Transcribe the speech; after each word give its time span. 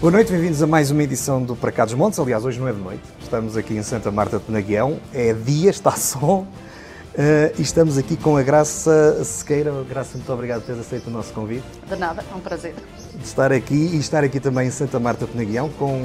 Boa 0.00 0.10
noite, 0.10 0.32
bem-vindos 0.32 0.62
a 0.62 0.66
mais 0.66 0.90
uma 0.90 1.02
edição 1.02 1.42
do 1.42 1.54
Para 1.54 1.70
Cá 1.70 1.84
dos 1.84 1.92
Montes. 1.94 2.18
Aliás, 2.18 2.44
hoje 2.44 2.58
não 2.58 2.66
é 2.68 2.72
de 2.72 2.78
noite, 2.78 3.02
estamos 3.20 3.56
aqui 3.56 3.74
em 3.74 3.82
Santa 3.82 4.10
Marta 4.10 4.38
de 4.38 4.44
Penaguião, 4.44 4.98
é 5.12 5.34
dia, 5.34 5.68
está 5.68 5.90
sol, 5.96 6.46
uh, 6.46 6.46
e 7.58 7.60
estamos 7.60 7.98
aqui 7.98 8.16
com 8.16 8.34
a 8.36 8.42
Graça 8.42 9.22
Sequeira. 9.24 9.70
Graça, 9.86 10.16
muito 10.16 10.32
obrigado 10.32 10.60
por 10.60 10.66
teres 10.68 10.80
aceito 10.80 11.08
o 11.08 11.10
nosso 11.10 11.34
convite. 11.34 11.64
De 11.86 11.96
nada, 11.96 12.24
é 12.30 12.34
um 12.34 12.40
prazer. 12.40 12.74
De 13.14 13.24
estar 13.24 13.52
aqui 13.52 13.74
e 13.74 13.98
estar 13.98 14.24
aqui 14.24 14.40
também 14.40 14.68
em 14.68 14.70
Santa 14.70 14.98
Marta 14.98 15.26
de 15.26 15.32
Penaguião 15.32 15.68
com 15.78 16.00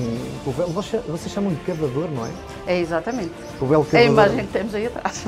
o 0.45 0.51
belo, 0.51 0.71
vocês, 0.73 1.31
chamam 1.31 1.53
de 1.53 1.61
cavador, 1.61 2.09
não 2.11 2.25
é? 2.25 2.29
É 2.67 2.79
exatamente. 2.79 3.31
O 3.61 3.65
belo 3.65 3.87
É 3.93 3.97
a 3.97 4.01
cavador. 4.09 4.11
imagem 4.11 4.45
que 4.45 4.51
temos 4.51 4.75
aí 4.75 4.87
atrás. 4.87 5.23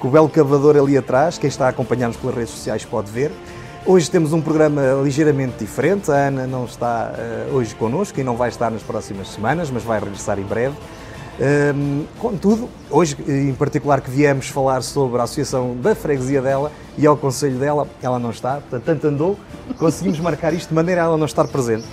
com 0.00 0.08
o 0.08 0.10
belo 0.10 0.28
cavador 0.28 0.76
ali 0.76 0.98
atrás, 0.98 1.38
quem 1.38 1.46
está 1.46 1.66
a 1.66 1.68
acompanhar-nos 1.68 2.16
pelas 2.16 2.34
redes 2.34 2.50
sociais 2.50 2.84
pode 2.84 3.08
ver. 3.12 3.30
Hoje 3.86 4.10
temos 4.10 4.32
um 4.32 4.40
programa 4.40 4.80
ligeiramente 5.02 5.58
diferente, 5.58 6.10
a 6.10 6.28
Ana 6.28 6.46
não 6.46 6.64
está 6.64 7.12
uh, 7.12 7.54
hoje 7.54 7.74
connosco 7.74 8.18
e 8.18 8.24
não 8.24 8.34
vai 8.34 8.48
estar 8.48 8.70
nas 8.70 8.82
próximas 8.82 9.28
semanas, 9.28 9.70
mas 9.70 9.82
vai 9.82 10.00
regressar 10.00 10.38
em 10.38 10.42
breve. 10.42 10.74
Um, 11.76 12.06
contudo, 12.18 12.70
hoje 12.90 13.14
em 13.28 13.52
particular 13.52 14.00
que 14.00 14.10
viemos 14.10 14.48
falar 14.48 14.82
sobre 14.82 15.20
a 15.20 15.24
associação 15.24 15.76
da 15.76 15.94
freguesia 15.94 16.40
dela 16.40 16.72
e 16.96 17.06
ao 17.06 17.14
conselho 17.14 17.58
dela, 17.58 17.86
ela 18.00 18.18
não 18.18 18.30
está, 18.30 18.54
portanto, 18.54 18.84
tanto 18.84 19.06
andou, 19.06 19.38
conseguimos 19.76 20.18
marcar 20.18 20.54
isto 20.54 20.70
de 20.70 20.74
maneira 20.74 21.02
a 21.02 21.04
ela 21.04 21.18
não 21.18 21.26
estar 21.26 21.46
presente. 21.48 21.86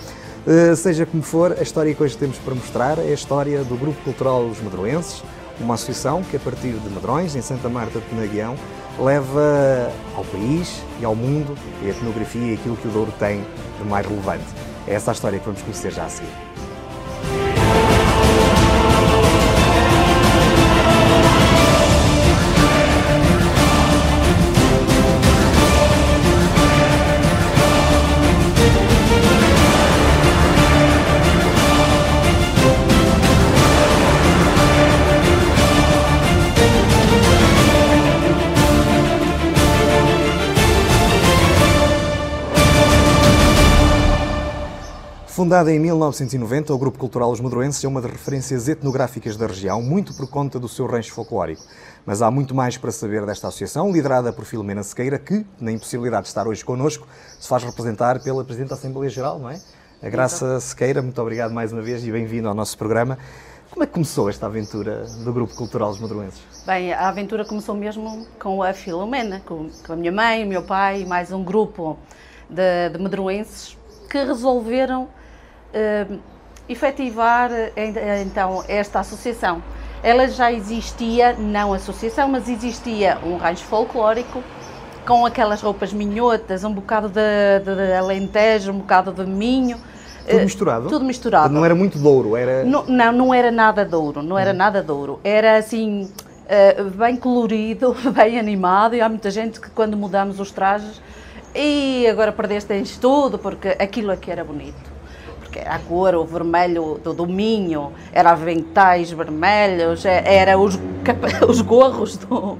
Uh, 0.48 0.73
seja 0.77 1.05
como 1.05 1.21
for, 1.21 1.58
a 1.60 1.62
história 1.62 1.94
que 1.94 2.02
hoje 2.02 2.16
temos 2.16 2.38
para 2.38 2.55
mostrar 2.55 2.99
é 2.99 3.10
a 3.10 3.13
história 3.13 3.66
do 3.66 3.76
Grupo 3.76 4.02
Cultural 4.02 4.46
Os 4.46 4.62
Medroenses, 4.62 5.21
uma 5.60 5.73
associação 5.73 6.23
que, 6.23 6.38
a 6.38 6.40
partir 6.40 6.71
de 6.71 6.90
Medrões, 6.90 7.35
em 7.35 7.41
Santa 7.41 7.68
Marta 7.68 7.99
de 7.99 8.05
Penaguião, 8.05 8.55
leva 9.02 9.91
ao 10.16 10.23
país 10.26 10.84
e 10.99 11.05
ao 11.05 11.16
mundo 11.16 11.57
a 11.82 11.88
etnografia 11.88 12.52
e 12.52 12.54
aquilo 12.54 12.77
que 12.77 12.88
o 12.88 12.91
Douro 12.91 13.12
tem 13.18 13.43
de 13.77 13.90
mais 13.90 14.05
relevante. 14.05 14.46
É 14.88 14.93
essa 14.93 15.12
a 15.12 15.13
história 15.13 15.40
que 15.40 15.46
vamos 15.46 15.62
conhecer 15.62 15.91
já 15.91 16.05
a 16.05 16.10
seguir. 16.10 16.51
Fundada 45.32 45.71
em 45.71 45.79
1990, 45.79 46.74
o 46.74 46.77
Grupo 46.77 46.99
Cultural 46.99 47.32
Os 47.32 47.40
Medroenses 47.40 47.82
é 47.82 47.87
uma 47.87 48.01
das 48.01 48.12
referências 48.12 48.68
etnográficas 48.68 49.37
da 49.37 49.48
região, 49.48 49.82
muito 49.82 50.13
por 50.13 50.29
conta 50.29 50.60
do 50.60 50.68
seu 50.68 50.85
rancho 50.85 51.13
folclórico. 51.13 51.63
Mas 52.05 52.21
há 52.21 52.29
muito 52.29 52.54
mais 52.54 52.76
para 52.76 52.91
saber 52.91 53.26
desta 53.26 53.48
associação, 53.48 53.93
liderada 53.93 54.34
por 54.34 54.43
Filomena 54.43 54.84
Sequeira, 54.84 55.18
que, 55.18 55.46
na 55.57 55.71
impossibilidade 55.71 56.24
de 56.24 56.27
estar 56.27 56.46
hoje 56.49 56.65
connosco, 56.65 57.07
se 57.40 57.48
faz 57.48 57.63
representar 57.63 58.21
pela 58.21 58.43
Presidente 58.43 58.71
da 58.71 58.76
Assembleia 58.76 59.09
Geral, 59.09 59.40
não 59.40 59.49
é? 59.49 59.62
A 60.04 60.09
Graça 60.09 60.59
Sequeira, 60.59 61.02
muito 61.02 61.21
obrigado 61.21 61.54
mais 61.54 61.71
uma 61.71 61.82
vez 61.82 62.05
e 62.05 62.12
bem-vindo 62.12 62.49
ao 62.49 62.54
nosso 62.54 62.77
programa. 62.77 63.18
Como 63.70 63.85
é 63.85 63.87
que 63.87 63.93
começou 63.93 64.29
esta 64.29 64.47
aventura 64.47 65.06
do 65.24 65.31
Grupo 65.31 65.56
Cultural 65.56 65.91
Os 65.91 66.00
Medroenses? 66.02 66.41
Bem, 66.66 66.91
a 66.91 67.07
aventura 67.07 67.46
começou 67.46 67.74
mesmo 67.74 68.28
com 68.38 68.62
a 68.62 68.74
Filomena, 68.74 69.41
com, 69.46 69.69
com 69.88 69.94
a 69.94 69.96
minha 69.96 70.12
mãe, 70.12 70.44
o 70.44 70.47
meu 70.47 70.63
pai 70.63 71.03
e 71.03 71.06
mais 71.06 71.31
um 71.31 71.41
grupo 71.41 71.97
de, 72.50 72.90
de 72.90 73.02
medroenses 73.02 73.78
que 74.09 74.22
resolveram 74.25 75.08
uh, 75.74 76.20
efetivar 76.68 77.52
eh, 77.52 78.22
então 78.22 78.64
esta 78.68 79.00
associação. 79.00 79.62
Ela 80.04 80.28
já 80.28 80.52
existia, 80.52 81.34
não 81.34 81.74
associação, 81.74 82.28
mas 82.28 82.50
existia 82.50 83.20
um 83.24 83.38
rancho 83.38 83.64
folclórico 83.66 84.44
com 85.06 85.26
aquelas 85.26 85.62
roupas 85.62 85.94
minhotas, 85.94 86.64
um 86.64 86.74
bocado 86.74 87.10
de, 87.10 87.60
de, 87.64 87.76
de 87.76 87.94
alentejo, 87.94 88.72
um 88.72 88.80
bocado 88.80 89.12
de 89.12 89.30
minho. 89.30 89.78
Tudo 90.26 90.40
eh, 90.40 90.44
misturado? 90.44 90.90
Tudo 90.90 91.06
misturado. 91.06 91.54
Não 91.54 91.66
era 91.66 91.76
muito 91.76 92.00
douro, 92.00 92.36
era... 92.36 92.64
Não, 92.64 92.86
não, 92.86 93.12
não 93.12 93.34
era 93.34 93.52
nada 93.52 93.84
de 93.86 93.96
ouro, 93.96 94.22
não 94.22 94.38
era 94.38 94.54
nada 94.54 94.81
de 94.81 94.92
ouro. 94.92 95.20
Era 95.24 95.58
assim, 95.58 96.04
uh, 96.04 96.84
bem 96.92 97.16
colorido, 97.16 97.96
bem 98.16 98.40
animado, 98.40 98.96
e 98.96 99.02
há 99.02 99.10
muita 99.10 99.30
gente 99.30 99.60
que 99.60 99.70
quando 99.70 99.98
mudamos 99.98 100.40
os 100.40 100.52
trajes, 100.52 101.02
e 101.54 102.08
agora 102.08 102.31
perdeste 102.31 103.00
tudo, 103.00 103.38
porque 103.38 103.70
aquilo 103.80 104.12
aqui 104.12 104.31
era 104.31 104.44
bonito. 104.44 105.00
Porque 105.51 105.59
era 105.59 105.75
a 105.75 105.79
cor, 105.79 106.16
o 106.16 106.23
vermelho 106.23 106.97
do, 107.03 107.13
do 107.13 107.28
minho, 107.28 107.91
era 108.13 108.31
aventais 108.31 109.12
vermelhos, 109.12 110.06
é, 110.06 110.23
era 110.38 110.57
os, 110.57 110.79
os 111.45 111.59
gorros 111.59 112.16
do, 112.16 112.57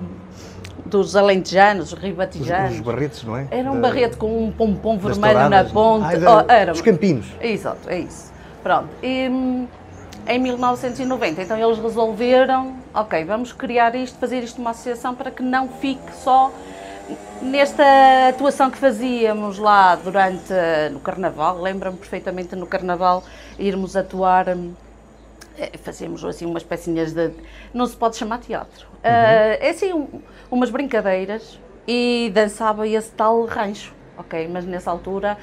dos 0.86 1.16
alentejanos, 1.16 1.86
os 1.86 1.94
Os, 1.94 2.00
ribatijanos. 2.04 2.74
os 2.74 2.80
barretes, 2.82 3.24
não 3.24 3.38
é? 3.38 3.48
Era 3.50 3.72
um 3.72 3.76
Da- 3.80 3.88
barrete 3.88 4.18
com 4.18 4.44
um 4.46 4.52
pompom 4.52 4.98
vermelho 4.98 5.48
na 5.50 5.64
touradas. 5.64 6.04
Ai, 6.04 6.20
da- 6.20 6.46
Oh, 6.46 6.52
era- 6.52 6.72
Dos 6.74 6.82
campinos. 6.82 7.28
Exato, 7.40 7.90
é 7.90 8.00
isso. 8.00 8.30
Pronto. 8.62 8.90
E, 9.02 9.30
hum, 9.30 9.68
em 10.28 10.38
1990, 10.38 11.42
então 11.44 11.58
eles 11.58 11.80
resolveram, 11.80 12.74
ok, 12.94 13.24
vamos 13.24 13.54
criar 13.54 13.96
isto, 13.96 14.20
fazer 14.20 14.42
isto 14.44 14.60
uma 14.60 14.72
associação 14.72 15.16
para 15.16 15.32
que 15.32 15.42
não 15.42 15.70
fique 15.70 16.14
só 16.22 16.52
nesta 17.42 17.84
atuação 18.30 18.70
que 18.70 18.78
fazíamos 18.78 19.58
lá 19.58 19.96
durante 19.96 20.54
no 20.92 21.00
Carnaval. 21.00 21.62
Lembro-me 21.62 21.98
perfeitamente 21.98 22.56
no 22.56 22.66
Carnaval 22.68 23.24
irmos 23.60 23.96
atuar. 23.96 24.50
hum, 24.50 24.74
eh, 25.58 25.72
Fazíamos 25.78 26.24
assim 26.26 26.46
umas 26.46 26.64
pecinhas 26.64 27.14
de. 27.14 27.32
Não 27.74 27.86
se 27.86 27.96
pode 27.96 28.16
chamar 28.18 28.40
teatro. 28.40 28.88
Eh, 29.04 29.58
é 29.62 29.70
assim, 29.70 29.94
um- 29.94 30.22
umas 30.50 30.70
brincadeiras 30.70 31.60
e 31.88 32.32
dançava 32.34 32.88
esse 32.88 33.12
tal 33.12 33.46
rancho, 33.46 33.94
ok? 34.18 34.48
Mas 34.48 34.66
nessa 34.66 34.92
altura 34.92 35.38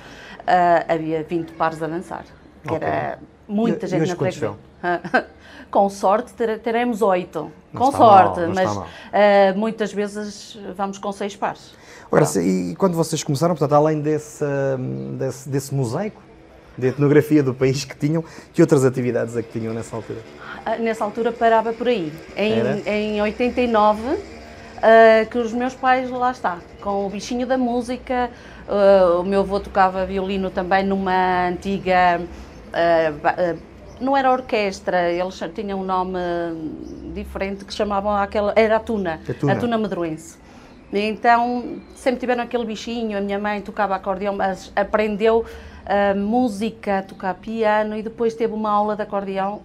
eh, 0.47 0.85
havia 0.89 1.23
20 1.23 1.53
pares 1.53 1.83
a 1.83 1.87
dançar, 1.87 2.25
que 2.63 2.75
Ok. 2.75 2.87
era 2.87 3.19
muita 3.47 3.85
E- 3.85 3.89
e 3.89 3.91
gente 3.91 4.01
hoje 4.03 4.11
na 4.13 4.17
freguesia. 4.17 4.49
Com 5.71 5.89
sorte 5.91 6.33
ter- 6.33 6.59
teremos 6.61 7.03
oito. 7.03 7.53
Não 7.73 7.83
com 7.83 7.99
mal, 7.99 8.25
sorte, 8.35 8.41
está 8.41 8.55
mas 8.55 8.75
mal. 8.75 8.87
eh, 9.13 9.53
muitas 9.53 9.93
vezes 9.93 10.59
vamos 10.75 10.97
com 10.97 11.13
seis 11.13 11.37
pares. 11.37 11.75
Ora, 12.11 12.25
e 12.43 12.75
quando 12.77 12.95
vocês 12.97 13.23
começaram, 13.23 13.55
portanto, 13.55 13.75
além 13.75 14.01
desse, 14.01 14.43
hum, 14.43 15.17
desse, 15.19 15.47
desse 15.47 15.75
mosaico 15.75 16.23
de 16.79 16.87
etnografia 16.87 17.43
do 17.43 17.53
país 17.53 17.85
que 17.85 17.95
tinham, 17.95 18.25
que 18.55 18.63
outras 18.63 18.83
atividades 18.85 19.37
é 19.37 19.43
que 19.43 19.59
tinham 19.59 19.75
nessa 19.75 19.95
altura? 19.95 20.21
Ah, 20.65 20.77
Nessa 20.77 21.05
altura 21.05 21.33
parava 21.33 21.73
por 21.75 21.87
aí. 21.87 22.11
Era? 22.35 22.81
Em, 22.87 23.17
em 23.17 23.21
89, 23.23 24.01
ah, 24.81 25.27
que 25.31 25.37
os 25.37 25.53
meus 25.53 25.75
pais, 25.75 26.09
lá 26.09 26.31
está, 26.31 26.59
com 26.81 27.05
o 27.07 27.11
bichinho 27.11 27.47
da 27.47 27.59
música. 27.59 28.31
ah, 28.67 29.19
o 29.21 29.23
meu 29.25 29.41
avô 29.41 29.61
tocava 29.61 30.07
violino 30.07 30.49
também 30.51 30.83
numa 30.83 31.49
antiga. 31.49 32.23
Não 34.01 34.17
era 34.17 34.31
orquestra, 34.31 35.11
eles 35.11 35.39
tinham 35.55 35.81
um 35.81 35.85
nome 35.85 36.19
diferente 37.15 37.65
que 37.65 37.73
chamavam 37.73 38.13
aquela. 38.17 38.53
Era 38.57 38.77
a 38.77 38.81
Tuna, 38.81 39.21
A 39.29 39.35
Tuna. 39.35 39.53
a 39.53 39.57
Tuna 39.57 39.79
Medroense. 39.79 40.39
E 40.93 40.99
Então 41.01 41.81
sempre 41.95 42.21
tiveram 42.21 42.43
aquele 42.43 42.65
bichinho. 42.65 43.19
A 43.19 43.21
minha 43.21 43.39
mãe 43.39 43.61
tocava 43.61 43.95
acordeão, 43.95 44.35
mas 44.37 44.73
aprendeu 44.75 45.45
ah, 45.87 46.15
música, 46.15 47.05
tocar 47.07 47.35
piano 47.35 47.97
e 47.97 48.03
depois 48.03 48.35
teve 48.35 48.53
uma 48.55 48.71
aula 48.71 48.97
de 48.97 49.03
acordeão. 49.03 49.61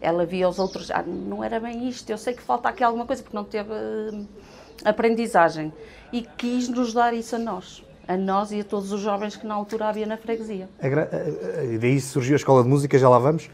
Ela 0.00 0.26
via 0.26 0.48
os 0.48 0.58
outros, 0.58 0.90
ah, 0.90 1.02
não 1.06 1.42
era 1.42 1.58
bem 1.58 1.88
isto, 1.88 2.10
eu 2.10 2.18
sei 2.18 2.34
que 2.34 2.42
falta 2.42 2.68
aqui 2.68 2.84
alguma 2.84 3.06
coisa 3.06 3.22
porque 3.22 3.36
não 3.36 3.44
teve 3.44 3.70
ah, 3.72 4.90
aprendizagem. 4.90 5.72
E 6.12 6.22
quis 6.36 6.68
nos 6.68 6.92
dar 6.92 7.14
isso 7.14 7.36
a 7.36 7.38
nós, 7.38 7.82
a 8.06 8.16
nós 8.16 8.52
e 8.52 8.60
a 8.60 8.64
todos 8.64 8.92
os 8.92 9.00
jovens 9.00 9.34
que 9.36 9.46
na 9.46 9.54
altura 9.54 9.86
havia 9.88 10.06
na 10.06 10.16
freguesia. 10.16 10.68
A- 10.80 10.86
a- 10.86 11.64
E 11.64 11.78
daí 11.78 12.00
surgiu 12.00 12.34
a 12.34 12.36
escola 12.36 12.62
de 12.62 12.68
música, 12.68 12.98
já 12.98 13.08
lá 13.08 13.18
vamos. 13.18 13.48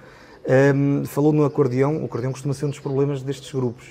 Hum, 0.74 1.04
falou 1.06 1.32
no 1.32 1.44
acordeão, 1.44 2.02
o 2.02 2.06
acordeão 2.06 2.32
costuma 2.32 2.52
ser 2.54 2.66
um 2.66 2.70
dos 2.70 2.80
problemas 2.80 3.22
destes 3.22 3.52
grupos. 3.52 3.86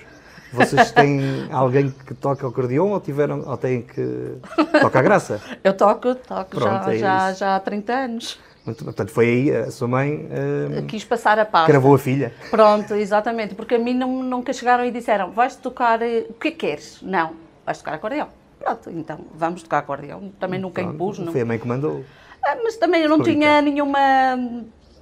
Vocês 0.51 0.91
têm 0.91 1.47
alguém 1.51 1.89
que 2.05 2.13
toca 2.13 2.45
acordeão 2.45 2.89
ou, 2.91 2.99
tiveram, 2.99 3.47
ou 3.47 3.55
têm 3.55 3.81
que. 3.81 4.35
toca 4.81 4.99
a 4.99 5.01
graça? 5.01 5.41
Eu 5.63 5.73
toco, 5.73 6.15
toco 6.15 6.49
Pronto, 6.51 6.85
já, 6.85 6.93
é 6.93 6.97
já, 6.97 7.33
já 7.33 7.55
há 7.55 7.59
30 7.59 7.93
anos. 7.93 8.39
Muito- 8.65 8.83
Portanto, 8.83 9.09
foi 9.11 9.25
aí 9.25 9.55
a 9.55 9.71
sua 9.71 9.87
mãe 9.87 10.27
hum, 10.29 10.85
Quis 10.85 11.05
passar 11.05 11.39
a 11.39 11.45
pasta. 11.45 11.71
cravou 11.71 11.95
a 11.95 11.97
filha. 11.99 12.33
Pronto, 12.51 12.93
exatamente, 12.93 13.55
porque 13.55 13.75
a 13.75 13.79
mim 13.79 13.93
não, 13.93 14.21
nunca 14.21 14.51
chegaram 14.51 14.83
e 14.85 14.91
disseram, 14.91 15.31
vais 15.31 15.55
tocar, 15.55 16.01
eh, 16.01 16.25
o 16.29 16.33
que 16.33 16.51
queres? 16.51 16.99
Não, 17.01 17.31
vais 17.65 17.77
tocar 17.77 17.93
acordeão. 17.93 18.27
Pronto, 18.59 18.89
então 18.89 19.19
vamos 19.33 19.63
tocar 19.63 19.77
acordeão. 19.79 20.29
Também 20.39 20.59
nunca 20.59 20.81
Pronto, 20.81 20.93
impus, 20.95 21.19
não. 21.19 21.31
Foi 21.31 21.41
a 21.41 21.45
mãe 21.45 21.57
que 21.57 21.67
mandou. 21.67 22.03
Ah, 22.45 22.57
mas 22.63 22.75
também 22.77 23.01
eu 23.01 23.09
não 23.09 23.17
Estou 23.17 23.31
a 23.31 23.35
tinha 23.35 23.61
nenhuma, 23.61 23.97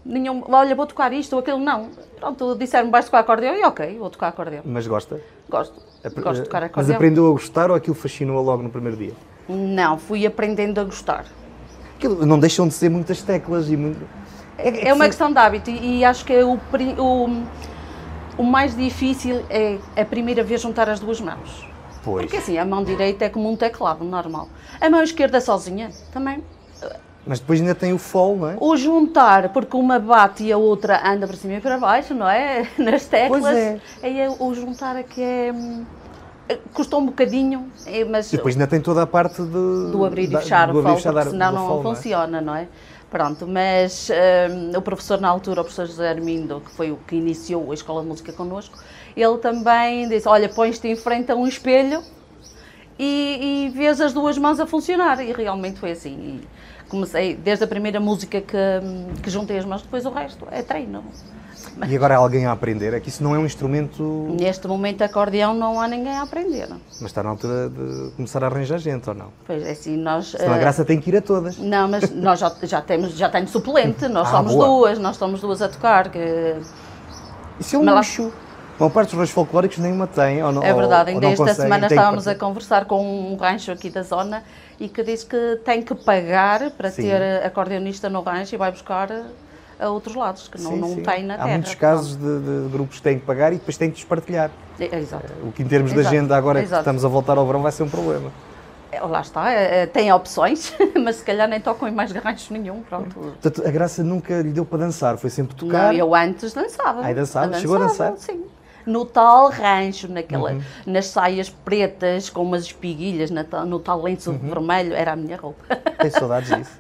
nenhum, 0.07 0.43
olha, 0.47 0.73
vou 0.75 0.87
tocar 0.87 1.11
isto 1.11 1.33
ou 1.33 1.39
aquilo, 1.39 1.59
não. 1.59 1.89
Pronto, 2.19 2.55
disseram-me, 2.55 2.91
vais 2.91 3.05
tocar 3.05 3.19
acordeão 3.19 3.55
e 3.55 3.63
ok, 3.63 3.97
vou 3.99 4.09
tocar 4.09 4.29
acordeão. 4.29 4.63
Mas 4.65 4.87
gosta? 4.87 5.21
Gosto, 5.49 5.75
gosto 6.15 6.41
de 6.41 6.43
tocar 6.43 6.61
Mas 6.61 6.71
acordeão. 6.71 6.95
aprendeu 6.95 7.27
a 7.27 7.31
gostar 7.31 7.69
ou 7.69 7.75
aquilo 7.75 7.95
fascinou 7.95 8.41
logo 8.43 8.63
no 8.63 8.69
primeiro 8.69 8.97
dia? 8.97 9.13
Não, 9.47 9.97
fui 9.97 10.25
aprendendo 10.25 10.79
a 10.79 10.83
gostar. 10.83 11.25
Aquilo 11.95 12.25
não 12.25 12.39
deixam 12.39 12.67
de 12.67 12.73
ser 12.73 12.89
muitas 12.89 13.21
teclas 13.21 13.69
e 13.69 13.77
muito... 13.77 14.07
É, 14.57 14.89
é 14.89 14.93
uma 14.93 15.05
questão 15.05 15.31
de 15.31 15.37
hábito 15.37 15.69
e, 15.69 15.99
e 15.99 16.05
acho 16.05 16.25
que 16.25 16.33
é 16.33 16.43
o, 16.43 16.59
o, 16.97 17.43
o 18.37 18.43
mais 18.43 18.75
difícil 18.75 19.43
é 19.49 19.77
a 19.95 20.05
primeira 20.05 20.43
vez 20.43 20.61
juntar 20.61 20.89
as 20.89 20.99
duas 20.99 21.21
mãos. 21.21 21.67
Pois. 22.03 22.25
Porque 22.25 22.37
assim, 22.37 22.57
a 22.57 22.65
mão 22.65 22.83
direita 22.83 23.25
é 23.25 23.29
como 23.29 23.51
um 23.51 23.55
teclado 23.55 24.03
normal. 24.03 24.47
A 24.79 24.89
mão 24.89 25.03
esquerda 25.03 25.41
sozinha 25.41 25.91
também. 26.11 26.43
Mas 27.27 27.39
depois 27.39 27.59
ainda 27.59 27.75
tem 27.75 27.91
o 27.93 27.97
fall, 27.97 28.35
não 28.37 28.49
é? 28.49 28.55
O 28.59 28.77
juntar, 28.77 29.49
porque 29.49 29.75
uma 29.75 29.99
bate 29.99 30.43
e 30.45 30.51
a 30.51 30.57
outra 30.57 31.01
anda 31.07 31.27
para 31.27 31.35
cima 31.35 31.55
e 31.55 31.61
para 31.61 31.77
baixo, 31.77 32.13
não 32.13 32.29
é? 32.29 32.67
Nas 32.77 33.05
teclas. 33.05 33.41
Pois 33.41 33.55
é. 33.57 33.79
Aí 34.01 34.17
o 34.39 34.53
juntar 34.53 34.95
aqui 34.95 35.21
é. 35.21 35.51
hum, 35.53 35.85
Custou 36.73 37.01
um 37.01 37.07
bocadinho, 37.07 37.69
é, 37.85 38.05
mas 38.05 38.31
E 38.31 38.37
depois 38.37 38.55
ainda 38.55 38.65
tem 38.67 38.79
toda 38.79 39.01
a 39.01 39.05
parte 39.07 39.41
de, 39.41 39.91
do 39.91 40.05
abrir 40.05 40.27
da- 40.27 40.39
e 40.39 40.41
fechar 40.41 40.71
do 40.71 40.79
o 40.79 40.81
fechar 40.81 41.11
porque 41.11 41.25
da- 41.25 41.31
senão 41.31 41.51
não 41.51 41.67
fall, 41.67 41.79
é? 41.79 41.83
funciona, 41.83 42.39
não 42.39 42.55
é? 42.55 42.67
Pronto, 43.09 43.45
mas 43.45 44.09
hum, 44.49 44.77
o 44.77 44.81
professor 44.81 45.19
na 45.19 45.27
altura, 45.27 45.59
o 45.59 45.63
professor 45.65 45.85
José 45.85 46.09
Armindo, 46.09 46.61
que 46.65 46.71
foi 46.71 46.89
o 46.91 46.97
que 47.05 47.17
iniciou 47.17 47.69
a 47.71 47.73
Escola 47.73 48.01
de 48.01 48.07
Música 48.07 48.31
connosco, 48.31 48.77
ele 49.15 49.37
também 49.39 50.07
disse, 50.07 50.25
olha, 50.27 50.47
pões-te 50.47 50.87
em 50.87 50.95
frente 50.95 51.29
a 51.31 51.35
um 51.35 51.45
espelho 51.47 52.01
e, 52.97 53.65
e 53.67 53.69
vês 53.75 53.99
as 54.01 54.13
duas 54.13 54.37
mãos 54.37 54.59
a 54.59 54.65
funcionar. 54.65 55.19
E 55.21 55.31
realmente 55.33 55.79
foi 55.79 55.91
assim. 55.91 56.39
E 56.41 56.47
comecei, 56.87 57.35
desde 57.35 57.63
a 57.63 57.67
primeira 57.67 57.99
música 57.99 58.41
que, 58.41 58.57
que 59.21 59.29
juntei 59.29 59.57
as 59.57 59.65
mãos, 59.65 59.81
depois 59.81 60.05
o 60.05 60.09
resto 60.09 60.47
é 60.51 60.61
treino. 60.61 61.03
E 61.87 61.95
agora 61.95 62.15
há 62.15 62.17
alguém 62.17 62.45
a 62.45 62.51
aprender? 62.51 62.93
É 62.93 62.99
que 62.99 63.09
isso 63.09 63.23
não 63.23 63.35
é 63.35 63.39
um 63.39 63.45
instrumento, 63.45 64.01
Neste 64.39 64.67
momento, 64.67 65.03
acordeão 65.03 65.53
não 65.53 65.79
há 65.79 65.87
ninguém 65.87 66.13
a 66.13 66.23
aprender. 66.23 66.67
mas 66.69 67.01
está 67.03 67.21
na 67.21 67.29
altura 67.29 67.69
de 67.69 68.11
começar 68.15 68.43
a 68.43 68.47
arranjar 68.47 68.79
gente, 68.79 69.07
ou 69.09 69.15
não? 69.15 69.27
Pois 69.45 69.63
é 69.63 69.71
assim, 69.71 69.95
nós... 69.97 70.27
Senão 70.31 70.53
a 70.53 70.57
eh, 70.57 70.59
graça 70.59 70.83
tem 70.83 70.99
que 70.99 71.09
ir 71.09 71.17
a 71.17 71.21
todas. 71.21 71.57
Não, 71.57 71.87
mas 71.87 72.09
nós 72.15 72.39
já, 72.39 72.51
já 72.63 72.81
temos, 72.81 73.13
já 73.15 73.29
tenho 73.29 73.47
suplente, 73.47 74.07
nós 74.07 74.27
Ah, 74.27 74.31
somos 74.31 74.53
boa. 74.53 74.67
duas, 74.67 74.99
nós 74.99 75.17
somos 75.17 75.41
duas 75.41 75.61
a 75.61 75.69
tocar. 75.69 76.09
Que 76.09 76.55
Isso 77.59 77.75
é 77.75 77.79
um 77.79 77.83
Mas 77.83 77.93
lá- 77.93 77.99
luxo. 77.99 78.33
Uma 78.79 78.91
parte 78.91 79.09
dos 79.09 79.15
raios 79.15 79.31
folclóricos 79.31 79.79
nenhuma 79.79 80.05
tem, 80.05 80.43
ou 80.43 80.51
não 80.51 80.61
é 80.61 80.71
verdade, 80.71 81.09
ainda 81.09 81.27
esta 81.27 81.51
semana 81.55 81.87
estávamos 81.87 82.27
a 82.27 82.35
conversar 82.35 82.85
com 82.85 83.31
um 83.33 83.35
rancho 83.35 83.71
aqui 83.71 83.89
da 83.89 84.03
zona 84.03 84.43
e 84.79 84.87
que 84.87 85.03
diz 85.03 85.23
que 85.23 85.59
tem 85.65 85.81
que 85.81 85.95
pagar 85.95 86.71
para 86.71 86.91
Sim. 86.91 87.03
ter 87.03 87.45
acordeonista 87.45 88.09
no 88.09 88.21
rancho 88.21 88.55
e 88.55 88.57
vai 88.57 88.71
buscar 88.71 89.09
a 89.79 89.89
outros 89.89 90.15
lados, 90.15 90.47
que 90.47 90.59
não, 90.61 90.71
Sim, 90.71 90.79
não 90.79 90.87
sim. 90.89 91.03
tem 91.03 91.23
na 91.23 91.35
Há 91.35 91.37
terra. 91.37 91.49
muitos 91.49 91.75
casos 91.75 92.15
de, 92.15 92.39
de 92.39 92.69
grupos 92.71 92.97
que 92.97 93.03
têm 93.03 93.19
que 93.19 93.25
pagar 93.25 93.51
e 93.53 93.57
depois 93.57 93.77
têm 93.77 93.89
que 93.89 93.95
despartilhar. 93.95 94.49
É, 94.79 94.85
é, 94.95 94.99
exato. 94.99 95.25
O 95.43 95.51
que 95.51 95.61
em 95.63 95.67
termos 95.67 95.91
de 95.93 95.99
Exato, 95.99 96.15
agenda 96.15 96.35
agora 96.37 96.59
que 96.59 96.65
exato. 96.65 96.81
estamos 96.81 97.03
a 97.05 97.07
voltar 97.07 97.37
ao 97.37 97.45
verão 97.45 97.61
vai 97.61 97.71
ser 97.71 97.83
um 97.83 97.89
problema. 97.89 98.31
É, 98.91 99.01
Lá 99.01 99.21
está, 99.21 99.51
é, 99.51 99.81
é, 99.81 99.85
tem 99.85 100.11
opções, 100.13 100.73
mas 101.03 101.17
se 101.17 101.23
calhar 101.23 101.47
nem 101.47 101.59
tocam 101.59 101.87
em 101.87 101.91
mais 101.91 102.11
ranchos 102.11 102.49
nenhum, 102.49 102.81
pronto. 102.83 103.13
Portanto, 103.15 103.67
a 103.67 103.69
graça 103.71 104.03
nunca 104.03 104.41
lhe 104.41 104.51
deu 104.51 104.65
para 104.65 104.79
dançar, 104.79 105.17
foi 105.17 105.29
sempre 105.29 105.55
Não, 105.61 105.67
tocar. 105.67 105.93
eu 105.95 106.15
antes 106.15 106.53
dançava. 106.53 107.01
Ai, 107.01 107.13
dançava? 107.13 107.53
Eu 107.55 107.59
Chegou 107.59 107.75
a 107.75 107.79
dançava, 107.79 108.11
dançar? 108.11 108.33
Sim. 108.35 108.43
No 108.87 109.03
tal 109.05 109.49
rancho, 109.49 110.07
naquela, 110.11 110.53
Uhum. 110.53 110.61
nas 110.85 111.07
saias 111.07 111.49
pretas 111.49 112.29
com 112.29 112.41
umas 112.41 112.63
espiguilhas, 112.63 113.29
na 113.29 113.43
no 113.65 113.79
tal 113.79 114.01
lenço 114.01 114.31
Uhum. 114.31 114.37
vermelho, 114.39 114.93
era 114.95 115.11
a 115.11 115.15
minha 115.15 115.35
roupa. 115.37 115.61
Tenho 115.99 116.13
saudades 116.13 116.55
disso. 116.55 116.79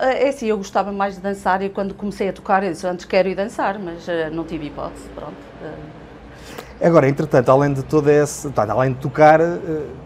É 0.00 0.28
assim, 0.30 0.46
eu 0.46 0.56
gostava 0.56 0.90
mais 0.90 1.14
de 1.16 1.20
dançar 1.20 1.62
e 1.62 1.68
quando 1.68 1.94
comecei 1.94 2.28
a 2.28 2.32
tocar, 2.32 2.62
eu 2.64 2.72
disse, 2.72 2.86
antes 2.86 3.04
quero 3.04 3.28
ir 3.28 3.34
dançar, 3.34 3.78
mas 3.78 4.08
eh, 4.08 4.30
não 4.30 4.44
tive 4.44 4.66
hipótese, 4.66 5.06
pronto. 5.14 5.34
Eh, 5.62 6.86
Agora, 6.86 7.06
entretanto, 7.06 7.50
além 7.50 7.72
de 7.74 7.82
toda 7.82 8.10
essa. 8.10 8.48
tá, 8.50 8.66
além 8.72 8.94
de 8.94 8.98
tocar, 8.98 9.40
eh, 9.40 9.58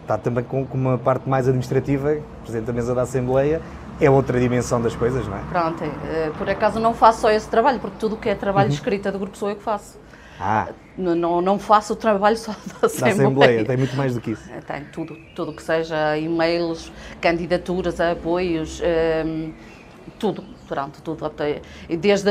está 0.03 0.19
também 0.19 0.43
com, 0.45 0.67
com 0.67 0.77
uma 0.77 0.99
parte 0.99 1.29
mais 1.29 1.47
administrativa, 1.47 2.17
Presidente 2.43 2.67
da 2.67 2.73
Mesa 2.73 2.93
da 2.93 3.03
Assembleia, 3.03 3.63
é 4.01 4.11
outra 4.11 4.41
dimensão 4.41 4.83
das 4.83 4.97
coisas, 4.97 5.27
não 5.29 5.37
é? 5.37 5.41
pronto, 5.49 5.85
eh, 5.85 6.33
por 6.37 6.51
acaso 6.51 6.81
não 6.81 6.93
faço 6.93 7.21
só 7.21 7.31
esse 7.31 7.49
trabalho, 7.49 7.79
porque 7.79 7.97
tudo 7.97 8.17
o 8.17 8.19
que 8.19 8.29
é 8.29 8.35
trabalho 8.35 8.65
Uhum. 8.67 8.71
de 8.71 8.75
escrita 8.75 9.13
do 9.13 9.19
grupo 9.21 9.39
sou 9.39 9.49
eu 9.49 9.55
que 9.55 9.63
faço. 9.63 9.97
Ah, 10.41 10.69
Não, 10.97 11.15
não, 11.41 11.59
faço 11.59 11.93
o 11.93 11.97
trabalho 11.97 12.37
só 12.37 12.53
da 12.53 12.81
da 12.81 12.87
Assembleia. 12.87 13.13
Assembleia, 13.13 13.65
tem 13.65 13.77
muito 13.77 13.97
mais 13.97 14.15
do 14.15 14.21
que 14.21 14.33
isso. 14.33 14.49
Eh, 14.53 14.61
Tem 14.61 14.85
tudo, 14.93 15.17
tudo 15.35 15.53
que 15.53 15.63
seja 15.63 16.17
e-mails, 16.19 16.93
candidaturas 17.21 18.01
apoios, 18.01 18.81
ehm, 18.83 19.51
tudo, 20.19 20.45
pronto, 20.69 21.01
tudo. 21.03 21.31
Desde 22.01 22.31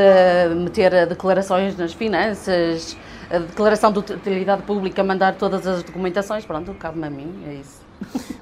meter 0.55 1.05
declarações 1.07 1.77
nas 1.77 1.94
finanças, 1.94 2.95
a 3.29 3.39
declaração 3.39 3.91
de 3.91 4.00
utilidade 4.00 4.61
pública, 4.63 5.03
mandar 5.03 5.35
todas 5.35 5.65
as 5.67 5.83
documentações, 5.83 6.45
pronto, 6.45 6.73
cabe-me 6.75 7.07
a 7.07 7.09
mim, 7.09 7.44
é 7.47 7.53
isso. 7.56 7.81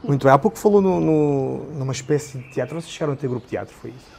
Muito 0.04 0.24
bem. 0.24 0.34
Há 0.34 0.38
pouco 0.40 0.58
falou 0.58 0.82
no, 0.82 1.00
no- 1.00 1.66
numa 1.74 1.92
espécie 1.94 2.40
de 2.40 2.50
teatro. 2.50 2.80
Vocês 2.82 2.92
chegaram 2.92 3.14
a 3.14 3.16
ter 3.16 3.28
grupo 3.28 3.44
de 3.46 3.52
teatro, 3.52 3.74
foi 3.76 3.92
isso? 3.92 4.11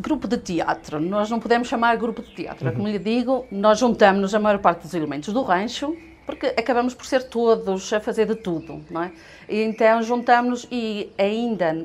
Grupo 0.00 0.28
de 0.28 0.36
teatro, 0.38 1.00
nós 1.00 1.28
não 1.28 1.40
podemos 1.40 1.66
chamar 1.66 1.96
grupo 1.96 2.22
de 2.22 2.32
teatro, 2.32 2.72
como 2.72 2.86
lhe 2.86 3.00
digo, 3.00 3.46
nós 3.50 3.80
juntamos 3.80 4.32
a 4.32 4.38
maior 4.38 4.58
parte 4.60 4.82
dos 4.82 4.94
elementos 4.94 5.32
do 5.34 5.42
rancho, 5.42 5.96
porque 6.24 6.46
acabamos 6.56 6.94
por 6.94 7.04
ser 7.04 7.24
todos 7.24 7.92
a 7.92 7.98
fazer 7.98 8.26
de 8.26 8.36
tudo, 8.36 8.80
não 8.90 9.02
é? 9.02 9.10
E 9.48 9.60
então 9.60 10.00
juntamos 10.02 10.68
e 10.70 11.10
ainda 11.18 11.76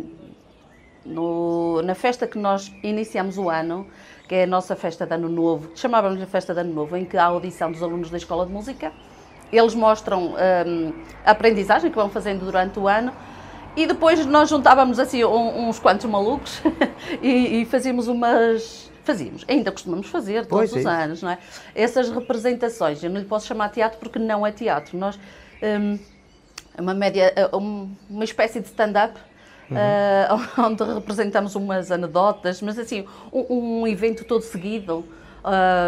no- 1.05 1.81
na 1.81 1.95
festa 1.95 2.27
que 2.27 2.37
nós 2.37 2.71
iniciamos 2.83 3.37
o 3.37 3.49
ano, 3.49 3.87
que 4.27 4.35
é 4.35 4.43
a 4.43 4.47
nossa 4.47 4.75
festa 4.75 5.05
de 5.07 5.13
Ano 5.15 5.27
Novo, 5.29 5.69
que 5.69 5.79
chamávamos 5.79 6.21
a 6.21 6.27
festa 6.27 6.53
de 6.53 6.59
Ano 6.59 6.73
Novo, 6.73 6.95
em 6.95 7.05
que 7.05 7.17
há 7.17 7.23
a 7.23 7.27
audição 7.27 7.71
dos 7.71 7.81
alunos 7.81 8.11
da 8.11 8.17
Escola 8.17 8.45
de 8.45 8.51
Música, 8.51 8.91
eles 9.51 9.73
mostram 9.73 10.35
hum, 10.67 10.93
a 11.25 11.31
aprendizagem 11.31 11.89
que 11.89 11.95
vão 11.95 12.09
fazendo 12.09 12.45
durante 12.45 12.77
o 12.79 12.87
ano 12.87 13.11
e 13.75 13.87
depois 13.87 14.25
nós 14.25 14.49
juntávamos 14.49 14.99
assim 14.99 15.23
um- 15.23 15.67
uns 15.69 15.79
quantos 15.79 16.05
malucos 16.05 16.61
e, 17.21 17.61
e 17.61 17.65
fazíamos 17.65 18.07
umas. 18.07 18.91
Fazíamos, 19.03 19.43
ainda 19.49 19.69
costumamos 19.69 20.07
fazer 20.07 20.45
todos 20.45 20.71
Pois 20.71 20.71
é 20.71 20.75
os 20.75 20.79
isso. 20.79 20.87
anos, 20.89 21.21
não 21.23 21.29
é? 21.31 21.37
Essas 21.75 22.09
representações, 22.09 23.03
eu 23.03 23.09
não 23.09 23.19
lhe 23.19 23.25
posso 23.27 23.45
chamar 23.45 23.67
teatro 23.69 23.99
porque 23.99 24.17
não 24.17 24.47
é 24.47 24.51
teatro. 24.51 24.97
Nós, 24.97 25.19
hum, 25.61 25.99
é 26.77 26.81
uma 26.81 26.93
média, 26.93 27.33
eh, 27.35 27.49
um- 27.53 27.89
uma 28.09 28.23
espécie 28.23 28.59
de 28.61 28.67
stand-up. 28.67 29.19
eh, 29.75 30.27
onde 30.57 30.83
representamos 30.83 31.55
umas 31.55 31.91
anedotas, 31.91 32.61
mas 32.61 32.77
assim, 32.79 33.05
um, 33.31 33.81
um 33.81 33.87
evento 33.87 34.23
todo 34.23 34.41
seguido. 34.43 35.03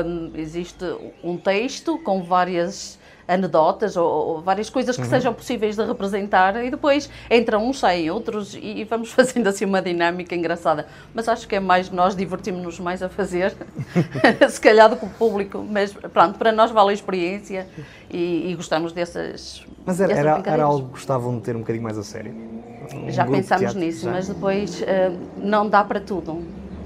Hum, 0.06 0.32
existe 0.34 0.84
um 1.24 1.38
texto 1.38 1.98
com 2.00 2.22
várias 2.24 3.00
anedotas 3.28 3.98
ou, 3.98 4.06
ou 4.08 4.42
várias 4.42 4.70
coisas 4.70 4.96
que 4.96 5.06
sejam 5.08 5.34
possíveis 5.34 5.76
de 5.76 5.84
representar 5.84 6.64
e 6.64 6.70
depois 6.70 7.10
entram 7.30 7.68
uns, 7.68 7.80
saem 7.80 8.10
outros 8.12 8.54
e, 8.56 8.60
e 8.82 8.84
vamos 8.84 9.12
fazendo 9.14 9.48
assim 9.48 9.66
uma 9.66 9.82
dinâmica 9.82 10.36
engraçada. 10.36 10.86
Mas 11.14 11.28
acho 11.28 11.48
que 11.48 11.56
é 11.56 11.60
mais 11.60 11.90
nós 11.90 12.16
divertimos-nos 12.16 12.80
mais 12.80 13.02
a 13.02 13.10
fazer, 13.10 13.54
se 14.50 14.62
calhar 14.62 14.90
do 14.90 14.96
que 14.96 15.06
o 15.06 15.10
público, 15.10 15.66
mas 15.68 15.94
pronto, 15.94 16.38
para 16.38 16.52
nós 16.52 16.72
vale 16.72 16.92
a 16.92 16.94
experiência 16.94 17.68
e, 18.12 18.52
e 18.52 18.56
gostamos 18.56 18.92
dessas 18.94 19.66
Mas 19.86 20.00
era, 20.00 20.10
dessas 20.14 20.26
era, 20.26 20.44
era 20.54 20.64
algo 20.64 20.86
que 20.88 20.92
gostavam 20.92 21.36
de 21.38 21.42
ter 21.42 21.56
um 21.56 21.60
bocadinho 21.60 21.84
mais 21.84 21.98
a 21.98 22.04
sério? 22.04 22.34
Um 22.94 23.10
Já 23.12 23.26
pensámos 23.26 23.74
nisso, 23.74 24.06
já? 24.06 24.12
mas 24.12 24.28
depois 24.28 24.82
eh, 24.84 25.12
não 25.38 25.68
dá 25.68 25.84
para 25.84 26.00
tudo. 26.00 26.44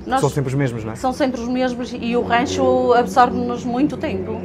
Nós- 0.07 0.21
São 0.21 0.29
sempre 0.29 0.47
os 0.49 0.55
mesmos, 0.55 0.83
não 0.85 0.93
é? 0.93 0.95
são 0.95 1.11
sempre 1.11 1.41
os 1.41 1.47
mesmos 1.47 1.91
e 1.93 2.15
o 2.15 2.21
rancho 2.21 2.93
absorve-nos 2.93 3.65
muito 3.65 3.97
tempo, 3.97 4.41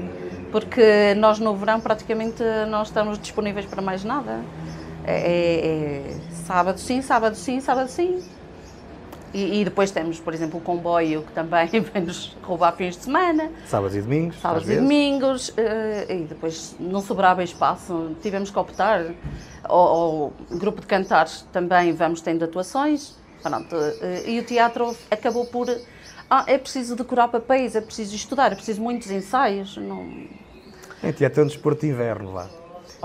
porque 0.55 1.15
nós 1.17 1.41
no 1.41 1.57
verão 1.57 1.81
praticamente 1.81 2.41
não 2.71 2.85
estamos 2.85 3.19
disponíveis 3.19 3.67
para 3.67 3.83
mais 3.83 4.05
nada. 4.05 4.41
É, 5.05 5.17
é- 5.17 5.67
é 5.67 6.17
sábado 6.47 6.79
sim, 6.79 7.03
sábado 7.03 7.35
sim, 7.35 7.61
sábado 7.61 7.89
sim. 7.89 8.23
E, 9.33 9.63
e 9.63 9.65
depois 9.65 9.91
temos, 9.91 10.21
por 10.21 10.33
exemplo, 10.33 10.61
o 10.61 10.63
comboio 10.63 11.23
que 11.23 11.33
também 11.33 11.67
vem-nos 11.93 12.37
roubar 12.41 12.71
fins 12.77 12.97
de 12.97 13.03
semana, 13.03 13.51
Sábados 13.67 13.97
e 13.97 14.03
domingos, 14.03 14.41
sábados 14.41 14.71
e 14.71 14.77
domingos, 14.77 15.53
eh, 15.57 16.07
e 16.09 16.19
depois 16.23 16.77
não 16.79 17.01
sobrava 17.01 17.43
espaço, 17.43 18.15
tivemos 18.23 18.49
que 18.49 18.59
optar. 18.59 19.07
Ou, 19.69 19.89
ou 19.89 20.33
grupo 20.53 20.81
de 20.81 20.87
cantares 20.87 21.45
também 21.53 21.93
vamos 21.93 22.21
tendo 22.21 22.45
atuações, 22.45 23.17
pronto, 23.43 23.75
eh, 23.75 24.23
e 24.29 24.39
o 24.39 24.45
teatro 24.45 24.97
acabou 25.11 25.47
por. 25.47 25.67
Ah, 26.31 26.45
é 26.47 26.57
preciso 26.59 26.95
decorar 26.95 27.27
papéis, 27.27 27.75
é 27.75 27.81
preciso 27.81 28.15
estudar, 28.15 28.53
é 28.53 28.55
preciso 28.55 28.81
muitos 28.81 29.11
ensaios. 29.11 29.77
Não... 29.79 30.44
É, 31.05 31.13
teatro 31.13 31.41
é 31.41 31.45
um 31.45 31.47
desporto 31.47 31.83
de 31.83 31.89
inverno 31.93 32.33
lá. 32.33 32.47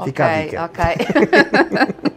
Fica 0.03 0.25
a 0.25 0.29
ok, 0.29 0.45
dica. 0.45 0.65
ok. 0.65 0.79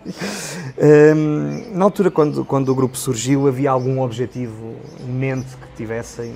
Hum, 1.14 1.62
na 1.72 1.84
altura, 1.84 2.10
quando, 2.10 2.44
quando 2.44 2.68
o 2.68 2.74
grupo 2.74 2.96
surgiu, 2.96 3.46
havia 3.46 3.70
algum 3.70 4.00
objetivo 4.02 4.74
em 5.00 5.12
mente 5.12 5.56
que 5.56 5.76
tivessem? 5.76 6.34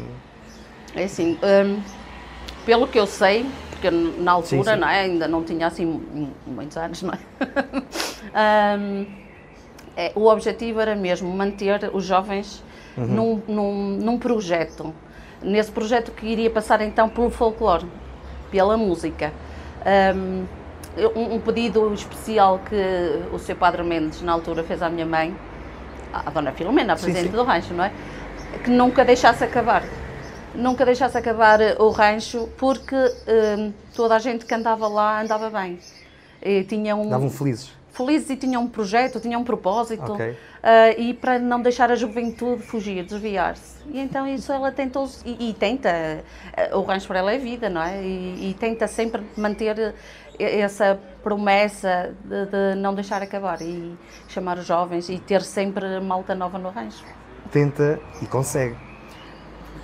É 0.94 1.04
assim, 1.04 1.36
hum, 1.42 1.80
pelo 2.64 2.86
que 2.86 2.98
eu 2.98 3.06
sei, 3.06 3.44
porque 3.70 3.90
na 3.90 4.32
altura 4.32 4.62
Sim, 4.62 4.74
sim. 4.74 4.80
Não 4.80 4.88
é, 4.88 5.00
ainda 5.00 5.28
não 5.28 5.42
tinha 5.44 5.66
assim 5.66 5.84
mu- 5.84 6.30
muitos 6.46 6.76
anos, 6.76 7.02
não 7.02 7.12
é? 7.12 7.18
Hum, 8.78 9.06
é, 9.96 10.12
o 10.14 10.26
objetivo 10.26 10.78
era 10.80 10.94
mesmo 10.94 11.30
manter 11.34 11.90
os 11.94 12.04
jovens 12.04 12.62
Uhum. 12.98 13.06
num, 13.06 13.42
num, 13.48 13.96
num 13.98 14.18
projeto, 14.18 14.92
nesse 15.42 15.70
projeto 15.70 16.12
que 16.12 16.26
iria 16.26 16.50
passar 16.50 16.80
então 16.82 17.08
pelo 17.08 17.30
folclore, 17.30 17.86
pela 18.50 18.76
música. 18.76 19.32
Um, 20.14 20.44
um 21.14 21.40
pedido 21.40 21.92
especial 21.92 22.58
que 22.68 22.74
o 23.32 23.38
seu 23.38 23.54
Padre 23.54 23.82
Mendes, 23.82 24.22
na 24.22 24.32
altura, 24.32 24.64
fez 24.64 24.82
à 24.82 24.88
minha 24.88 25.04
mãe, 25.04 25.36
à 26.12 26.30
Dona 26.30 26.52
Filomena, 26.52 26.94
a 26.94 26.96
Sim, 26.96 27.04
presidente 27.04 27.30
sim. 27.30 27.36
do 27.36 27.42
rancho, 27.44 27.74
não 27.74 27.84
é? 27.84 27.92
que 28.64 28.70
nunca 28.70 29.04
deixasse 29.04 29.44
acabar. 29.44 29.82
Nunca 30.54 30.84
deixasse 30.84 31.16
acabar 31.18 31.60
o 31.78 31.90
rancho, 31.90 32.48
porque 32.56 32.96
hum, 32.96 33.72
toda 33.94 34.16
a 34.16 34.18
gente 34.18 34.46
que 34.46 34.54
andava 34.54 34.88
lá 34.88 35.20
andava 35.20 35.50
bem. 35.50 35.78
E 36.42 36.64
tinha 36.64 36.96
um, 36.96 37.08
Davam 37.08 37.28
felizes. 37.30 37.70
felizes 37.92 38.30
e 38.30 38.36
tinham 38.36 38.62
um 38.62 38.68
projeto, 38.68 39.20
tinham 39.20 39.40
um 39.40 39.44
propósito. 39.44 40.12
Ok. 40.12 40.36
Ah, 40.68 40.90
e 40.98 41.14
para 41.14 41.38
não 41.38 41.62
deixar 41.62 41.92
a 41.92 41.94
juventude 41.94 42.60
fugir, 42.60 43.04
desviar-se. 43.04 43.76
E 43.88 44.00
então 44.00 44.26
isso 44.26 44.52
ela 44.52 44.72
tentou, 44.72 45.08
e, 45.24 45.50
e 45.50 45.54
tenta, 45.54 46.24
ah, 46.56 46.76
o 46.76 46.82
rancho 46.82 47.06
para 47.06 47.20
ela 47.20 47.32
é 47.32 47.38
vida, 47.38 47.70
não 47.70 47.80
é? 47.80 48.02
E, 48.02 48.50
e 48.50 48.54
tenta 48.58 48.88
sempre 48.88 49.22
manter 49.36 49.94
essa 50.36 50.98
promessa 51.22 52.12
de, 52.24 52.46
de 52.46 52.80
não 52.80 52.96
deixar 52.96 53.22
acabar 53.22 53.62
e 53.62 53.96
chamar 54.26 54.58
os 54.58 54.66
jovens 54.66 55.08
e 55.08 55.20
ter 55.20 55.42
sempre 55.42 56.00
malta 56.00 56.34
nova 56.34 56.58
no 56.58 56.70
rancho. 56.70 57.04
Tenta 57.52 58.00
e 58.20 58.26
consegue. 58.26 58.76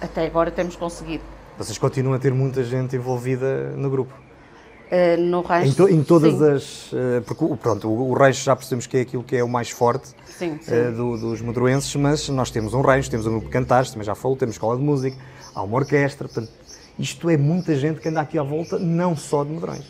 Até 0.00 0.26
agora 0.26 0.50
temos 0.50 0.74
conseguido. 0.74 1.22
Vocês 1.56 1.78
continuam 1.78 2.16
a 2.16 2.18
ter 2.18 2.34
muita 2.34 2.64
gente 2.64 2.96
envolvida 2.96 3.70
no 3.76 3.88
grupo. 3.88 4.12
Ah, 4.94 5.16
no 5.16 5.40
rancho. 5.40 5.68
Em, 5.70 5.72
to- 5.72 5.88
em 5.88 6.02
todas 6.04 6.34
sim, 6.34 6.50
as. 6.50 6.90
eh, 6.92 7.20
Porque 7.24 7.42
o- 7.42 7.56
pronto, 7.56 7.88
o, 7.88 8.10
o 8.10 8.12
rancho 8.12 8.44
já 8.44 8.54
percebemos 8.54 8.86
que 8.86 8.98
é 8.98 9.00
aquilo 9.00 9.24
que 9.24 9.34
é 9.36 9.42
o 9.42 9.48
mais 9.48 9.70
forte 9.70 10.08
Sim, 10.26 10.58
sim. 10.60 10.70
eh, 10.74 10.90
do- 10.90 11.16
dos 11.16 11.40
medroenses, 11.40 11.94
mas 11.96 12.28
nós 12.28 12.50
temos 12.50 12.74
um 12.74 12.82
rancho, 12.82 13.10
temos 13.10 13.26
um 13.26 13.30
grupo 13.30 13.46
de 13.46 13.52
cantares, 13.52 13.90
também 13.90 14.04
já 14.04 14.14
falou, 14.14 14.36
temos 14.36 14.54
escola 14.56 14.76
de 14.76 14.82
música, 14.82 15.16
há 15.54 15.62
uma 15.62 15.76
orquestra, 15.76 16.28
portanto, 16.28 16.52
isto 16.98 17.30
é 17.30 17.38
muita 17.38 17.74
gente 17.74 18.00
que 18.00 18.08
anda 18.10 18.20
aqui 18.20 18.38
à 18.38 18.42
volta, 18.42 18.78
não 18.78 19.16
só 19.16 19.42
de 19.44 19.50
medrões. 19.50 19.84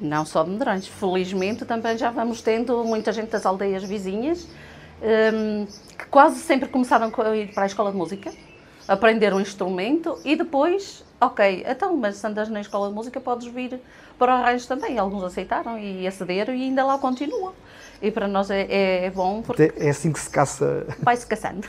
Não 0.00 0.24
só 0.24 0.44
de 0.44 0.50
Medrões. 0.50 0.86
Felizmente 0.86 1.64
também 1.64 1.98
já 1.98 2.10
vamos 2.10 2.40
tendo 2.40 2.84
muita 2.84 3.12
gente 3.12 3.30
das 3.30 3.44
aldeias 3.44 3.82
vizinhas 3.82 4.46
hum, 5.02 5.66
que 5.98 6.06
quase 6.06 6.38
sempre 6.38 6.68
começaram 6.68 7.12
a 7.16 7.36
ir 7.36 7.52
para 7.52 7.64
a 7.64 7.66
escola 7.66 7.90
de 7.90 7.96
música, 7.96 8.32
aprender 8.86 9.34
um 9.34 9.40
instrumento 9.40 10.16
e 10.24 10.36
depois, 10.36 11.04
ok, 11.20 11.64
então, 11.68 11.96
mas 11.96 12.16
se 12.16 12.26
andas 12.26 12.48
na 12.48 12.60
escola 12.60 12.88
de 12.88 12.94
música 12.94 13.20
podes 13.20 13.46
vir 13.48 13.80
para 14.18 14.36
o 14.38 14.42
rancho 14.42 14.66
também. 14.68 14.98
Alguns 14.98 15.22
aceitaram 15.24 15.78
e 15.78 16.06
acederam 16.06 16.54
e 16.54 16.62
ainda 16.64 16.84
lá 16.84 16.98
continuam. 16.98 17.52
E 18.00 18.10
para 18.10 18.28
nós 18.28 18.50
é, 18.50 18.62
é- 18.62 19.04
é 19.06 19.10
bom 19.10 19.42
porque 19.42 19.64
Até 19.64 19.86
É 19.86 19.90
assim 19.90 20.12
que 20.12 20.20
se 20.20 20.30
caça. 20.30 20.86
vai-se 21.02 21.26
caçando. 21.26 21.66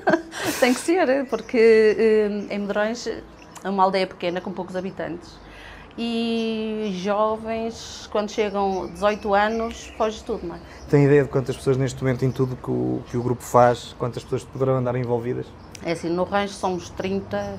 Tem 0.60 0.72
que 0.72 0.80
ser, 0.80 1.26
porque 1.26 2.28
hum, 2.30 2.46
em 2.50 2.58
Medrões 2.58 3.06
é 3.06 3.68
uma 3.68 3.82
aldeia 3.82 4.06
pequena 4.06 4.40
com 4.40 4.52
poucos 4.52 4.74
habitantes. 4.76 5.38
E 5.98 6.90
jovens, 7.02 8.06
quando 8.12 8.30
chegam 8.30 8.86
18 8.92 9.32
anos, 9.34 9.86
foge 9.96 10.22
tudo, 10.22 10.46
não 10.46 10.56
é? 10.56 10.58
Tem 10.90 11.04
ideia 11.04 11.22
de 11.24 11.30
quantas 11.30 11.56
pessoas 11.56 11.76
neste 11.78 12.02
momento, 12.02 12.22
em 12.24 12.30
tudo 12.30 12.54
que 12.54 12.70
o, 12.70 13.02
que 13.10 13.16
o 13.16 13.22
grupo 13.22 13.42
faz, 13.42 13.94
quantas 13.98 14.22
pessoas 14.22 14.44
poderão 14.44 14.76
andar 14.76 14.94
envolvidas? 14.96 15.46
É 15.82 15.92
assim, 15.92 16.10
no 16.10 16.24
rancho 16.24 16.52
somos 16.54 16.90
30. 16.90 17.58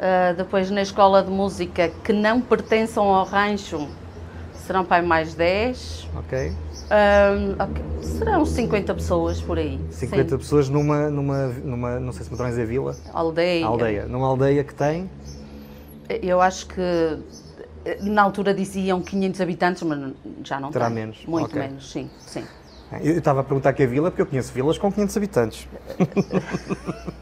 Ah, 0.00 0.32
depois 0.32 0.70
na 0.70 0.82
escola 0.82 1.22
de 1.22 1.30
música 1.30 1.90
que 2.02 2.12
não 2.12 2.40
pertençam 2.40 3.04
ao 3.04 3.24
rancho 3.24 3.86
serão 4.54 4.84
mais 5.02 5.34
10. 5.34 6.08
Ok? 6.16 6.52
Ah, 6.90 7.64
ok, 7.64 7.84
Serão 8.02 8.44
50 8.44 8.94
pessoas 8.94 9.40
por 9.40 9.58
aí. 9.58 9.78
50 9.90 10.28
Sim. 10.30 10.38
pessoas 10.38 10.68
numa, 10.68 11.08
numa, 11.10 11.46
numa, 11.48 12.00
não 12.00 12.12
sei 12.12 12.24
se 12.24 12.30
medrões 12.30 12.56
é 12.58 12.64
vila, 12.64 12.96
Aldeia. 13.12 13.66
aldeia. 13.66 14.06
Numa 14.06 14.26
aldeia 14.26 14.64
que 14.64 14.74
tem 14.74 15.08
Eu 16.08 16.40
acho 16.40 16.66
que 16.66 17.18
na 18.02 18.22
altura 18.22 18.52
diziam 18.52 19.00
500 19.00 19.40
habitantes, 19.40 19.82
mas 19.82 20.12
já 20.44 20.58
não 20.60 20.70
Terá 20.70 20.86
tem. 20.86 20.94
menos, 20.94 21.18
Muito 21.26 21.46
ok. 21.46 21.60
menos, 21.60 21.90
sim, 21.90 22.10
sim. 22.26 22.44
Eu 23.02 23.18
estava 23.18 23.40
a 23.40 23.44
perguntar 23.44 23.72
que 23.72 23.82
é 23.82 23.86
vila 23.86 24.10
porque 24.10 24.22
eu 24.22 24.26
conheço 24.26 24.52
vilas 24.52 24.76
com 24.76 24.90
500 24.90 25.16
habitantes. 25.16 25.68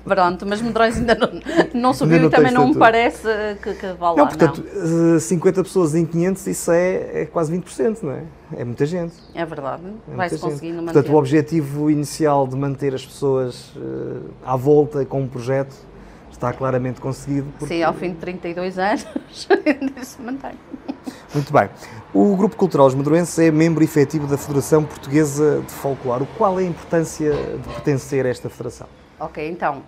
Pronto, 0.05 0.47
mas 0.47 0.63
Medrões 0.63 0.97
ainda 0.97 1.15
não, 1.15 1.29
não 1.75 1.93
subiu 1.93 2.17
Ainda 2.17 2.23
não 2.23 2.29
e 2.29 2.31
também 2.31 2.53
não 2.53 2.69
me 2.69 2.77
parece 2.79 3.29
eh, 3.29 3.57
que, 3.63 3.75
que 3.75 3.93
vá 3.93 4.13
lá, 4.13 4.17
não, 4.17 4.27
portanto, 4.27 4.65
não. 4.75 5.17
eh, 5.17 5.21
50 5.21 5.63
pessoas 5.63 5.95
em 5.95 6.07
500, 6.07 6.47
isso 6.47 6.73
é, 6.73 7.23
é 7.23 7.27
quase 7.27 7.53
20%, 7.55 7.99
não 8.03 8.13
é? 8.13 8.23
É 8.57 8.65
muita 8.65 8.87
gente. 8.87 9.13
É 9.35 9.45
verdade, 9.45 9.83
É 10.11 10.17
vai-se 10.17 10.37
gente. 10.37 10.45
conseguindo 10.45 10.77
manter. 10.79 10.95
Portanto, 10.95 11.13
o 11.13 11.19
objetivo 11.19 11.91
inicial 11.91 12.47
de 12.47 12.57
manter 12.57 12.95
as 12.95 13.05
pessoas 13.05 13.73
eh, 13.77 14.21
à 14.47 14.57
volta 14.57 15.05
com 15.05 15.21
um 15.21 15.29
projeto 15.29 15.77
está 16.39 16.53
claramente 16.53 17.01
conseguido. 17.01 17.49
porque- 17.59 17.75
Sim, 17.75 17.83
ao 17.83 17.93
fim 17.93 18.11
de 18.11 18.17
32 18.17 18.79
anos, 18.79 19.05
ainda 19.67 20.05
se 20.05 20.23
mantém. 20.23 20.53
Muito 21.35 21.53
bem. 21.53 21.69
O 22.15 22.37
Grupo 22.37 22.57
Cultural 22.57 22.87
Os 22.87 22.95
Medroenses 22.95 23.39
é 23.39 23.51
membro 23.51 23.83
efetivo 23.85 24.27
da 24.27 24.39
Federação 24.39 24.85
Portuguesa 24.85 25.61
de 25.67 25.73
Folclore. 25.73 26.27
Qual 26.39 26.59
é 26.59 26.63
a 26.63 26.67
importância 26.67 27.33
de 27.33 27.69
pertencer 27.69 28.25
a 28.25 28.29
esta 28.29 28.49
federação? 28.49 28.87
Ok, 29.21 29.47
então, 29.51 29.83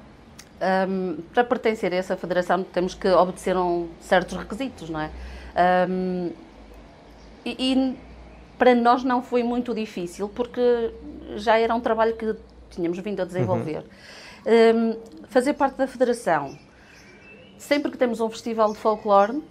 hum, 0.88 1.18
para 1.32 1.44
pertencer 1.44 1.92
a 1.92 1.96
essa 1.96 2.16
federação 2.16 2.62
temos 2.64 2.94
que 2.94 3.08
obedecer 3.08 3.56
a 3.56 3.62
um 3.62 3.88
certos 4.00 4.36
requisitos, 4.36 4.90
não 4.90 5.00
é? 5.00 5.10
Hum, 5.88 6.30
e, 7.44 7.72
e 7.72 7.96
para 8.58 8.74
nós 8.74 9.02
não 9.04 9.22
foi 9.22 9.42
muito 9.42 9.72
difícil, 9.74 10.28
porque 10.28 10.92
já 11.36 11.58
era 11.58 11.74
um 11.74 11.80
trabalho 11.80 12.14
que 12.16 12.34
tínhamos 12.70 12.98
vindo 12.98 13.20
a 13.22 13.24
desenvolver. 13.24 13.84
Hum, 14.46 14.96
fazer 15.28 15.54
parte 15.54 15.76
da 15.76 15.86
federação, 15.86 16.56
sempre 17.58 17.90
que 17.90 17.98
temos 17.98 18.20
um 18.20 18.30
festival 18.30 18.72
de 18.72 18.78
folclore, 18.78 19.42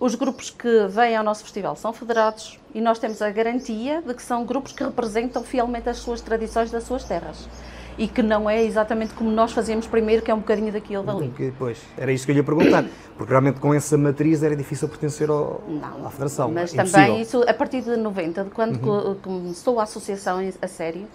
os 0.00 0.14
grupos 0.16 0.50
que 0.50 0.86
vêm 0.88 1.16
ao 1.16 1.22
nosso 1.24 1.42
festival 1.44 1.76
são 1.76 1.92
federados 1.92 2.58
e 2.74 2.80
nós 2.80 2.98
temos 2.98 3.22
a 3.22 3.30
garantia 3.30 4.02
de 4.02 4.12
que 4.12 4.22
são 4.22 4.44
grupos 4.44 4.72
que 4.72 4.82
representam 4.82 5.42
fielmente 5.44 5.88
as 5.88 5.98
suas 5.98 6.20
tradições 6.20 6.70
das 6.70 6.84
suas 6.84 7.04
terras. 7.04 7.48
E 7.96 8.08
que 8.08 8.24
não 8.24 8.50
é 8.50 8.60
exatamente 8.64 9.14
como 9.14 9.30
nós 9.30 9.52
fazíamos 9.52 9.86
primeiro, 9.86 10.20
que 10.20 10.28
é 10.28 10.34
um 10.34 10.40
bocadinho 10.40 10.72
daqui 10.72 10.96
ou 10.96 11.04
dali. 11.04 11.32
Pois, 11.56 11.78
era 11.96 12.10
isso 12.12 12.26
que 12.26 12.32
eu 12.32 12.36
ia 12.36 12.42
perguntar. 12.42 12.84
Porque 13.16 13.30
realmente 13.30 13.60
com 13.60 13.72
essa 13.72 13.96
matriz 13.96 14.42
era 14.42 14.56
difícil 14.56 14.88
pertencer 14.88 15.30
ao, 15.30 15.62
Não, 15.68 16.04
à 16.04 16.10
federação. 16.10 16.50
Mas 16.50 16.72
É 16.72 16.78
impossível. 16.78 17.00
também 17.02 17.22
isso, 17.22 17.44
a 17.48 17.54
partir 17.54 17.82
de 17.82 17.96
90, 17.96 18.42
de 18.42 18.50
quando 18.50 18.80
co- 18.80 19.14
começou 19.22 19.78
a 19.78 19.84
associação 19.84 20.40
a 20.60 20.66
sério, 20.66 21.06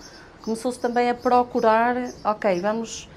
começou-se 0.50 0.79
também 0.79 1.12
a 1.12 1.13
procurar, 1.13 1.96
ok, 2.24 2.60
vamos 2.60 3.08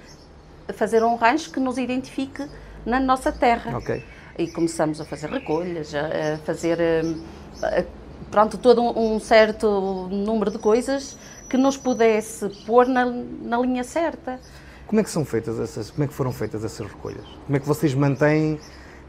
fazer 0.75 1.03
um 1.03 1.15
rancho 1.15 1.51
que 1.51 1.59
nos 1.59 1.79
identifique 1.79 2.47
na 2.85 3.01
nossa 3.01 3.33
terra. 3.33 3.79
Ok. 3.79 4.05
E 4.37 4.49
começamos 4.49 5.01
a 5.01 5.05
fazer 5.07 5.31
recolhas, 5.31 5.95
a, 5.95 6.37
fazer, 6.45 6.79
hum, 7.03 7.25
pronto, 8.31 8.59
todo 8.59 8.83
um, 8.83 9.15
um 9.15 9.21
certo 9.21 10.09
número 10.11 10.51
de 10.51 10.59
coisas 10.59 11.17
que 11.49 11.57
nos 11.57 11.79
pudesse 11.79 12.51
pôr 12.67 12.87
na, 12.87 13.07
na 13.07 13.59
linha 13.59 13.83
certa. 13.83 14.39
Como 14.87 15.01
é 15.01 15.05
que 15.05 15.11
são 15.11 15.25
feitas 15.25 15.59
essas, 15.59 15.91
como 15.91 16.05
é 16.05 16.07
que 16.07 16.13
foram 16.13 16.33
feitas 16.33 16.63
essas 16.63 16.87
recolhas? 16.87 17.25
Como 17.47 17.57
é 17.57 17.61
que 17.61 17.67
vocês 17.67 17.95
mantêm 17.95 18.61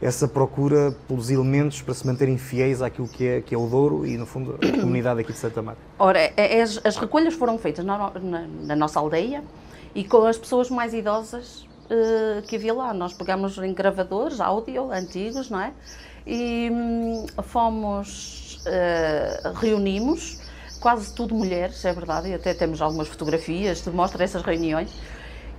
essa 0.02 0.28
procura 0.28 0.94
pelos 1.08 1.30
elementos 1.30 1.80
para 1.82 1.94
se 1.94 2.06
manterem 2.06 2.36
fiéis 2.36 2.82
àquilo 2.82 3.08
que 3.08 3.26
é, 3.26 3.40
que 3.40 3.54
é 3.54 3.58
o 3.58 3.66
Douro 3.66 4.06
e, 4.06 4.16
no 4.18 4.26
fundo, 4.26 4.58
a 4.62 4.80
comunidade 4.80 5.20
aqui 5.20 5.32
de 5.32 5.38
Santa 5.38 5.62
Marta? 5.62 5.80
Ora, 5.98 6.18
é- 6.18 6.32
é- 6.36 6.62
as, 6.62 6.80
as 6.84 6.96
recolhas 6.96 7.34
foram 7.34 7.56
feitas 7.58 7.84
na, 7.84 8.10
na- 8.20 8.46
na 8.64 8.76
nossa 8.76 8.98
aldeia 9.00 9.42
e 9.94 10.04
com 10.04 10.24
as 10.26 10.36
pessoas 10.36 10.68
mais 10.68 10.92
idosas 10.92 11.66
eh, 11.88 12.42
que 12.46 12.56
havia 12.56 12.74
lá. 12.74 12.92
Nós 12.92 13.12
pegamos 13.14 13.56
em 13.58 13.72
gravadores, 13.72 14.40
áudio, 14.40 14.90
antigos, 14.92 15.48
não 15.50 15.60
é? 15.60 15.72
E 16.26 16.68
hum, 16.72 17.26
fomos, 17.42 18.60
eh, 18.66 19.40
reunimos, 19.54 20.38
quase 20.80 21.14
tudo 21.14 21.34
mulheres, 21.34 21.82
é 21.84 21.92
verdade, 21.92 22.28
e 22.28 22.34
até 22.34 22.52
temos 22.54 22.82
algumas 22.82 23.08
fotografias 23.08 23.80
que 23.80 23.90
mostram 23.90 24.22
essas 24.24 24.42
reuniões. 24.42 24.90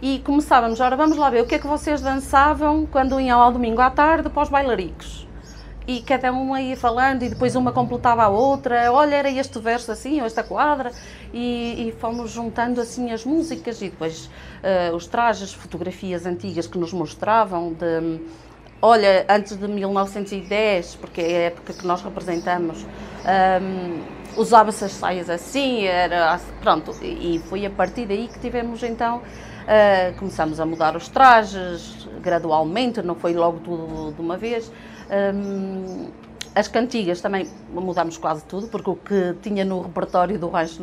E 0.01 0.19
começávamos, 0.19 0.81
ora 0.81 0.97
vamos 0.97 1.15
lá 1.15 1.29
ver 1.29 1.41
o 1.41 1.45
que 1.45 1.55
é 1.55 1.59
que 1.59 1.65
vocês 1.65 2.01
dançavam 2.01 2.85
quando 2.85 3.17
iam 3.19 3.41
ao 3.41 3.49
domingo 3.49 3.79
à 3.79 3.89
tarde 3.89 4.29
para 4.29 4.43
os 4.43 4.49
bailaricos? 4.49 5.25
E 5.87 6.01
cada 6.01 6.33
uma 6.33 6.61
ia 6.61 6.75
falando 6.75 7.23
e 7.23 7.29
depois 7.29 7.55
uma 7.55 7.71
completava 7.71 8.23
a 8.23 8.27
outra, 8.27 8.91
olha, 8.91 9.15
era 9.15 9.29
este 9.29 9.57
verso 9.57 9.91
assim, 9.93 10.19
ou 10.19 10.25
esta 10.25 10.43
quadra, 10.43 10.91
e, 11.33 11.87
e 11.87 11.91
fomos 11.93 12.31
juntando 12.31 12.81
assim 12.81 13.11
as 13.11 13.23
músicas 13.23 13.81
e 13.81 13.89
depois 13.89 14.29
eh, 14.61 14.91
os 14.93 15.07
trajes, 15.07 15.53
fotografias 15.53 16.25
antigas 16.25 16.67
que 16.67 16.77
nos 16.77 16.91
mostravam 16.91 17.71
de, 17.71 18.19
olha, 18.81 19.25
antes 19.29 19.55
de 19.55 19.67
1910, 19.67 20.95
porque 20.95 21.21
é 21.21 21.37
a 21.37 21.41
época 21.43 21.71
que 21.71 21.87
nós 21.87 22.01
representamos, 22.01 22.85
ahm, 23.23 24.01
usava-se 24.35 24.83
as 24.83 24.91
saias 24.91 25.29
assim, 25.29 25.85
era 25.85 26.37
pronto, 26.61 26.93
e 27.01 27.39
foi 27.47 27.65
a 27.65 27.69
partir 27.69 28.05
daí 28.05 28.27
que 28.27 28.39
tivemos 28.39 28.83
então, 28.83 29.21
começamos 30.19 30.59
a 30.59 30.65
mudar 30.65 30.95
os 30.95 31.07
trajes 31.07 32.07
gradualmente, 32.21 33.01
não 33.01 33.15
foi 33.15 33.33
logo 33.33 33.59
tudo 33.59 34.13
de 34.13 34.21
uma 34.21 34.37
vez. 34.37 34.71
Ahm, 35.09 36.07
as 36.53 36.67
cantigas 36.69 37.19
também 37.19 37.47
mudámos 37.73 38.17
quase 38.17 38.43
tudo, 38.45 38.67
porque 38.67 38.89
o 38.89 38.95
que 38.95 39.35
tinha 39.41 39.65
no 39.65 39.81
repertório 39.81 40.39
do 40.39 40.47
rancho 40.49 40.81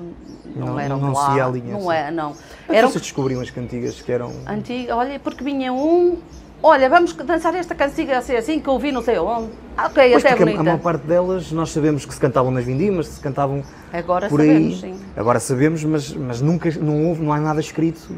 não, 0.55 0.67
Não- 0.67 0.81
eram 0.81 0.99
não 0.99 1.13
lá, 1.13 1.27
seguia 1.27 1.47
a 1.47 1.49
linha, 1.49 1.73
não 1.73 1.91
é, 1.91 2.11
não. 2.11 2.33
Como 2.33 2.39
é 2.69 2.77
Eram 2.77 2.91
vocês 2.91 3.03
descobriam 3.03 3.41
as 3.41 3.51
cantigas 3.51 4.01
que 4.01 4.13
eram... 4.13 4.33
antigas, 4.47 4.95
olha, 4.95 5.19
porque 5.19 5.43
vinha 5.43 5.73
um, 5.73 6.19
olha, 6.63 6.91
vamos 6.91 7.15
dançar 7.15 7.55
esta 7.55 7.75
cantiga 7.75 8.19
assim, 8.19 8.37
assim, 8.37 8.61
que 8.61 8.69
eu 8.69 8.75
ouvi 8.75 8.93
não 8.93 9.03
sei 9.03 9.19
onde. 9.19 9.49
Ah, 9.75 9.87
Ok, 9.87 10.11
Pois, 10.11 10.23
até 10.25 10.35
a- 10.35 10.37
bonita. 10.37 10.61
a 10.61 10.63
maior 10.63 10.79
parte 10.79 11.07
delas 11.07 11.51
nós 11.51 11.71
sabemos 11.71 12.05
que 12.05 12.13
se 12.13 12.21
cantavam 12.21 12.51
nas 12.53 12.65
vindimas, 12.65 13.07
se 13.07 13.21
cantavam 13.21 13.63
Agora 13.91 14.29
por 14.29 14.41
sabemos, 14.41 14.85
aí. 14.85 14.93
sim. 14.93 15.01
Agora 15.17 15.41
sabemos, 15.41 15.83
mas, 15.85 16.13
mas 16.13 16.43
nunca 16.43 16.71
não 16.83 17.07
houve, 17.09 17.23
não 17.23 17.33
há 17.33 17.41
nada 17.41 17.61
escrito 17.61 18.11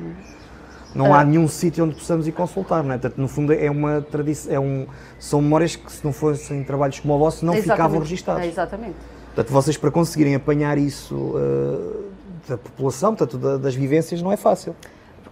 não 0.94 1.12
há 1.14 1.24
nenhum 1.24 1.48
sítio 1.48 1.84
onde 1.84 1.94
possamos 1.94 2.26
ir 2.28 2.32
consultar, 2.32 2.82
não 2.82 2.92
é? 2.94 2.98
Portanto, 2.98 3.18
no 3.20 3.28
fundo 3.28 3.52
é 3.52 3.70
uma 3.70 4.00
tradição, 4.02 4.52
é 4.52 4.60
um, 4.60 4.86
são 5.18 5.40
memórias 5.42 5.76
que 5.76 5.90
se 5.90 6.04
não 6.04 6.12
fossem 6.12 6.62
trabalhos 6.64 7.00
como 7.00 7.14
o 7.14 7.18
vosso 7.18 7.44
não 7.44 7.54
Exatamente. 7.54 7.76
ficavam 7.76 7.98
registados. 8.00 8.42
É, 8.44 8.46
exatamente. 8.46 8.94
Portanto, 9.34 9.52
vocês 9.52 9.76
para 9.76 9.90
conseguirem 9.90 10.34
apanhar 10.34 10.78
isso 10.78 11.14
uh, 11.14 12.04
da 12.48 12.56
população, 12.56 13.14
portanto, 13.14 13.38
da- 13.38 13.56
das 13.56 13.74
vivências, 13.74 14.22
não 14.22 14.30
é 14.30 14.36
fácil. 14.36 14.76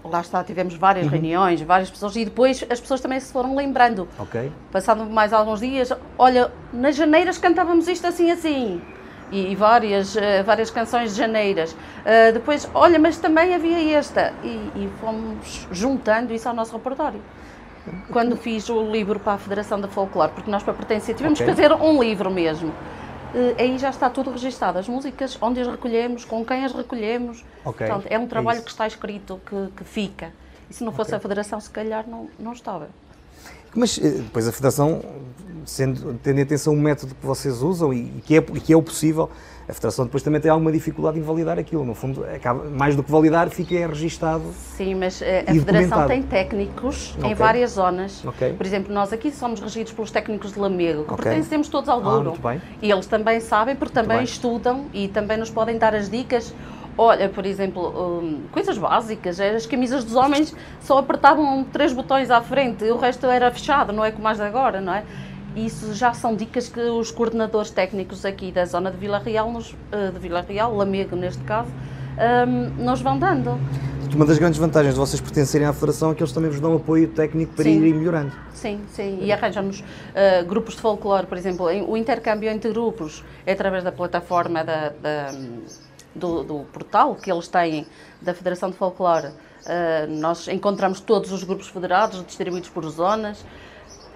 Lá 0.04 0.20
está, 0.20 0.42
tivemos 0.42 0.74
várias 0.74 1.04
Uhum. 1.06 1.12
reuniões, 1.12 1.60
várias 1.60 1.88
pessoas, 1.88 2.16
e 2.16 2.24
depois 2.24 2.64
as 2.68 2.80
pessoas 2.80 3.00
também 3.00 3.20
se 3.20 3.32
foram 3.32 3.54
lembrando. 3.54 4.08
Ok? 4.18 4.50
Passado 4.72 5.04
mais 5.04 5.32
alguns 5.32 5.60
dias, 5.60 5.92
olha, 6.18 6.50
nas 6.72 6.96
janeiras 6.96 7.38
cantávamos 7.38 7.86
isto 7.86 8.04
assim 8.04 8.28
assim. 8.32 8.80
E, 9.32 9.56
várias, 9.56 10.16
eh, 10.16 10.42
várias 10.42 10.70
canções 10.70 11.12
de 11.12 11.18
janeiras. 11.18 11.74
Eh, 12.04 12.32
depois, 12.32 12.68
olha, 12.74 12.98
mas 12.98 13.16
também 13.16 13.54
havia 13.54 13.96
esta. 13.98 14.32
E, 14.44 14.48
e 14.76 14.90
fomos 15.00 15.66
juntando 15.72 16.32
isso 16.34 16.48
ao 16.48 16.54
nosso 16.54 16.76
repertório. 16.76 17.20
Quando 18.12 18.36
fiz 18.36 18.68
o 18.68 18.82
livro 18.90 19.18
para 19.18 19.32
a 19.32 19.38
Federação 19.38 19.80
da 19.80 19.88
Folclore, 19.88 20.30
porque 20.32 20.50
nós 20.50 20.62
para 20.62 20.74
pertencer 20.74 21.14
tivemos 21.16 21.40
Ok. 21.40 21.46
que 21.52 21.60
fazer 21.60 21.72
um 21.74 22.00
livro 22.02 22.30
mesmo. 22.30 22.72
Eh, 23.34 23.54
aí 23.58 23.78
já 23.78 23.88
está 23.90 24.10
tudo 24.10 24.30
registado, 24.30 24.78
as 24.78 24.86
músicas, 24.86 25.36
onde 25.40 25.60
as 25.60 25.66
recolhemos, 25.66 26.24
com 26.24 26.44
quem 26.44 26.64
as 26.64 26.72
recolhemos. 26.72 27.42
Ok, 27.64 27.86
Portanto, 27.86 28.06
é 28.10 28.18
um 28.18 28.24
é 28.24 28.26
trabalho 28.26 28.56
isso. 28.58 28.66
que 28.66 28.70
está 28.70 28.86
escrito, 28.86 29.40
que, 29.46 29.68
que 29.78 29.84
fica. 29.84 30.32
E 30.70 30.74
se 30.74 30.84
não 30.84 30.92
fosse 30.92 31.14
a 31.14 31.18
Federação, 31.18 31.58
se 31.58 31.70
calhar 31.70 32.04
não, 32.06 32.28
não 32.38 32.52
estava. 32.52 32.88
Mas 33.74 33.98
eh, 33.98 34.08
depois 34.10 34.46
a 34.46 34.52
Federação, 34.52 35.00
sendo, 35.64 36.18
tendo 36.22 36.38
em 36.38 36.42
atenção 36.42 36.74
o 36.74 36.76
método 36.76 37.14
que 37.14 37.26
vocês 37.26 37.62
usam 37.62 37.92
e, 37.92 38.04
que 38.24 38.36
é, 38.36 38.42
que 38.42 38.72
é 38.72 38.76
o 38.76 38.82
possível, 38.82 39.30
a 39.68 39.72
Federação 39.72 40.04
depois 40.04 40.22
também 40.22 40.40
tem 40.40 40.50
alguma 40.50 40.70
dificuldade 40.72 41.18
em 41.18 41.22
validar 41.22 41.58
aquilo. 41.58 41.84
No 41.84 41.94
fundo, 41.94 42.24
acaba, 42.24 42.64
mais 42.68 42.94
do 42.96 43.02
que 43.02 43.10
validar, 43.10 43.48
fica 43.48 43.74
é 43.76 43.86
registado. 43.86 44.42
Sim, 44.76 44.96
mas 44.96 45.22
eh, 45.22 45.44
a 45.46 45.52
Federação 45.52 46.06
tem 46.06 46.22
técnicos 46.22 47.14
Ok. 47.18 47.30
em 47.30 47.34
várias 47.34 47.70
zonas. 47.72 48.22
Ok. 48.26 48.52
Por 48.54 48.66
exemplo, 48.66 48.92
nós 48.92 49.12
aqui 49.12 49.30
somos 49.30 49.60
regidos 49.60 49.92
pelos 49.92 50.10
técnicos 50.10 50.52
de 50.52 50.58
Lamego, 50.58 51.04
que 51.04 51.12
Ok. 51.14 51.24
pertencemos 51.24 51.68
todos 51.68 51.88
ao 51.88 52.00
Ah, 52.00 52.02
Douro. 52.02 52.30
muito 52.30 52.42
bem. 52.42 52.60
E 52.82 52.90
eles 52.90 53.06
também 53.06 53.40
sabem, 53.40 53.74
porque 53.76 53.94
também 53.94 54.18
bem. 54.18 54.24
estudam 54.24 54.86
e 54.92 55.08
também 55.08 55.38
nos 55.38 55.48
podem 55.50 55.78
dar 55.78 55.94
as 55.94 56.10
dicas. 56.10 56.52
Olha, 56.96 57.28
por 57.28 57.46
exemplo, 57.46 58.20
hum, 58.20 58.42
coisas 58.52 58.76
básicas, 58.76 59.40
eh, 59.40 59.54
as 59.56 59.64
camisas 59.66 60.04
dos 60.04 60.14
homens 60.14 60.54
só 60.80 60.98
apertavam 60.98 61.64
três 61.64 61.92
botões 61.92 62.30
à 62.30 62.42
frente, 62.42 62.84
e 62.84 62.90
o 62.90 62.98
resto 62.98 63.26
era 63.26 63.50
fechado, 63.50 63.92
não 63.92 64.04
é 64.04 64.10
como 64.10 64.28
as 64.28 64.36
de 64.36 64.42
agora, 64.42 64.80
não 64.80 64.92
é? 64.94 65.02
Isso 65.56 65.94
já 65.94 66.12
são 66.12 66.34
dicas 66.36 66.68
que 66.68 66.80
os 66.80 67.10
coordenadores 67.10 67.70
técnicos 67.70 68.24
aqui 68.24 68.52
da 68.52 68.64
zona 68.66 68.90
de 68.90 68.96
Vila 68.98 69.18
Real, 69.18 69.50
nos, 69.50 69.74
eh, 69.90 70.10
de 70.10 70.18
Vila 70.18 70.44
Real, 70.46 70.74
Lamego 70.74 71.16
neste 71.16 71.42
caso, 71.44 71.70
hum, 72.46 72.70
nos 72.84 73.00
vão 73.00 73.18
dando. 73.18 73.58
Uma 74.14 74.26
das 74.26 74.36
grandes 74.36 74.58
vantagens 74.60 74.92
de 74.92 75.00
vocês 75.00 75.18
pertencerem 75.22 75.66
à 75.66 75.72
Federação 75.72 76.10
é 76.10 76.14
que 76.14 76.22
eles 76.22 76.32
também 76.32 76.50
vos 76.50 76.60
dão 76.60 76.76
apoio 76.76 77.08
técnico 77.08 77.54
para 77.54 77.64
Sim. 77.64 77.78
irem 77.78 77.94
melhorando. 77.94 78.30
Sim, 78.52 78.80
sim. 78.88 79.18
E 79.22 79.32
arranjam-nos 79.32 79.82
eh, 80.14 80.42
grupos 80.42 80.74
de 80.74 80.82
folclore, 80.82 81.26
por 81.26 81.38
exemplo, 81.38 81.70
em- 81.70 81.82
o 81.88 81.96
intercâmbio 81.96 82.50
entre 82.50 82.70
grupos 82.70 83.24
é 83.46 83.52
através 83.52 83.82
da 83.82 83.90
plataforma 83.90 84.62
da, 84.62 84.90
da- 85.02 85.32
do, 86.14 86.42
do 86.42 86.58
portal 86.72 87.14
que 87.14 87.30
eles 87.30 87.48
têm 87.48 87.86
da 88.20 88.34
Federação 88.34 88.70
de 88.70 88.76
Folclore. 88.76 89.32
Eh, 89.66 90.06
nós 90.08 90.48
encontramos 90.48 91.00
todos 91.00 91.30
os 91.32 91.44
grupos 91.44 91.68
federados, 91.68 92.24
distribuídos 92.26 92.68
por 92.68 92.84
zonas, 92.88 93.44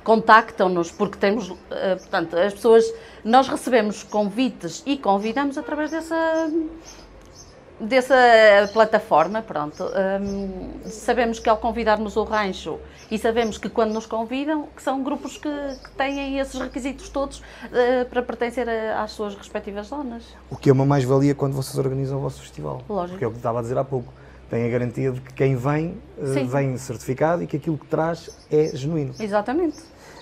contactam-nos 0.02 0.90
porque 0.90 1.18
temos, 1.18 1.52
eh, 1.70 1.96
portanto, 1.96 2.36
as 2.36 2.54
pessoas, 2.54 2.84
nós 3.24 3.48
recebemos 3.48 4.02
convites 4.02 4.82
e 4.86 4.96
convidamos 4.96 5.58
através 5.58 5.90
dessa 5.90 6.50
dessa 7.80 8.14
plataforma, 8.72 9.42
pronto, 9.42 9.84
hum, 10.20 10.70
sabemos 10.86 11.38
que 11.38 11.48
ao 11.48 11.56
convidarmos 11.56 12.16
o 12.16 12.24
rancho 12.24 12.78
e 13.10 13.18
sabemos 13.18 13.58
que 13.58 13.68
quando 13.68 13.92
nos 13.92 14.06
convidam, 14.06 14.66
que 14.74 14.82
são 14.82 15.02
grupos 15.02 15.36
que, 15.36 15.48
que 15.84 15.90
têm 15.96 16.38
esses 16.38 16.58
requisitos 16.60 17.08
todos 17.08 17.42
eh, 17.72 18.04
para 18.04 18.22
pertencer 18.22 18.68
a- 18.68 19.02
às 19.02 19.12
suas 19.12 19.34
respectivas 19.34 19.88
zonas. 19.88 20.24
O 20.50 20.56
que 20.56 20.70
é 20.70 20.72
uma 20.72 20.86
mais-valia 20.86 21.34
quando 21.34 21.52
vocês 21.54 21.76
organizam 21.78 22.18
o 22.18 22.20
vosso 22.22 22.40
festival. 22.40 22.82
Lógico. 22.88 23.10
Porque 23.12 23.24
é 23.24 23.28
o 23.28 23.30
que 23.30 23.36
estava 23.36 23.58
a 23.58 23.62
dizer 23.62 23.76
há 23.78 23.84
pouco. 23.84 24.12
Tem 24.48 24.64
a 24.64 24.68
garantia 24.68 25.10
de 25.12 25.20
que 25.20 25.32
quem 25.34 25.56
vem, 25.56 25.96
Sim. 26.32 26.46
vem 26.46 26.76
certificado 26.78 27.42
e 27.42 27.46
que 27.46 27.56
aquilo 27.56 27.76
que 27.76 27.86
traz 27.86 28.30
é 28.50 28.70
genuíno. 28.74 29.12
Exatamente. 29.18 29.76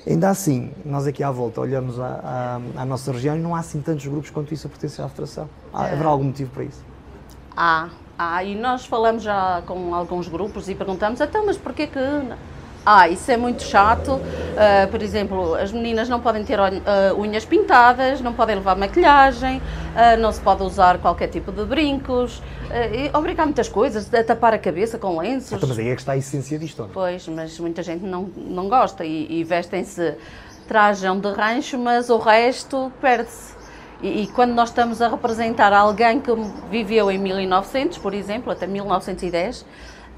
Ainda 0.06 0.28
assim, 0.30 0.72
nós 0.84 1.06
aqui 1.06 1.22
à 1.22 1.30
volta 1.30 1.60
olhamos 1.60 1.98
à, 2.00 2.60
à- 2.76 2.82
à 2.82 2.84
nossa 2.84 3.12
região 3.12 3.36
e 3.36 3.38
não 3.40 3.54
há 3.54 3.60
assim 3.60 3.80
tantos 3.80 4.06
grupos 4.06 4.30
quanto 4.30 4.52
isso 4.52 4.66
a 4.66 4.70
pertencer 4.70 5.04
à 5.04 5.08
Federação. 5.08 5.48
Há, 5.72 5.84
Haverá 5.86 6.08
algum 6.08 6.24
motivo 6.24 6.50
para 6.50 6.64
isso? 6.64 6.82
Há, 7.56 7.88
há, 8.18 8.44
e 8.44 8.54
nós 8.54 8.84
falamos 8.84 9.22
já 9.22 9.62
com 9.66 9.94
alguns 9.94 10.28
grupos 10.28 10.68
e 10.68 10.74
perguntamos, 10.74 11.20
então, 11.20 11.46
mas 11.46 11.56
porquê 11.56 11.86
que... 11.86 11.98
Ah, 12.86 13.08
isso 13.08 13.30
é 13.30 13.36
muito 13.38 13.62
chato. 13.62 14.20
Ah, 14.58 14.86
por 14.90 15.00
exemplo, 15.00 15.54
as 15.54 15.72
meninas 15.72 16.06
não 16.06 16.20
podem 16.20 16.44
ter 16.44 16.60
ah, 16.60 16.70
unhas 17.16 17.44
pintadas, 17.44 18.20
não 18.20 18.34
podem 18.34 18.56
levar 18.56 18.76
maquilhagem, 18.76 19.62
ah, 19.96 20.18
não 20.18 20.30
se 20.30 20.40
pode 20.40 20.62
usar 20.62 20.98
qualquer 20.98 21.28
tipo 21.28 21.50
de 21.50 21.64
brincos, 21.64 22.42
ah, 22.70 22.86
e 22.88 23.10
obrigar 23.16 23.46
muitas 23.46 23.70
coisas, 23.70 24.12
a 24.12 24.22
tapar 24.22 24.52
a 24.52 24.58
cabeça 24.58 24.98
com 24.98 25.18
lenços. 25.18 25.52
Então, 25.52 25.66
mas 25.66 25.78
aí 25.78 25.88
é 25.88 25.94
que 25.94 26.00
está 26.02 26.12
a 26.12 26.18
essência 26.18 26.58
disto. 26.58 26.82
não 26.82 26.88
é? 26.88 26.92
Pois, 26.92 27.26
mas 27.26 27.58
muita 27.58 27.82
gente 27.82 28.04
não, 28.04 28.24
não 28.36 28.68
gosta 28.68 29.02
e, 29.02 29.40
e 29.40 29.44
vestem-se, 29.44 30.14
trajam 30.68 31.18
de 31.18 31.30
rancho, 31.30 31.78
mas 31.78 32.10
o 32.10 32.18
resto 32.18 32.92
perde-se. 33.00 33.53
E, 34.02 34.22
e 34.22 34.26
quando 34.28 34.52
nós 34.52 34.68
estamos 34.68 35.00
a 35.00 35.08
representar 35.08 35.72
alguém 35.72 36.20
que 36.20 36.30
viveu 36.70 37.10
em 37.10 37.18
1900, 37.18 37.98
por 37.98 38.14
exemplo, 38.14 38.52
até 38.52 38.66
1910, 38.66 39.64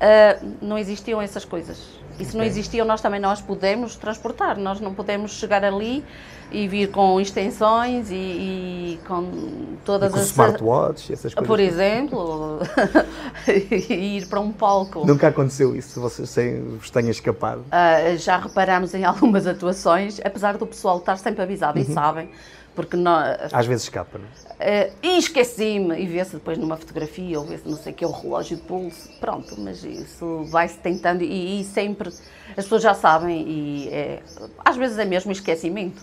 ah, 0.01 0.39
não 0.61 0.79
existiam 0.79 1.21
essas 1.21 1.45
coisas. 1.45 1.97
E 2.19 2.25
se 2.25 2.37
não 2.37 2.45
existiam, 2.45 2.87
nós 2.87 3.01
também 3.03 3.21
não 3.21 3.31
as 3.31 3.43
podemos 3.43 3.95
transportar. 3.97 4.59
Nós 4.59 4.81
não 4.81 4.95
podemos 4.95 5.33
chegar 5.33 5.63
ali 5.63 6.03
e 6.51 6.67
vir 6.67 6.91
com 6.91 7.21
extensões 7.21 8.11
e, 8.11 8.15
e 8.15 9.01
com 9.07 9.23
E 9.23 9.77
todas 9.85 10.13
com 10.13 10.19
as... 10.19 10.27
smartwatch, 10.27 11.13
essas 11.13 11.35
coisas. 11.35 11.47
Por 11.47 11.61
exemplo, 11.61 12.61
e 13.47 14.17
ir 14.19 14.27
para 14.29 14.41
um 14.41 14.51
palco. 14.51 15.07
Nunca 15.07 15.29
aconteceu 15.29 15.77
isso, 15.77 16.01
vocês 16.01 16.31
sem, 16.31 16.63
vos 16.79 16.89
tenha 16.89 17.11
escapado. 17.11 17.61
Uh, 17.61 18.17
já 18.17 18.39
reparamos 18.39 18.95
em 18.95 19.05
algumas 19.05 19.47
atuações, 19.47 20.19
apesar 20.25 20.57
do 20.57 20.67
pessoal 20.67 20.99
estar 20.99 21.19
sempre 21.19 21.43
avisado 21.43 21.79
Uhum. 21.79 21.85
e 21.85 21.93
sabem, 21.93 22.31
porque 22.77 22.97
nós, 22.97 23.53
Às 23.53 23.67
vezes 23.67 23.85
escapa, 23.85 24.19
não 24.19 24.27
é? 24.61 24.91
uh, 24.91 24.97
e 25.03 25.19
esqueci-me, 25.19 25.99
e 25.99 26.07
vê-se 26.07 26.35
depois 26.35 26.59
numa 26.59 26.77
fotografia, 26.77 27.41
ou 27.41 27.47
vê-se 27.47 27.67
não 27.67 27.77
sei 27.77 27.93
o 27.93 27.97
que, 27.97 28.05
o 28.05 28.11
relógio 28.11 28.57
de 28.59 28.63
pulso, 28.63 29.09
pronto, 29.19 29.59
mas 29.59 29.83
isso 29.83 30.45
vai-se 30.45 30.79
tentando, 30.79 31.23
e, 31.23 31.61
e 31.61 31.65
sempre, 31.65 32.11
as 32.11 32.65
pessoas 32.65 32.83
já 32.83 32.95
sabem, 32.95 33.49
e 33.49 33.89
é, 33.89 34.23
às 34.65 34.77
vezes 34.77 34.99
é 34.99 35.05
mesmo 35.05 35.33
esquecimento, 35.33 36.03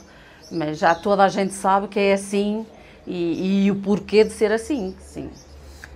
mas 0.51 0.79
já 0.79 0.93
toda 0.95 1.23
a 1.23 1.29
gente 1.29 1.53
sabe 1.53 1.87
que 1.87 1.99
é 1.99 2.13
assim, 2.13 2.65
e, 3.05 3.65
e 3.65 3.71
o 3.71 3.75
porquê 3.75 4.23
de 4.23 4.33
ser 4.33 4.51
assim, 4.51 4.95
sim. 4.99 5.29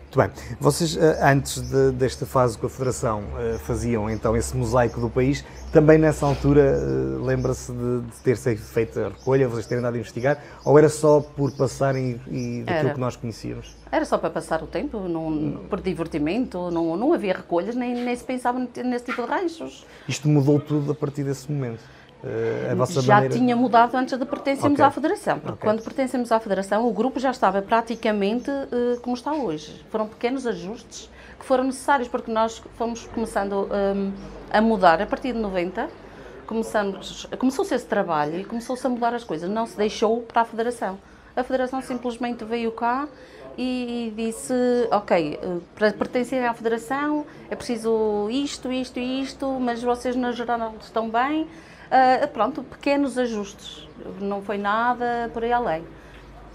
Muito 0.09 0.19
bem. 0.19 0.57
Vocês, 0.57 0.95
eh, 0.95 1.19
antes 1.21 1.61
de- 1.61 1.91
desta 1.91 2.25
fase 2.25 2.57
com 2.57 2.65
a 2.65 2.69
Federação, 2.69 3.23
eh, 3.39 3.57
faziam 3.59 4.09
então 4.09 4.37
esse 4.37 4.55
mosaico 4.55 5.01
do 5.01 5.09
país. 5.09 5.43
Também 5.73 5.97
nessa 5.97 6.25
altura, 6.25 6.61
eh, 6.61 7.25
lembra-se 7.25 7.73
de, 7.73 8.01
de 8.01 8.11
ter 8.23 8.37
sido 8.37 8.57
feita 8.61 9.07
a 9.07 9.09
recolha, 9.09 9.49
vocês 9.49 9.65
terem 9.67 9.79
andado 9.79 9.95
a 9.95 9.97
investigar? 9.97 10.41
Ou 10.63 10.77
era 10.77 10.87
só 10.87 11.19
por 11.19 11.51
passarem 11.51 12.21
e, 12.27 12.59
e 12.59 12.63
daquilo 12.63 12.85
Era. 12.85 12.93
que 12.93 12.99
nós 13.01 13.17
conhecíamos? 13.17 13.75
Era 13.91 14.05
só 14.05 14.17
para 14.17 14.29
passar 14.29 14.63
o 14.63 14.67
tempo, 14.67 14.97
não, 15.09 15.65
por 15.69 15.81
divertimento, 15.81 16.71
não, 16.71 16.95
não 16.95 17.11
havia 17.13 17.33
recolhas, 17.33 17.75
nem, 17.75 17.93
nem 17.93 18.15
se 18.15 18.23
pensava 18.23 18.59
nesse 18.59 19.03
tipo 19.05 19.21
de 19.23 19.27
ranchos. 19.27 19.85
Isto 20.07 20.29
mudou 20.29 20.57
tudo 20.57 20.93
a 20.93 20.95
partir 20.95 21.23
desse 21.25 21.51
momento. 21.51 21.81
Eh, 22.23 22.69
a 22.71 22.75
vossa 22.75 23.01
já 23.01 23.15
maneira... 23.15 23.35
tinha 23.35 23.55
mudado 23.55 23.95
antes 23.95 24.17
de 24.17 24.25
pertencermos 24.25 24.79
Ok. 24.79 24.85
à 24.85 24.91
Federação, 24.91 25.39
porque 25.39 25.53
Ok. 25.53 25.69
quando 25.69 25.83
pertencemos 25.83 26.31
à 26.31 26.39
Federação, 26.39 26.87
o 26.87 26.91
grupo 26.91 27.19
já 27.19 27.29
estava 27.31 27.61
praticamente 27.61 28.49
eh, 28.49 28.97
como 29.01 29.15
está 29.15 29.33
hoje. 29.33 29.85
Foram 29.89 30.07
pequenos 30.07 30.47
ajustes 30.47 31.09
que 31.39 31.45
foram 31.45 31.65
necessários, 31.65 32.07
porque 32.07 32.31
nós 32.31 32.61
fomos 32.75 33.05
começando 33.13 33.69
hum, 33.95 34.11
a 34.49 34.59
mudar 34.61 34.99
a 35.01 35.05
partir 35.05 35.33
de 35.33 35.39
90. 35.39 35.87
Começamos, 36.47 37.27
começou-se 37.37 37.75
esse 37.75 37.85
trabalho 37.85 38.39
e 38.39 38.45
começou-se 38.45 38.85
a 38.87 38.89
mudar 38.89 39.13
as 39.13 39.23
coisas. 39.23 39.49
Não 39.49 39.65
se 39.65 39.77
deixou 39.77 40.21
para 40.21 40.41
a 40.41 40.45
Federação. 40.45 40.97
A 41.35 41.43
Federação 41.43 41.81
simplesmente 41.81 42.43
veio 42.43 42.71
cá 42.71 43.07
e 43.55 44.11
disse: 44.15 44.53
Ok, 44.91 45.39
eh, 45.39 45.57
para 45.75 45.91
pertencer 45.93 46.43
à 46.43 46.53
Federação 46.53 47.25
é 47.51 47.55
preciso 47.55 48.27
isto, 48.31 48.71
isto 48.71 48.97
e 48.97 49.21
isto, 49.21 49.45
mas 49.59 49.83
vocês 49.83 50.15
na 50.15 50.31
geral 50.31 50.73
estão 50.81 51.09
bem. 51.09 51.47
Ah, 51.89 52.27
pronto, 52.27 52.63
pequenos 52.63 53.17
ajustes, 53.17 53.87
não 54.19 54.41
foi 54.41 54.57
nada 54.57 55.29
por 55.33 55.43
aí 55.43 55.51
além. 55.53 55.83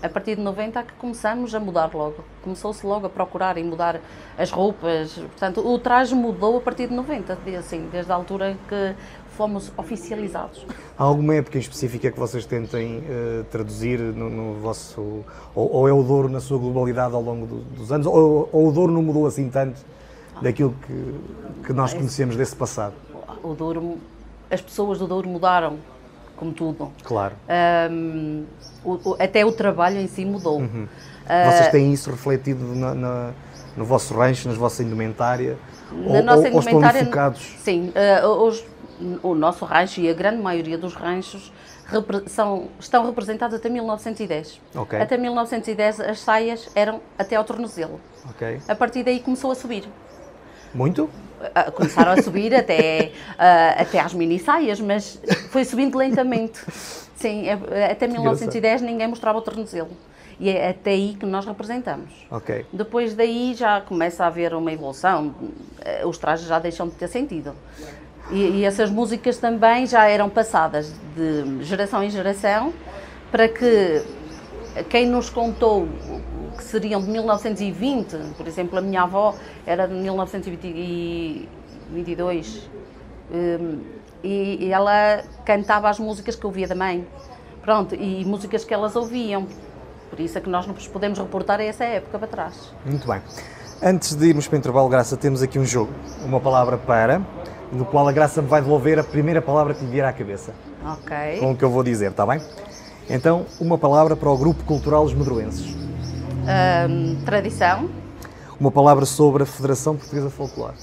A 0.02 0.08
partir 0.08 0.34
de 0.34 0.42
90 0.42 0.80
é 0.80 0.82
que 0.82 0.92
começamos 0.94 1.54
a 1.54 1.60
mudar 1.60 1.88
logo. 1.94 2.24
Começou-se 2.42 2.84
logo 2.84 3.06
a 3.06 3.08
procurar 3.08 3.56
e 3.56 3.62
mudar 3.62 4.00
as 4.36 4.50
roupas. 4.50 5.12
Portanto, 5.14 5.60
o 5.64 5.78
traje 5.78 6.12
mudou 6.12 6.56
a 6.58 6.60
partir 6.60 6.88
de 6.88 6.94
90, 6.94 7.36
de- 7.44 7.54
assim, 7.54 7.88
desde 7.92 8.10
a 8.10 8.14
altura 8.16 8.50
em 8.50 8.58
que 8.68 8.94
fomos 9.36 9.72
oficializados. 9.76 10.66
Há 10.98 11.04
alguma 11.04 11.36
época 11.36 11.56
em 11.56 11.60
específica 11.60 12.10
que 12.10 12.18
vocês 12.18 12.44
tentem 12.44 13.02
eh, 13.08 13.44
traduzir 13.50 14.00
no, 14.00 14.28
no 14.28 14.54
vosso. 14.60 15.00
Ou, 15.54 15.72
ou 15.72 15.88
é 15.88 15.92
o 15.92 16.02
Douro 16.02 16.28
na 16.28 16.40
sua 16.40 16.58
globalidade 16.58 17.14
ao 17.14 17.22
longo 17.22 17.46
do- 17.46 17.60
dos 17.60 17.92
anos? 17.92 18.04
Ou, 18.08 18.48
ou 18.52 18.68
o 18.68 18.72
Douro 18.72 18.92
não 18.92 19.02
mudou 19.02 19.24
assim 19.24 19.48
tanto 19.48 19.80
daquilo 20.42 20.74
que, 20.84 21.14
que 21.66 21.72
nós 21.72 21.94
conhecemos 21.94 22.34
desse 22.34 22.56
passado. 22.56 22.94
O 23.44 23.54
Douro, 23.54 23.98
as 24.52 24.60
pessoas 24.60 24.98
do 24.98 25.06
Douro 25.06 25.28
mudaram, 25.28 25.78
como 26.36 26.52
tudo. 26.52 26.92
Claro. 27.02 27.34
Um, 27.90 28.44
o, 28.84 29.10
o, 29.10 29.16
até 29.18 29.44
o 29.44 29.52
trabalho 29.52 29.98
em 29.98 30.06
si 30.06 30.24
mudou. 30.24 30.58
Uhum. 30.60 30.86
Uh, 31.24 31.50
Vocês 31.50 31.68
têm 31.68 31.92
isso 31.92 32.10
refletido 32.10 32.62
na, 32.74 32.94
na, 32.94 33.30
no 33.76 33.84
vosso 33.84 34.14
rancho, 34.14 34.48
na 34.48 34.54
vossa 34.54 34.82
indumentária? 34.82 35.56
Na 35.90 36.18
ou, 36.18 36.22
nossa 36.22 36.42
ou, 36.42 36.48
indumentária, 36.48 37.00
ou 37.00 37.06
focados? 37.06 37.40
Sim, 37.58 37.92
uh, 38.22 38.26
os, 38.26 38.64
o 39.22 39.34
nosso 39.34 39.64
rancho 39.64 40.00
e 40.00 40.10
a 40.10 40.14
grande 40.14 40.42
maioria 40.42 40.76
dos 40.76 40.94
ranchos 40.94 41.52
são, 42.26 42.68
estão 42.78 43.06
representados 43.06 43.56
até 43.56 43.68
1910. 43.68 44.60
Okay. 44.74 45.00
Até 45.00 45.16
1910 45.16 46.00
as 46.00 46.20
saias 46.20 46.70
eram 46.74 47.00
até 47.18 47.36
ao 47.36 47.44
tornozelo. 47.44 48.00
Okay. 48.30 48.60
A 48.68 48.74
partir 48.74 49.02
daí 49.02 49.20
começou 49.20 49.50
a 49.50 49.54
subir. 49.54 49.84
Muito? 50.74 51.10
Começaram 51.74 52.12
a 52.12 52.22
subir 52.22 52.54
até, 52.54 53.12
uh, 53.32 53.82
até 53.82 54.00
às 54.00 54.14
mini 54.14 54.38
saias, 54.38 54.80
mas 54.80 55.20
foi 55.50 55.64
subindo 55.64 55.96
lentamente. 55.96 56.60
Sim, 57.16 57.46
é, 57.48 57.92
até 57.92 58.06
1910 58.06 58.82
ninguém 58.82 59.06
mostrava 59.06 59.38
o 59.38 59.42
tornozelo. 59.42 59.90
E 60.40 60.50
é 60.50 60.70
até 60.70 60.90
aí 60.90 61.14
que 61.18 61.24
nós 61.24 61.46
representamos. 61.46 62.10
Ok. 62.30 62.66
Depois 62.72 63.14
daí 63.14 63.54
já 63.54 63.80
começa 63.80 64.24
a 64.24 64.26
haver 64.26 64.54
uma 64.54 64.72
evolução, 64.72 65.32
eh, 65.84 66.04
os 66.04 66.18
trajes 66.18 66.48
já 66.48 66.58
deixam 66.58 66.88
de 66.88 66.94
ter 66.94 67.06
sentido. 67.06 67.54
E, 68.30 68.60
e, 68.60 68.64
essas 68.64 68.90
músicas 68.90 69.36
também 69.36 69.86
já 69.86 70.08
eram 70.08 70.28
passadas 70.28 70.92
de 71.14 71.62
geração 71.64 72.02
em 72.02 72.10
geração 72.10 72.72
para 73.30 73.46
que 73.46 74.02
quem 74.88 75.06
nos 75.06 75.28
contou 75.28 75.86
que 76.52 76.62
seriam 76.62 77.00
de 77.00 77.10
1920, 77.10 78.16
por 78.36 78.46
exemplo, 78.46 78.78
a 78.78 78.80
minha 78.80 79.02
avó 79.02 79.34
era 79.66 79.86
de 79.86 79.94
1922 79.94 82.70
hum, 83.32 83.80
e, 84.22 84.66
e 84.66 84.72
ela 84.72 85.22
cantava 85.44 85.88
as 85.88 85.98
músicas 85.98 86.36
que 86.36 86.46
ouvia 86.46 86.68
da 86.68 86.74
mãe. 86.74 87.06
Pronto, 87.62 87.94
e 87.94 88.24
músicas 88.24 88.64
que 88.64 88.74
elas 88.74 88.96
ouviam. 88.96 89.46
Por 90.10 90.18
isso 90.20 90.36
é 90.36 90.40
que 90.40 90.50
nós 90.50 90.66
nos 90.66 90.86
podemos 90.88 91.18
reportar 91.18 91.60
a 91.60 91.64
essa 91.64 91.84
época 91.84 92.18
para 92.18 92.28
trás. 92.28 92.74
Muito 92.84 93.06
bem. 93.06 93.22
Antes 93.82 94.14
de 94.14 94.26
irmos 94.26 94.46
para 94.46 94.56
o 94.56 94.58
intervalo, 94.58 94.88
Graça, 94.88 95.16
temos 95.16 95.42
aqui 95.42 95.58
um 95.58 95.64
jogo. 95.64 95.92
Uma 96.24 96.40
palavra 96.40 96.76
para 96.76 97.22
no 97.72 97.86
qual 97.86 98.06
a 98.06 98.12
Graça 98.12 98.42
me 98.42 98.48
vai 98.48 98.60
devolver 98.60 98.98
a 98.98 99.02
primeira 99.02 99.40
palavra 99.40 99.74
que 99.74 99.84
lhe 99.84 99.90
vier 99.90 100.04
à 100.04 100.12
cabeça. 100.12 100.52
Ok. 100.84 101.38
Com 101.40 101.52
o 101.52 101.56
que 101.56 101.64
eu 101.64 101.70
vou 101.70 101.82
dizer, 101.82 102.10
está 102.10 102.26
bem? 102.26 102.40
Então, 103.08 103.46
uma 103.58 103.78
palavra 103.78 104.14
para 104.14 104.28
o 104.28 104.36
Grupo 104.36 104.62
Cultural 104.64 105.04
Os 105.04 105.14
Medroenses. 105.14 105.74
Tradição. 107.24 107.88
Uma 108.58 108.70
palavra 108.70 109.06
sobre 109.06 109.44
a 109.44 109.46
Federação 109.46 109.96
Portuguesa 109.96 110.28
Folclore. 110.28 110.74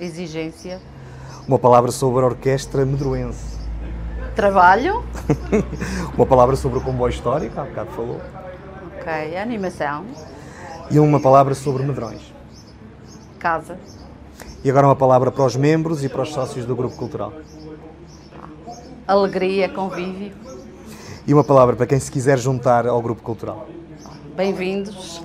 Exigência. 0.00 0.80
Uma 1.46 1.58
palavra 1.58 1.92
sobre 1.92 2.22
a 2.22 2.26
Orquestra 2.26 2.86
Medroense. 2.86 3.58
Trabalho. 4.34 5.04
uma 6.16 6.24
palavra 6.24 6.56
sobre 6.56 6.78
o 6.78 6.80
comboio 6.80 7.10
histórico, 7.10 7.60
há 7.60 7.64
bocado 7.64 7.90
falou. 7.90 8.20
Ok, 8.98 9.36
animação. 9.36 10.06
E 10.90 10.98
uma 10.98 11.20
palavra 11.20 11.54
sobre 11.54 11.82
medrões. 11.82 12.32
Casa. 13.38 13.78
E 14.64 14.70
agora 14.70 14.86
uma 14.86 14.96
palavra 14.96 15.30
para 15.30 15.44
os 15.44 15.56
membros 15.56 16.02
e 16.02 16.08
para 16.08 16.22
os 16.22 16.32
sócios 16.32 16.64
do 16.64 16.74
grupo 16.74 16.96
cultural. 16.96 17.32
Alegria, 19.06 19.68
convívio. 19.68 20.32
E 21.26 21.34
uma 21.34 21.44
palavra 21.44 21.76
para 21.76 21.86
quem 21.86 22.00
se 22.00 22.10
quiser 22.10 22.38
juntar 22.38 22.86
ao 22.86 23.00
grupo 23.02 23.22
cultural. 23.22 23.66
Bem-vindos. 24.36 25.22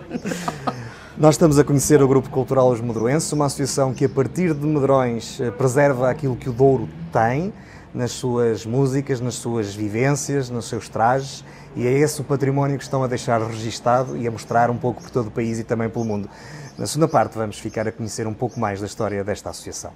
Nós 1.16 1.34
estamos 1.34 1.58
a 1.58 1.64
conhecer 1.64 2.02
o 2.02 2.08
Grupo 2.08 2.28
Cultural 2.28 2.70
Os 2.70 2.80
Medroenses, 2.80 3.32
uma 3.32 3.46
associação 3.46 3.94
que, 3.94 4.04
a 4.04 4.08
partir 4.08 4.52
de 4.52 4.66
Medrões, 4.66 5.40
eh, 5.40 5.50
preserva 5.50 6.10
aquilo 6.10 6.36
que 6.36 6.48
o 6.48 6.52
Douro 6.52 6.88
tem 7.12 7.52
nas 7.94 8.12
suas 8.12 8.64
músicas, 8.66 9.20
nas 9.20 9.34
suas 9.34 9.74
vivências, 9.74 10.50
nos 10.50 10.66
seus 10.66 10.88
trajes, 10.88 11.44
e 11.74 11.86
é 11.86 11.92
esse 11.92 12.20
o 12.20 12.24
património 12.24 12.76
que 12.76 12.84
estão 12.84 13.02
a 13.02 13.06
deixar 13.06 13.40
registado 13.42 14.16
e 14.16 14.26
a 14.26 14.30
mostrar 14.30 14.70
um 14.70 14.76
pouco 14.76 15.02
por 15.02 15.10
todo 15.10 15.28
o 15.28 15.30
país 15.30 15.58
e 15.58 15.64
também 15.64 15.88
pelo 15.88 16.04
mundo. 16.04 16.28
Na 16.78 16.86
segunda 16.86 17.08
parte, 17.08 17.36
vamos 17.36 17.58
ficar 17.58 17.88
a 17.88 17.92
conhecer 17.92 18.26
um 18.26 18.34
pouco 18.34 18.60
mais 18.60 18.80
da 18.80 18.86
história 18.86 19.24
desta 19.24 19.50
associação. 19.50 19.92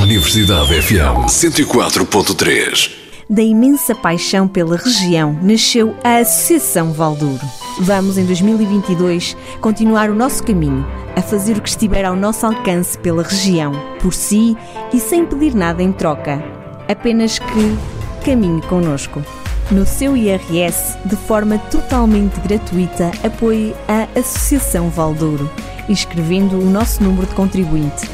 Universidade 0.00 0.80
FM 0.80 1.26
104.3 1.26 3.11
Da 3.32 3.42
imensa 3.42 3.94
paixão 3.94 4.46
pela 4.46 4.76
região 4.76 5.32
nasceu 5.40 5.96
a 6.04 6.18
Associação 6.18 6.92
Valdouro. 6.92 7.40
Vamos, 7.80 8.18
em 8.18 8.26
2022, 8.26 9.34
continuar 9.58 10.10
o 10.10 10.14
nosso 10.14 10.42
caminho, 10.42 10.86
a 11.16 11.22
fazer 11.22 11.56
o 11.56 11.62
que 11.62 11.70
estiver 11.70 12.04
ao 12.04 12.14
nosso 12.14 12.44
alcance 12.44 12.98
pela 12.98 13.22
região, 13.22 13.72
por 14.02 14.12
si 14.12 14.54
e 14.92 15.00
sem 15.00 15.24
pedir 15.24 15.54
nada 15.54 15.82
em 15.82 15.90
troca. 15.92 16.44
Apenas 16.86 17.38
que 17.38 18.22
caminhe 18.22 18.60
conosco 18.60 19.22
no 19.70 19.86
seu 19.86 20.14
IRS 20.14 20.98
de 21.06 21.16
forma 21.16 21.56
totalmente 21.56 22.38
gratuita 22.40 23.12
apoie 23.24 23.74
a 23.88 24.06
Associação 24.14 24.90
Valdouro, 24.90 25.50
inscrevendo 25.88 26.58
o 26.58 26.66
nosso 26.66 27.02
número 27.02 27.26
de 27.26 27.34
contribuinte 27.34 28.06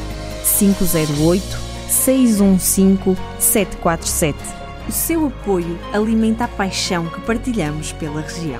508 0.45 1.59
615 1.89 3.17
747. 3.37 4.58
O 4.89 4.91
seu 4.91 5.27
apoio 5.27 5.77
alimenta 5.93 6.45
a 6.45 6.47
paixão 6.47 7.05
que 7.05 7.21
partilhamos 7.21 7.93
pela 7.93 8.21
região. 8.21 8.59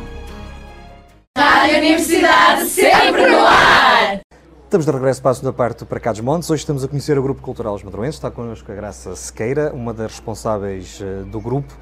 Rádio 1.36 1.78
Universidade 1.80 2.66
sempre 2.66 3.26
no 3.32 3.40
ar! 3.40 4.20
Estamos 4.64 4.86
de 4.86 4.92
regresso 4.92 5.24
para 5.24 5.32
a 5.32 5.34
segunda 5.34 5.54
parte 5.54 5.80
do 5.80 5.88
Para 5.88 6.00
Cá 6.00 6.12
dos 6.12 6.22
Montes. 6.22 6.48
Hoje 6.52 6.60
estamos 6.60 6.84
a 6.84 6.88
conhecer 6.88 7.18
o 7.18 7.24
Grupo 7.24 7.42
Cultural 7.42 7.74
Os 7.74 7.82
Madroenses. 7.82 8.18
Está 8.18 8.30
connosco 8.30 8.72
a 8.72 8.76
Graça 8.76 9.16
Sequeira, 9.16 9.74
uma 9.74 9.92
das 9.92 10.12
responsáveis 10.12 11.00
eh, 11.02 11.24
do 11.24 11.42
grupo. 11.42 11.74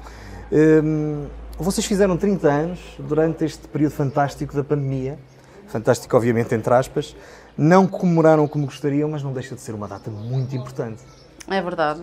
Hum, 0.50 1.26
vocês 1.58 1.86
fizeram 1.86 2.16
30 2.16 2.48
anos 2.48 2.80
durante 2.98 3.44
este 3.44 3.68
período 3.68 3.92
fantástico 3.92 4.56
da 4.56 4.64
pandemia, 4.64 5.18
fantástico 5.66 6.16
obviamente 6.16 6.54
entre 6.54 6.72
aspas, 6.72 7.14
não 7.54 7.86
comemoraram 7.86 8.48
como 8.48 8.64
gostariam, 8.64 9.10
mas 9.10 9.22
não 9.22 9.34
deixa 9.34 9.54
de 9.54 9.60
ser 9.60 9.74
uma 9.74 9.86
data 9.86 10.10
muito 10.10 10.56
importante. 10.56 11.02
É 11.50 11.60
verdade. 11.60 12.00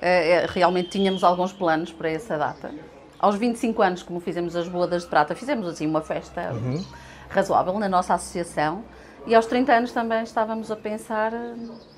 É, 0.00 0.30
é, 0.30 0.46
realmente 0.46 0.90
tínhamos 0.90 1.24
alguns 1.24 1.52
planos 1.52 1.92
para 1.92 2.10
essa 2.10 2.36
data. 2.36 2.72
Aos 3.18 3.36
25 3.36 3.82
anos, 3.82 4.02
como 4.02 4.20
fizemos 4.20 4.54
as 4.54 4.68
bodas 4.68 5.02
de 5.02 5.08
prata, 5.08 5.34
fizemos 5.34 5.66
assim 5.66 5.86
uma 5.86 6.00
festa 6.00 6.52
uhum. 6.52 6.84
razoável 7.28 7.78
na 7.78 7.88
nossa 7.88 8.14
associação. 8.14 8.84
E 9.26 9.34
aos 9.34 9.46
30 9.46 9.72
anos 9.72 9.92
também 9.92 10.22
estávamos 10.22 10.70
a 10.70 10.76
pensar 10.76 11.32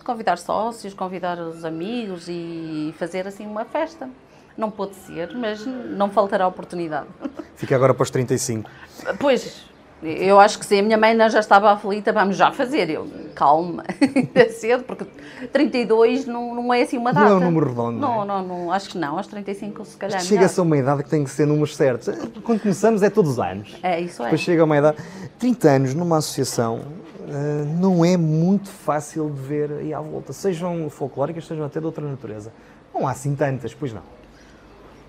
convidar 0.02 0.38
sócios, 0.38 0.94
convidar 0.94 1.38
os 1.38 1.64
amigos 1.64 2.26
e 2.28 2.94
fazer 2.98 3.28
assim 3.28 3.46
uma 3.46 3.64
festa. 3.64 4.08
Não 4.56 4.70
pôde 4.70 4.94
ser, 4.96 5.34
mas 5.36 5.64
não 5.64 6.10
faltará 6.10 6.46
oportunidade. 6.46 7.06
Fica 7.54 7.76
agora 7.76 7.94
para 7.94 8.02
os 8.02 8.10
35. 8.10 8.68
Pois, 9.18 9.69
eu 10.02 10.40
acho 10.40 10.58
que 10.58 10.64
sim. 10.64 10.80
A 10.80 10.82
minha 10.82 10.96
mãe 10.96 11.16
já 11.28 11.40
estava 11.40 11.70
aflita, 11.70 12.12
vamos 12.12 12.36
já 12.36 12.50
fazer. 12.50 12.88
Eu, 12.88 13.06
calma, 13.34 13.84
é 14.34 14.48
cedo, 14.48 14.84
porque 14.84 15.04
32 15.52 16.26
não, 16.26 16.54
não 16.54 16.74
é 16.74 16.82
assim 16.82 16.96
uma 16.96 17.12
data. 17.12 17.28
Não 17.28 17.36
é 17.36 17.36
um 17.36 17.44
número 17.44 17.68
redondo, 17.68 17.98
não, 17.98 18.24
não, 18.24 18.38
é? 18.38 18.42
não, 18.42 18.64
não 18.64 18.72
aos 18.72 18.86
35 18.86 19.16
aos 19.18 19.26
35 19.26 19.84
se 19.84 19.96
calhar 19.96 20.20
Chega-se 20.22 20.58
a 20.58 20.62
uma 20.62 20.76
idade 20.76 21.02
que 21.02 21.10
tem 21.10 21.22
que 21.22 21.30
ser 21.30 21.46
números 21.46 21.76
certos. 21.76 22.08
Quando 22.42 22.60
começamos 22.60 23.02
é 23.02 23.10
todos 23.10 23.32
os 23.32 23.38
anos. 23.38 23.76
É, 23.82 24.00
isso 24.00 24.22
é. 24.22 24.26
Depois 24.26 24.40
chega 24.40 24.62
a 24.62 24.64
uma 24.64 24.76
idade... 24.76 24.98
30 25.38 25.68
anos 25.68 25.94
numa 25.94 26.18
associação 26.18 26.80
uh, 27.30 27.80
não 27.80 28.04
é 28.04 28.16
muito 28.16 28.68
fácil 28.68 29.30
de 29.30 29.40
ver 29.40 29.72
aí 29.72 29.94
à 29.94 30.00
volta. 30.00 30.32
Sejam 30.32 30.88
folclóricas, 30.90 31.46
sejam 31.46 31.64
até 31.64 31.78
de 31.80 31.86
outra 31.86 32.06
natureza. 32.06 32.52
Não 32.94 33.06
há 33.06 33.12
assim 33.12 33.34
tantas, 33.34 33.74
pois 33.74 33.92
não. 33.92 34.02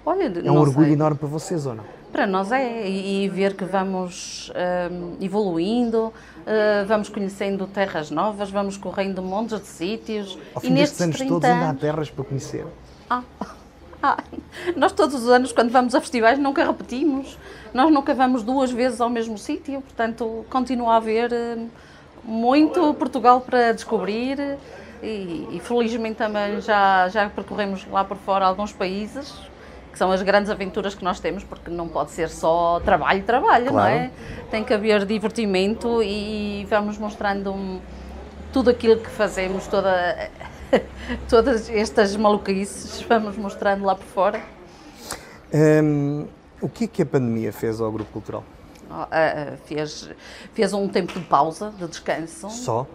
Olha, 0.05 0.31
é 0.43 0.51
um 0.51 0.57
orgulho 0.57 0.87
sei. 0.87 0.93
enorme 0.93 1.17
para 1.17 1.27
vocês, 1.27 1.65
ou 1.65 1.75
não? 1.75 1.83
Para 2.11 2.27
nós 2.27 2.51
é, 2.51 2.89
e, 2.89 3.29
ver 3.29 3.55
que 3.55 3.63
vamos 3.63 4.51
um, 4.91 5.23
evoluindo, 5.23 6.07
uh, 6.07 6.85
vamos 6.85 7.07
conhecendo 7.07 7.65
terras 7.67 8.11
novas, 8.11 8.51
vamos 8.51 8.75
correndo 8.75 9.21
montes 9.21 9.59
de 9.61 9.67
sítios. 9.67 10.37
Ao 10.53 10.59
fim 10.59 10.71
e 10.71 10.75
destes 10.75 10.99
anos 10.99 11.17
todos 11.17 11.45
anos... 11.45 11.45
ainda 11.45 11.69
há 11.69 11.73
terras 11.73 12.09
para 12.09 12.23
conhecer. 12.25 12.65
Ah, 13.09 13.23
ah, 14.03 14.17
nós 14.75 14.91
todos 14.91 15.23
os 15.23 15.29
anos, 15.29 15.53
quando 15.53 15.71
vamos 15.71 15.95
a 15.95 16.01
festivais, 16.01 16.37
nunca 16.37 16.65
repetimos. 16.65 17.37
Nós 17.73 17.89
nunca 17.91 18.13
vamos 18.13 18.43
duas 18.43 18.71
vezes 18.71 18.99
ao 18.99 19.09
mesmo 19.09 19.37
sítio, 19.37 19.81
portanto, 19.81 20.45
continua 20.49 20.95
a 20.95 20.97
haver 20.97 21.31
uh, 21.31 21.69
muito 22.25 22.93
Portugal 22.95 23.39
para 23.39 23.71
descobrir. 23.71 24.57
E, 25.01 25.47
e 25.51 25.59
felizmente 25.63 26.15
também 26.15 26.61
já, 26.61 27.07
já 27.09 27.27
percorremos 27.27 27.87
lá 27.87 28.03
por 28.03 28.17
fora 28.17 28.45
alguns 28.45 28.71
países, 28.71 29.33
que 29.91 29.97
são 29.97 30.11
as 30.11 30.21
grandes 30.21 30.49
aventuras 30.49 30.95
que 30.95 31.03
nós 31.03 31.19
temos, 31.19 31.43
porque 31.43 31.69
não 31.69 31.87
pode 31.87 32.11
ser 32.11 32.29
só 32.29 32.79
trabalho, 32.79 33.23
trabalho, 33.23 33.67
claro. 33.67 33.95
não 33.95 34.01
é? 34.01 34.11
Tem 34.49 34.63
que 34.63 34.73
haver 34.73 35.05
divertimento 35.05 36.01
e 36.01 36.65
vamos 36.69 36.97
mostrando 36.97 37.51
um, 37.51 37.79
tudo 38.53 38.69
aquilo 38.69 38.97
que 38.97 39.09
fazemos, 39.09 39.67
toda, 39.67 40.29
todas 41.29 41.69
estas 41.69 42.15
maluquices, 42.15 43.01
vamos 43.01 43.37
mostrando 43.37 43.83
lá 43.85 43.95
por 43.95 44.05
fora. 44.05 44.41
Um, 45.53 46.27
o 46.61 46.69
que 46.69 46.85
é 46.85 46.87
que 46.87 47.01
a 47.01 47.05
pandemia 47.05 47.51
fez 47.51 47.81
ao 47.81 47.91
Grupo 47.91 48.11
Cultural? 48.11 48.43
Ah, 48.89 49.53
fez, 49.65 50.09
fez 50.53 50.73
um 50.73 50.87
tempo 50.87 51.13
de 51.17 51.25
pausa, 51.25 51.71
de 51.77 51.87
descanso. 51.87 52.49
Só? 52.49 52.85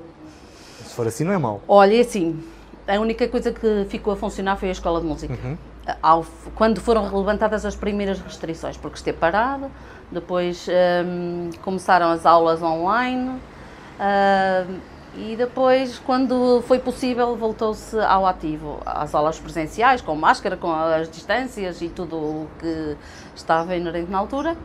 Se 0.85 0.95
for 0.95 1.07
assim, 1.07 1.25
não 1.25 1.33
é 1.33 1.39
mau. 1.39 1.63
Olha, 1.67 2.01
assim, 2.01 2.43
a 2.87 2.99
única 3.01 3.27
coisa 3.29 3.53
que 3.53 3.87
ficou 3.89 4.13
a 4.13 4.17
funcionar 4.17 4.57
foi 4.57 4.69
a 4.69 4.73
escola 4.73 5.01
de 5.01 5.07
música. 5.07 5.35
Uhum. 5.35 5.57
Ao, 6.03 6.25
quando 6.55 6.81
foram 6.81 7.17
levantadas 7.17 7.65
as 7.65 7.77
primeiras 7.77 8.21
restrições, 8.21 8.77
porque 8.77 8.97
esteve 8.97 9.19
parado, 9.19 9.71
depois 10.11 10.67
hum, 11.05 11.51
começaram 11.63 12.11
as 12.11 12.27
aulas 12.27 12.63
online 12.63 13.31
hum, 13.31 14.81
e 15.17 15.35
depois, 15.35 15.99
quando 15.99 16.63
foi 16.67 16.79
possível, 16.79 17.35
voltou-se 17.37 17.99
ao 18.01 18.27
ativo, 18.27 18.81
às 18.85 19.15
aulas 19.15 19.39
presenciais, 19.39 20.03
com 20.03 20.15
máscara, 20.15 20.59
com 20.59 20.71
as 20.71 21.09
distâncias 21.11 21.81
e 21.81 21.89
tudo 21.89 22.17
o 22.17 22.49
que 22.59 22.97
estava 23.35 23.75
inerente 23.75 24.11
na 24.11 24.19
altura. 24.19 24.57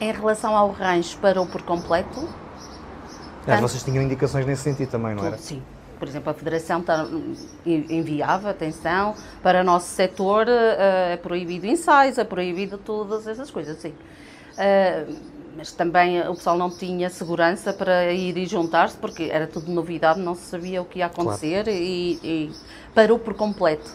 Em 0.00 0.12
relação 0.12 0.56
ao 0.56 0.70
rancho, 0.70 1.18
parou 1.18 1.44
por 1.44 1.62
completo. 1.62 2.28
Mas 3.44 3.60
vocês 3.60 3.82
tinham 3.82 4.02
indicações 4.02 4.46
nesse 4.46 4.62
sentido 4.62 4.90
também, 4.90 5.14
não 5.14 5.26
era? 5.26 5.36
Sim. 5.38 5.60
Por 6.00 6.08
exemplo, 6.08 6.30
a 6.30 6.34
Federação 6.34 6.80
tá, 6.82 7.06
enviava, 7.66 8.50
atenção, 8.50 9.14
para 9.42 9.60
o 9.60 9.64
nosso 9.64 9.88
setor 9.88 10.48
uh, 10.48 11.12
é 11.12 11.16
proibido 11.18 11.66
ensaios, 11.66 12.16
é 12.16 12.24
proibido 12.24 12.78
todas 12.78 13.26
essas 13.26 13.50
coisas, 13.50 13.76
sim. 13.76 13.90
Uh, 13.90 15.14
mas 15.56 15.72
também 15.72 16.20
o 16.26 16.34
pessoal 16.34 16.56
não 16.56 16.70
tinha 16.70 17.10
segurança 17.10 17.72
para 17.72 18.10
ir 18.12 18.38
e 18.38 18.46
juntar-se, 18.46 18.96
porque 18.96 19.24
era 19.24 19.46
tudo 19.46 19.70
novidade, 19.70 20.18
não 20.18 20.34
se 20.34 20.46
sabia 20.46 20.80
o 20.80 20.86
que 20.86 21.00
ia 21.00 21.06
acontecer 21.06 21.64
claro. 21.64 21.78
e, 21.78 22.18
e 22.24 22.52
parou 22.94 23.18
por 23.18 23.34
completo. 23.34 23.90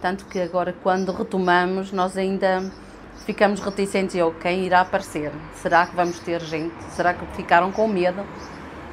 Tanto 0.00 0.24
que 0.24 0.40
agora, 0.40 0.74
quando 0.82 1.12
retomamos, 1.12 1.92
nós 1.92 2.16
ainda 2.16 2.70
ficamos 3.26 3.60
reticentes. 3.60 4.14
Eu, 4.14 4.32
quem 4.32 4.64
irá 4.64 4.80
aparecer? 4.80 5.32
Será 5.56 5.86
que 5.86 5.94
vamos 5.94 6.18
ter 6.20 6.40
gente? 6.40 6.74
Será 6.90 7.12
que 7.12 7.26
ficaram 7.36 7.72
com 7.72 7.88
medo? 7.88 8.24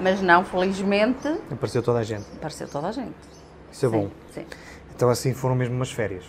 Mas 0.02 0.22
não, 0.22 0.44
felizmente. 0.44 1.28
Apareceu 1.52 1.84
toda 1.84 2.00
a 2.00 2.04
gente. 2.04 2.26
Apareceu 2.36 2.68
toda 2.68 2.88
a 2.88 2.92
gente. 2.92 3.14
Isso 3.72 3.86
é 3.86 3.90
sim, 3.90 3.96
bom. 3.96 4.10
Sim. 4.34 4.46
Então 4.96 5.10
assim 5.10 5.34
foram 5.34 5.56
mesmo 5.56 5.76
umas 5.76 5.92
férias. 5.92 6.26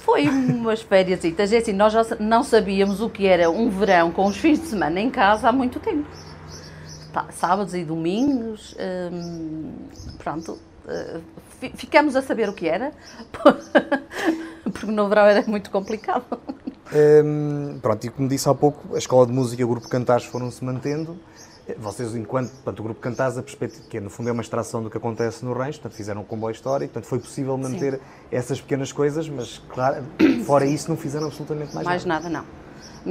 Foi 0.00 0.28
umas 0.28 0.82
férias. 0.82 1.20
É 1.24 1.56
assim, 1.56 1.72
nós 1.72 1.92
já 1.92 2.02
não 2.18 2.42
sabíamos 2.42 3.00
o 3.00 3.10
que 3.10 3.26
era 3.26 3.50
um 3.50 3.68
verão 3.68 4.10
com 4.10 4.26
os 4.26 4.36
fins 4.36 4.60
de 4.60 4.66
semana 4.66 5.00
em 5.00 5.10
casa 5.10 5.48
há 5.48 5.52
muito 5.52 5.78
tempo. 5.78 6.08
Sábados 7.30 7.74
e 7.74 7.84
domingos. 7.84 8.74
Hum, 9.12 9.72
pronto. 10.18 10.58
Uh, 10.86 11.20
ficamos 11.74 12.16
a 12.16 12.22
saber 12.22 12.48
o 12.48 12.54
que 12.54 12.66
era, 12.66 12.90
porque 14.64 14.86
no 14.86 15.08
verão 15.08 15.26
era 15.26 15.44
muito 15.46 15.70
complicado. 15.70 16.24
Hum, 16.92 17.78
pronto, 17.80 18.06
e 18.06 18.10
como 18.10 18.28
disse 18.28 18.48
há 18.48 18.54
pouco, 18.54 18.94
a 18.94 18.98
Escola 18.98 19.26
de 19.26 19.32
Música 19.32 19.60
e 19.60 19.64
o 19.64 19.68
Grupo 19.68 19.88
Cantares 19.88 20.24
foram-se 20.24 20.64
mantendo. 20.64 21.18
Vocês, 21.78 22.14
enquanto 22.14 22.50
portanto, 22.50 22.80
o 22.80 22.82
Grupo 22.82 23.00
Cantares, 23.00 23.38
a 23.38 23.42
perspectiva, 23.42 23.84
que 23.88 24.00
no 24.00 24.10
fundo 24.10 24.28
é 24.28 24.32
uma 24.32 24.42
extração 24.42 24.82
do 24.82 24.90
que 24.90 24.96
acontece 24.96 25.44
no 25.44 25.52
rancho, 25.52 25.80
portanto, 25.80 25.96
fizeram 25.96 26.20
um 26.22 26.24
comboio 26.24 26.52
histórico, 26.52 26.92
portanto, 26.92 27.08
foi 27.08 27.18
possível 27.18 27.56
manter 27.56 27.94
Sim. 27.94 28.00
essas 28.30 28.60
pequenas 28.60 28.92
coisas, 28.92 29.28
mas, 29.28 29.58
claro, 29.68 30.04
fora 30.46 30.64
isso, 30.64 30.88
não 30.88 30.96
fizeram 30.96 31.26
absolutamente 31.26 31.74
mais, 31.74 31.86
mais 31.86 32.04
nada. 32.04 32.30
Mais 32.30 32.32
nada, 32.32 32.46
não. 32.46 32.60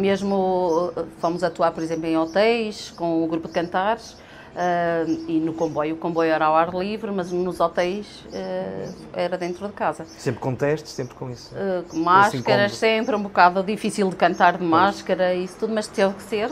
Mesmo 0.01 0.93
fomos 1.17 1.43
atuar, 1.43 1.71
por 1.71 1.81
exemplo, 1.81 2.05
em 2.05 2.17
hotéis, 2.17 2.91
com 2.91 3.23
o 3.23 3.27
Grupo 3.27 3.47
de 3.47 3.53
Cantares, 3.53 4.15
Uh, 4.49 5.25
e 5.27 5.39
no 5.39 5.53
comboio, 5.53 5.95
o 5.95 5.97
comboio 5.97 6.31
era 6.31 6.45
ao 6.45 6.55
ar 6.55 6.73
livre, 6.73 7.11
mas 7.11 7.31
nos 7.31 7.59
hotéis 7.59 8.25
uh, 8.25 8.93
era 9.13 9.37
dentro 9.37 9.67
de 9.67 9.73
casa. 9.73 10.05
Sempre 10.17 10.39
com 10.41 10.55
testes, 10.55 10.91
sempre 10.91 11.15
com 11.15 11.29
isso? 11.29 11.53
Uh, 11.53 11.97
máscaras, 11.97 12.75
sempre, 12.75 13.15
um 13.15 13.23
bocado 13.23 13.61
difícil 13.63 14.09
de 14.09 14.15
cantar 14.15 14.57
de 14.57 14.63
máscara 14.63 15.33
e 15.33 15.43
isso 15.43 15.55
tudo, 15.59 15.73
mas 15.73 15.87
teve 15.87 16.13
que 16.15 16.23
ser. 16.23 16.49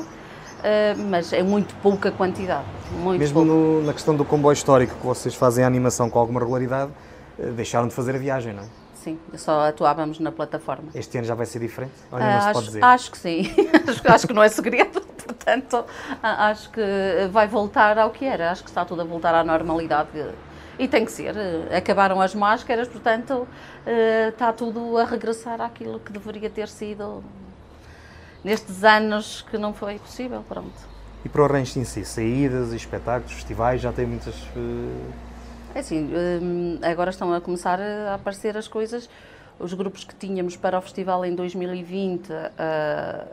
Uh, 0.58 1.00
mas 1.10 1.32
é 1.34 1.44
muito 1.44 1.76
pouca 1.76 2.12
quantidade. 2.12 2.66
Muito 2.92 3.20
Mesmo 3.20 3.46
no, 3.46 3.84
na 3.84 3.94
questão 3.94 4.16
do 4.16 4.26
comboio 4.26 4.54
histórico, 4.54 4.96
que 4.96 5.06
vocês 5.06 5.36
fazem 5.36 5.64
a 5.64 5.68
animação 5.68 6.10
com 6.10 6.18
alguma 6.18 6.40
regularidade, 6.40 6.92
uh, 7.38 7.52
deixaram 7.52 7.88
de 7.88 7.94
fazer 7.94 8.16
a 8.16 8.18
viagem, 8.18 8.54
não 8.54 8.64
é? 8.64 8.68
Sim, 8.96 9.20
só 9.36 9.68
atuávamos 9.68 10.20
na 10.20 10.32
plataforma. 10.32 10.90
Este 10.96 11.18
ano 11.18 11.28
já 11.28 11.36
vai 11.36 11.46
ser 11.46 11.60
diferente? 11.60 11.94
Ainda 12.12 12.26
uh, 12.26 12.38
acho, 12.38 12.54
pode 12.54 12.66
dizer? 12.66 12.84
acho 12.84 13.12
que 13.12 13.18
sim. 13.18 13.56
acho 14.06 14.28
que 14.28 14.34
não 14.34 14.44
é 14.44 14.50
segredo, 14.50 15.00
portanto, 15.24 15.86
acho 16.22 16.72
que 16.72 16.82
vai 17.32 17.48
voltar 17.48 17.98
ao 17.98 18.10
que 18.10 18.26
era. 18.26 18.52
Acho 18.52 18.64
que 18.64 18.70
está 18.70 18.84
tudo 18.84 19.04
a 19.04 19.06
voltar 19.06 19.36
à 19.36 19.44
normalidade. 19.44 20.10
E 20.80 20.88
tem 20.88 21.06
que 21.06 21.12
ser. 21.12 21.36
Acabaram 21.76 22.20
as 22.20 22.36
máscaras, 22.36 22.88
portanto, 22.88 23.48
está 24.30 24.52
tudo 24.54 24.98
a 24.98 25.06
regressar 25.06 25.62
àquilo 25.62 26.00
que 26.00 26.12
deveria 26.12 26.50
ter 26.50 26.68
sido 26.68 27.24
nestes 28.48 28.86
anos 28.86 29.46
que 29.52 29.58
não 29.58 29.74
foi 29.74 30.00
possível, 30.00 30.42
pronto. 30.48 30.72
E 31.26 31.28
para 31.28 31.44
o 31.44 31.48
rancho 31.48 31.78
em 31.80 31.84
si, 31.84 32.06
saídas, 32.06 32.72
espetáculos, 32.72 33.34
festivais, 33.34 33.82
já 33.82 33.92
tem 33.92 34.06
muitas... 34.06 34.36
Uh... 34.56 35.12
É 35.76 35.80
assim, 35.80 36.10
hum, 36.42 36.80
agora 36.82 37.10
estão 37.10 37.34
a 37.34 37.42
começar 37.42 37.78
a 37.78 38.16
aparecer 38.16 38.56
as 38.56 38.70
coisas, 38.70 39.10
os 39.60 39.74
grupos 39.74 40.06
que 40.06 40.16
tínhamos 40.16 40.56
para 40.56 40.80
o 40.80 40.82
festival 40.82 41.26
em 41.26 41.36
2020, 41.36 42.30
uh, 42.30 42.34
eh, 42.58 43.28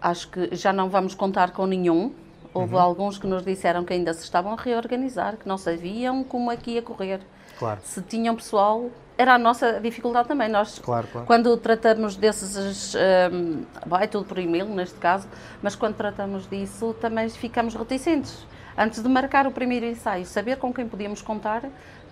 acho 0.00 0.30
que 0.30 0.56
já 0.56 0.72
não 0.72 0.88
vamos 0.88 1.14
contar 1.14 1.50
com 1.50 1.66
nenhum, 1.66 2.14
Houve 2.52 2.74
uhum. 2.74 2.80
alguns 2.80 3.16
que 3.16 3.28
nos 3.28 3.44
disseram 3.44 3.84
que 3.84 3.92
ainda 3.92 4.12
se 4.12 4.24
estavam 4.24 4.52
a 4.54 4.56
reorganizar, 4.56 5.36
que 5.36 5.46
não 5.46 5.56
sabiam 5.56 6.24
como 6.24 6.50
é 6.50 6.56
que 6.56 6.72
ia 6.72 6.82
correr. 6.82 7.20
Claro. 7.56 7.78
Se 7.84 8.02
tinham 8.02 8.34
pessoal, 8.34 8.90
era 9.20 9.34
a 9.34 9.38
nossa 9.38 9.78
dificuldade 9.78 10.28
também. 10.28 10.48
Nós, 10.48 10.78
claro, 10.78 11.06
claro. 11.12 11.26
quando 11.26 11.54
tratamos 11.58 12.16
desses, 12.16 12.94
um, 12.94 13.64
vai 13.86 14.08
tudo 14.08 14.24
por 14.24 14.38
e-mail 14.38 14.64
neste 14.64 14.98
caso, 14.98 15.28
mas 15.62 15.74
quando 15.74 15.94
tratamos 15.94 16.48
disso 16.48 16.94
também 16.94 17.28
ficamos 17.28 17.74
reticentes. 17.74 18.46
Antes 18.78 19.02
de 19.02 19.08
marcar 19.10 19.46
o 19.46 19.50
primeiro 19.50 19.84
ensaio, 19.84 20.24
saber 20.24 20.56
com 20.56 20.72
quem 20.72 20.88
podíamos 20.88 21.20
contar, 21.20 21.62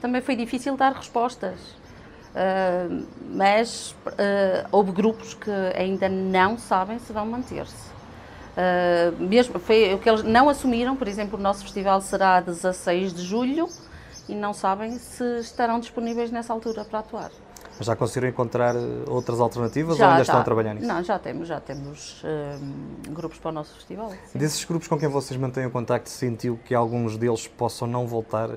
também 0.02 0.20
foi 0.20 0.36
difícil 0.36 0.76
dar 0.76 0.92
respostas. 0.92 1.58
Uh, 2.28 3.06
mas 3.32 3.96
uh, 4.06 4.68
houve 4.70 4.92
grupos 4.92 5.32
que 5.32 5.50
ainda 5.74 6.10
não 6.10 6.58
sabem 6.58 6.98
se 6.98 7.10
vão 7.10 7.24
manter-se. 7.24 7.88
Uh, 8.52 9.16
mesmo, 9.18 9.58
foi 9.58 9.94
o 9.94 9.98
que 9.98 10.10
eles 10.10 10.22
não 10.22 10.46
assumiram, 10.48 10.94
por 10.94 11.08
exemplo, 11.08 11.38
o 11.38 11.42
nosso 11.42 11.62
festival 11.62 12.02
será 12.02 12.36
a 12.36 12.40
16 12.40 13.14
de 13.14 13.22
julho, 13.22 13.66
e 14.28 14.34
não 14.34 14.52
sabem 14.52 14.98
se 14.98 15.24
estarão 15.40 15.80
disponíveis 15.80 16.30
nessa 16.30 16.52
altura 16.52 16.84
para 16.84 16.98
atuar. 17.00 17.30
Mas 17.78 17.86
já 17.86 17.94
conseguiram 17.94 18.28
encontrar 18.28 18.74
eh, 18.74 18.78
outras 19.06 19.40
alternativas 19.40 19.96
já, 19.96 20.04
ou 20.04 20.10
ainda 20.10 20.24
já. 20.24 20.32
estão 20.32 20.40
a 20.40 20.44
trabalhar 20.44 20.74
nisso? 20.74 20.86
Não, 20.86 21.02
já 21.02 21.18
temos, 21.18 21.46
já 21.46 21.60
temos 21.60 22.22
um, 22.24 23.12
grupos 23.12 23.38
para 23.38 23.50
o 23.50 23.52
nosso 23.52 23.74
festival. 23.74 24.10
Sim. 24.10 24.38
Desses 24.38 24.64
grupos 24.64 24.88
com 24.88 24.98
quem 24.98 25.08
vocês 25.08 25.38
mantêm 25.38 25.64
o 25.66 25.70
contacto, 25.70 26.10
sentiu 26.10 26.58
que 26.64 26.74
alguns 26.74 27.16
deles 27.16 27.46
possam 27.46 27.86
não 27.86 28.06
voltar? 28.06 28.50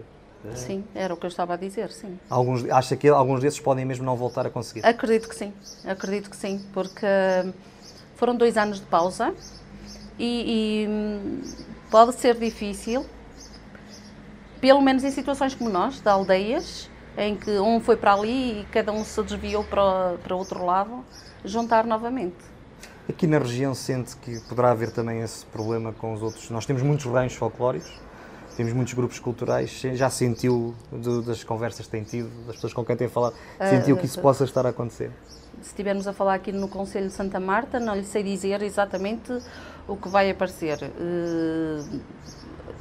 Sim, 0.55 0.83
era 0.95 1.13
o 1.13 1.17
que 1.17 1.25
eu 1.25 1.27
estava 1.27 1.53
a 1.53 1.57
dizer, 1.57 1.91
sim. 1.91 2.19
Alguns, 2.27 2.67
acha 2.67 2.95
que 2.95 3.07
alguns 3.07 3.41
desses 3.41 3.59
podem 3.59 3.85
mesmo 3.85 4.03
não 4.03 4.15
voltar 4.15 4.47
a 4.47 4.49
conseguir? 4.49 4.83
Acredito 4.83 5.29
que 5.29 5.35
sim, 5.35 5.53
acredito 5.85 6.31
que 6.31 6.35
sim, 6.35 6.59
porque 6.73 7.05
foram 8.15 8.35
dois 8.35 8.57
anos 8.57 8.79
de 8.79 8.85
pausa 8.87 9.35
e, 10.17 10.85
e 10.85 10.87
hum, 10.87 11.41
pode 11.91 12.15
ser 12.15 12.39
difícil 12.39 13.05
pelo 14.61 14.81
menos 14.81 15.03
em 15.03 15.11
situações 15.11 15.55
como 15.55 15.69
nós, 15.69 15.99
de 15.99 16.07
aldeias, 16.07 16.89
em 17.17 17.35
que 17.35 17.51
um 17.59 17.81
foi 17.81 17.97
para 17.97 18.13
ali 18.13 18.61
e 18.61 18.65
cada 18.71 18.91
um 18.91 19.03
se 19.03 19.21
desviou 19.23 19.63
para, 19.63 20.15
para 20.23 20.35
outro 20.35 20.63
lado, 20.63 21.03
juntar 21.43 21.85
novamente. 21.85 22.37
Aqui 23.09 23.27
na 23.27 23.39
região 23.39 23.73
sente 23.73 24.15
que 24.17 24.39
poderá 24.41 24.71
haver 24.71 24.91
também 24.91 25.21
esse 25.21 25.45
problema 25.47 25.91
com 25.91 26.13
os 26.13 26.21
outros? 26.21 26.49
Nós 26.51 26.65
temos 26.65 26.83
muitos 26.83 27.05
ranchos 27.07 27.37
folclóricos, 27.37 27.91
temos 28.55 28.71
muitos 28.71 28.93
grupos 28.93 29.19
culturais. 29.19 29.71
Já 29.93 30.09
sentiu 30.09 30.75
do, 30.91 31.21
das 31.21 31.43
conversas 31.43 31.87
que 31.87 31.91
tem 31.91 32.03
tido, 32.03 32.29
das 32.45 32.55
pessoas 32.55 32.73
com 32.73 32.85
quem 32.85 32.95
tem 32.95 33.09
falado, 33.09 33.35
sentiu 33.69 33.95
uh, 33.95 33.99
que 33.99 34.05
isso 34.05 34.19
uh, 34.19 34.21
possa 34.21 34.43
estar 34.43 34.65
a 34.65 34.69
acontecer? 34.69 35.11
Se 35.61 35.69
estivermos 35.69 36.07
a 36.07 36.13
falar 36.13 36.35
aqui 36.35 36.51
no 36.51 36.67
Conselho 36.67 37.07
de 37.07 37.13
Santa 37.13 37.39
Marta, 37.39 37.79
não 37.79 37.95
lhe 37.95 38.03
sei 38.03 38.23
dizer 38.23 38.61
exatamente 38.61 39.35
o 39.87 39.97
que 39.97 40.07
vai 40.07 40.29
aparecer. 40.29 40.77
Uh, 40.83 42.01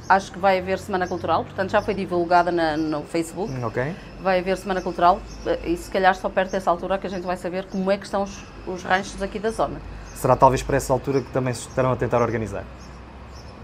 acho 0.07 0.31
que 0.31 0.39
vai 0.39 0.59
haver 0.59 0.79
Semana 0.79 1.07
Cultural, 1.07 1.43
portanto 1.43 1.71
já 1.71 1.81
foi 1.81 1.93
divulgada 1.93 2.51
na, 2.51 2.77
no 2.77 3.03
Facebook. 3.03 3.53
Ok. 3.63 3.95
Vai 4.21 4.39
haver 4.39 4.57
Semana 4.57 4.81
Cultural 4.81 5.19
e 5.63 5.75
se 5.77 5.89
calhar 5.89 6.15
só 6.15 6.29
perto 6.29 6.51
dessa 6.51 6.69
altura 6.69 6.97
que 6.97 7.07
a 7.07 7.09
gente 7.09 7.25
vai 7.25 7.37
saber 7.37 7.65
como 7.65 7.89
é 7.91 7.97
que 7.97 8.05
estão 8.05 8.23
os, 8.23 8.43
os 8.67 8.83
ranchos 8.83 9.21
aqui 9.21 9.39
da 9.39 9.51
zona. 9.51 9.79
Será 10.15 10.35
talvez 10.35 10.61
para 10.61 10.77
essa 10.77 10.93
altura 10.93 11.21
que 11.21 11.31
também 11.31 11.53
se 11.53 11.67
estarão 11.67 11.91
a 11.91 11.95
tentar 11.95 12.21
organizar? 12.21 12.63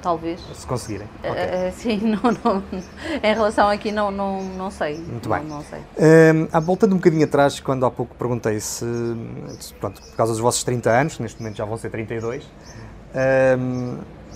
Talvez. 0.02 0.40
Se 0.54 0.66
conseguirem. 0.66 1.08
Eh, 1.24 1.32
okay. 1.32 1.44
Uh, 1.70 1.74
sim, 1.74 1.98
não, 2.08 2.32
não, 2.44 2.64
em 3.24 3.34
relação 3.34 3.68
aqui 3.68 3.92
não, 3.92 4.12
não, 4.12 4.44
não 4.44 4.72
sei. 4.72 4.98
Muito 4.98 5.28
não, 5.28 5.38
bem. 5.38 5.48
Não 5.48 5.62
sei. 5.64 5.80
Uh, 5.80 6.62
voltando 6.62 6.94
um 6.94 6.98
bocadinho 6.98 7.26
atrás, 7.26 7.60
quando 7.60 7.86
há 7.86 7.92
pouco 7.92 8.16
perguntei 8.16 8.60
se, 8.60 8.86
pronto, 9.80 10.02
por 10.02 10.16
causa 10.16 10.34
dos 10.34 10.42
vossos 10.42 10.64
30 10.64 10.90
anos, 10.90 11.20
neste 11.20 11.42
momento 11.42 11.58
já 11.58 11.66
vão 11.66 11.78
ser 11.78 11.90
32, 11.90 12.44
uh, 12.44 12.48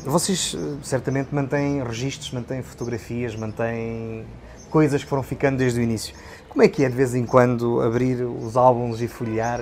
vocês 0.04 0.56
eh, 0.56 0.78
certamente 0.84 1.34
mantêm 1.34 1.84
registros, 1.84 2.32
mantêm 2.32 2.62
fotografias, 2.62 3.36
mantêm 3.36 4.26
coisas 4.70 5.04
que 5.04 5.10
foram 5.10 5.24
ficando 5.24 5.58
desde 5.58 5.80
o 5.80 5.84
início. 5.84 6.16
Como 6.50 6.64
é 6.64 6.68
que 6.68 6.84
é 6.84 6.90
de 6.90 6.96
vez 6.96 7.14
em 7.14 7.26
quando 7.26 7.82
abrir 7.82 8.24
os 8.24 8.58
álbuns 8.58 9.02
e 9.02 9.08
folhear 9.08 9.62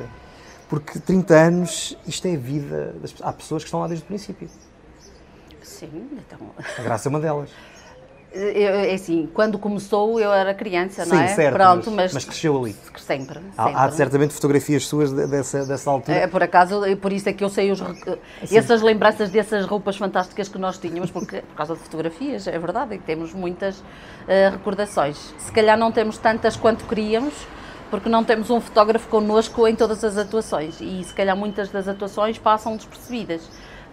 Porque 0.69 0.99
30 0.99 1.34
anos, 1.34 1.97
isto 2.08 2.28
é 2.28 2.36
a 2.36 2.38
vida 2.38 2.95
das 3.02 3.12
pessoas. 3.12 3.30
Há 3.30 3.34
pessoas 3.34 3.63
que 3.63 3.67
estão 3.67 3.80
lá 3.80 3.88
desde 3.88 4.04
o 4.04 4.08
princípio. 4.08 4.47
Sim, 5.63 6.10
então. 6.13 6.39
A 6.78 6.82
Graça 6.82 7.08
é 7.08 7.10
uma 7.10 7.19
delas. 7.19 7.49
Eu, 8.31 8.75
é 8.75 8.93
assim, 8.93 9.27
quando 9.33 9.57
começou 9.57 10.19
eu 10.19 10.31
era 10.31 10.53
criança, 10.53 11.03
não 11.03 11.17
Sim, 11.17 11.23
é? 11.23 11.27
certo, 11.29 11.55
Pronto, 11.55 11.89
mas- 11.91 12.13
mas, 12.13 12.25
cresceu 12.25 12.55
ali. 12.57 12.73
Sempre. 12.97 13.39
sempre. 13.39 13.39
Há, 13.57 13.85
há 13.85 13.91
certamente 13.91 14.35
fotografias 14.35 14.85
suas 14.85 15.11
de- 15.11 15.25
dessa, 15.25 15.65
dessa 15.65 15.89
altura. 15.89 16.15
É, 16.15 16.27
por 16.27 16.43
acaso, 16.43 16.79
por 17.01 17.11
isso 17.11 17.27
é 17.27 17.33
que 17.33 17.43
eu 17.43 17.49
sei 17.49 17.71
os, 17.71 17.81
rec- 17.81 18.19
essas 18.51 18.83
lembranças 18.83 19.31
dessas 19.31 19.65
roupas 19.65 19.97
fantásticas 19.97 20.47
que 20.47 20.59
nós 20.59 20.77
tínhamos, 20.77 21.09
porque, 21.09 21.41
por 21.41 21.55
causa 21.55 21.73
de 21.73 21.79
fotografias, 21.79 22.45
é 22.47 22.59
verdade, 22.59 22.93
e 22.95 22.99
temos 22.99 23.33
muitas 23.33 23.83
eh, 24.27 24.49
recordações. 24.49 25.33
Se 25.39 25.51
calhar 25.51 25.75
não 25.77 25.91
temos 25.91 26.19
tantas 26.19 26.55
quanto 26.55 26.85
queríamos, 26.85 27.33
porque 27.89 28.07
não 28.09 28.23
temos 28.23 28.51
um 28.51 28.61
fotógrafo 28.61 29.07
connosco 29.07 29.67
em 29.67 29.75
todas 29.75 30.03
as 30.03 30.15
atuações, 30.17 30.79
e 30.79 31.03
se 31.03 31.13
calhar 31.15 31.35
muitas 31.35 31.69
das 31.69 31.87
atuações 31.87 32.37
passam 32.37 32.75
despercebidas. 32.77 33.41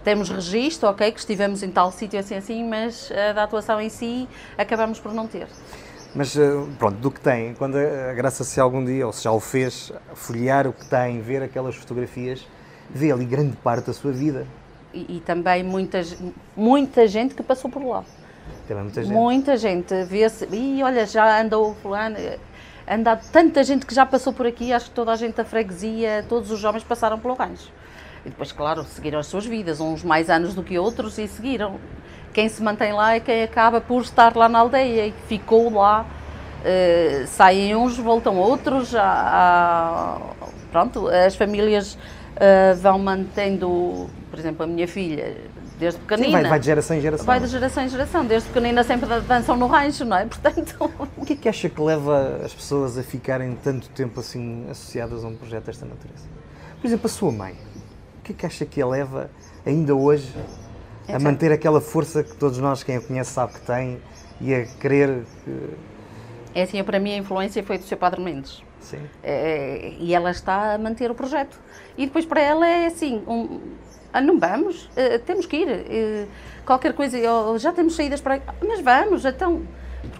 Temos 0.07 0.29
registro, 0.29 0.89
ok, 0.89 1.11
que 1.11 1.19
estivemos 1.19 1.65
em 1.65 1.69
tal 1.69 1.91
sítio 1.91 2.21
assim 2.21 2.37
assim, 2.37 2.65
mas 2.65 3.11
a 3.11 3.33
da 3.33 3.43
atuação 3.43 3.81
em 3.81 3.89
si 3.89 4.29
acabamos 4.57 5.01
por 5.01 5.13
não 5.13 5.27
ter. 5.27 5.49
Mas 6.15 6.37
eh, 6.37 6.49
pronto, 6.79 6.97
do 6.99 7.11
que 7.11 7.19
tem, 7.19 7.55
quando 7.55 7.77
a 7.77 8.13
Graça 8.15 8.45
se 8.45 8.61
algum 8.61 8.85
dia, 8.85 9.05
ou 9.05 9.13
se 9.13 9.25
já 9.25 9.33
o 9.33 9.41
fez, 9.41 9.93
folhear 10.15 10.69
o 10.69 10.73
que 10.73 10.89
tem, 10.89 11.21
ver 11.21 11.43
aquelas 11.43 11.75
fotografias, 11.75 12.47
vê 12.89 13.11
ali 13.11 13.25
grande 13.25 13.57
parte 13.57 13.89
da 13.89 13.93
sua 13.93 14.13
vida. 14.13 14.47
E, 14.95 15.17
e 15.17 15.21
também 15.27 15.65
muitas, 15.65 16.17
muita 16.57 17.09
gente 17.09 17.35
que 17.35 17.43
passou 17.43 17.69
por 17.69 17.85
lá. 17.85 18.05
Também 18.69 18.85
muita 18.85 19.03
gente. 19.03 19.13
Muita 19.13 19.57
gente 19.57 20.05
vê-se, 20.05 20.47
e 20.53 20.85
olha, 20.85 21.05
já 21.05 21.43
andou 21.43 21.75
fulano, 21.83 22.17
anda 22.89 23.17
tanta 23.17 23.65
gente 23.65 23.85
que 23.85 23.93
já 23.93 24.07
passou 24.07 24.33
por 24.33 24.47
aqui, 24.47 24.73
acho 24.73 24.89
que 24.89 24.95
toda 24.95 25.11
a 25.11 25.17
gente 25.17 25.35
da 25.35 25.45
freguesia, 25.45 26.25
todos 26.29 26.53
os 26.53 26.61
jovens 26.61 26.85
passaram 26.85 27.19
pelo 27.19 27.35
rancho. 27.35 27.75
E 28.27 28.29
depois, 28.29 28.51
claro, 28.51 28.85
seguiram 28.85 29.21
as 29.21 29.27
suas 29.29 29.47
vidas, 29.47 29.81
uns 29.81 30.03
mais 30.03 30.29
anos 30.29 30.53
do 30.53 30.63
que 30.63 30.77
outros 30.77 31.17
e 31.17 31.29
seguiram. 31.29 31.77
Quem 32.33 32.49
se 32.49 32.61
mantém 32.61 32.93
lá 32.93 33.15
é 33.15 33.21
quem 33.21 33.45
acaba 33.45 33.81
por 33.81 34.03
estar 34.03 34.35
lá 34.37 34.49
na 34.49 34.59
aldeia 34.59 35.07
e 35.07 35.15
ficou 35.29 35.73
lá. 35.73 36.05
Eh, 36.65 37.23
saem 37.29 37.77
uns, 37.77 37.97
voltam 37.97 38.37
outros, 38.37 38.93
há- 38.97 39.01
há- 39.03 40.21
pronto, 40.73 41.07
as 41.07 41.37
famílias 41.37 41.97
eh, 42.39 42.75
vão 42.75 42.99
mantendo, 42.99 44.11
por 44.29 44.39
exemplo, 44.41 44.65
a 44.65 44.67
minha 44.67 44.89
filha, 44.89 45.37
desde 45.79 46.01
pequenina. 46.01 46.27
Sim, 46.27 46.33
vai, 46.33 46.45
vai 46.51 46.59
de 46.59 46.67
geração 46.67 46.97
em 46.97 47.01
geração. 47.01 47.25
Vai 47.27 47.39
de 47.41 47.47
geração 47.47 47.85
em 47.85 47.89
geração, 47.89 48.25
desde 48.27 48.49
pequenina 48.49 48.83
sempre 48.83 49.09
dançam 49.21 49.57
no 49.57 49.69
rancho, 49.69 50.05
não 50.05 50.17
é? 50.17 50.25
Portanto, 50.29 50.91
O 51.17 51.25
que 51.25 51.35
é 51.35 51.37
que 51.37 51.49
acha 51.49 51.69
que 51.69 51.81
leva 51.81 52.41
as 52.45 52.53
pessoas 52.53 52.99
a 52.99 53.03
ficarem 53.05 53.55
tanto 53.63 53.89
tempo 53.91 54.19
assim 54.19 54.67
associadas 54.69 55.25
a 55.25 55.29
um 55.29 55.37
projeto 55.37 55.67
desta 55.67 55.87
natureza? 55.87 56.25
Por 56.81 56.87
exemplo, 56.89 57.07
a 57.07 57.11
sua 57.11 57.31
mãe. 57.31 57.55
O 58.27 58.29
que 58.29 58.33
é 58.33 58.35
que 58.35 58.47
acha 58.47 58.67
que 58.67 58.83
a 58.83 58.87
leva, 58.87 59.31
ainda 59.65 59.95
hoje, 59.95 60.33
a 61.07 61.13
Então. 61.13 61.21
manter 61.21 61.53
aquela 61.53 61.81
força 61.81 62.25
que 62.25 62.35
todos 62.35 62.59
nós, 62.59 62.83
quem 62.83 62.97
a 62.97 63.01
conhece, 63.01 63.31
sabe 63.31 63.53
que 63.53 63.61
tem 63.61 64.01
e 64.41 64.53
a 64.53 64.65
querer 64.65 65.23
que. 65.45 65.71
é 66.53 66.63
assim, 66.63 66.83
para 66.83 66.99
mim 66.99 67.15
a 67.15 67.19
influência 67.19 67.63
foi 67.63 67.79
do 67.79 67.85
seu 67.85 67.97
Padre 67.97 68.21
Mendes. 68.21 68.65
Sim. 68.81 68.99
É, 69.23 69.93
e 70.01 70.13
ela 70.13 70.33
está 70.33 70.75
a 70.75 70.79
manter 70.79 71.09
o 71.09 71.15
projeto. 71.15 71.57
E 71.97 72.07
depois 72.07 72.25
para 72.25 72.41
ela 72.41 72.67
é 72.67 72.87
assim, 72.87 73.23
um, 73.29 73.61
ah, 74.13 74.21
não 74.21 74.41
vamos, 74.41 74.91
Eh, 74.97 75.19
temos 75.19 75.47
que 75.47 75.59
ir. 75.59 75.69
Eh, 75.69 76.27
qualquer 76.65 76.95
coisa, 76.95 77.17
oh, 77.33 77.57
já 77.59 77.73
temos 77.73 77.95
saídas 77.95 78.21
para. 78.21 78.41
Mas 78.67 78.81
vamos, 78.81 79.25
então. 79.25 79.63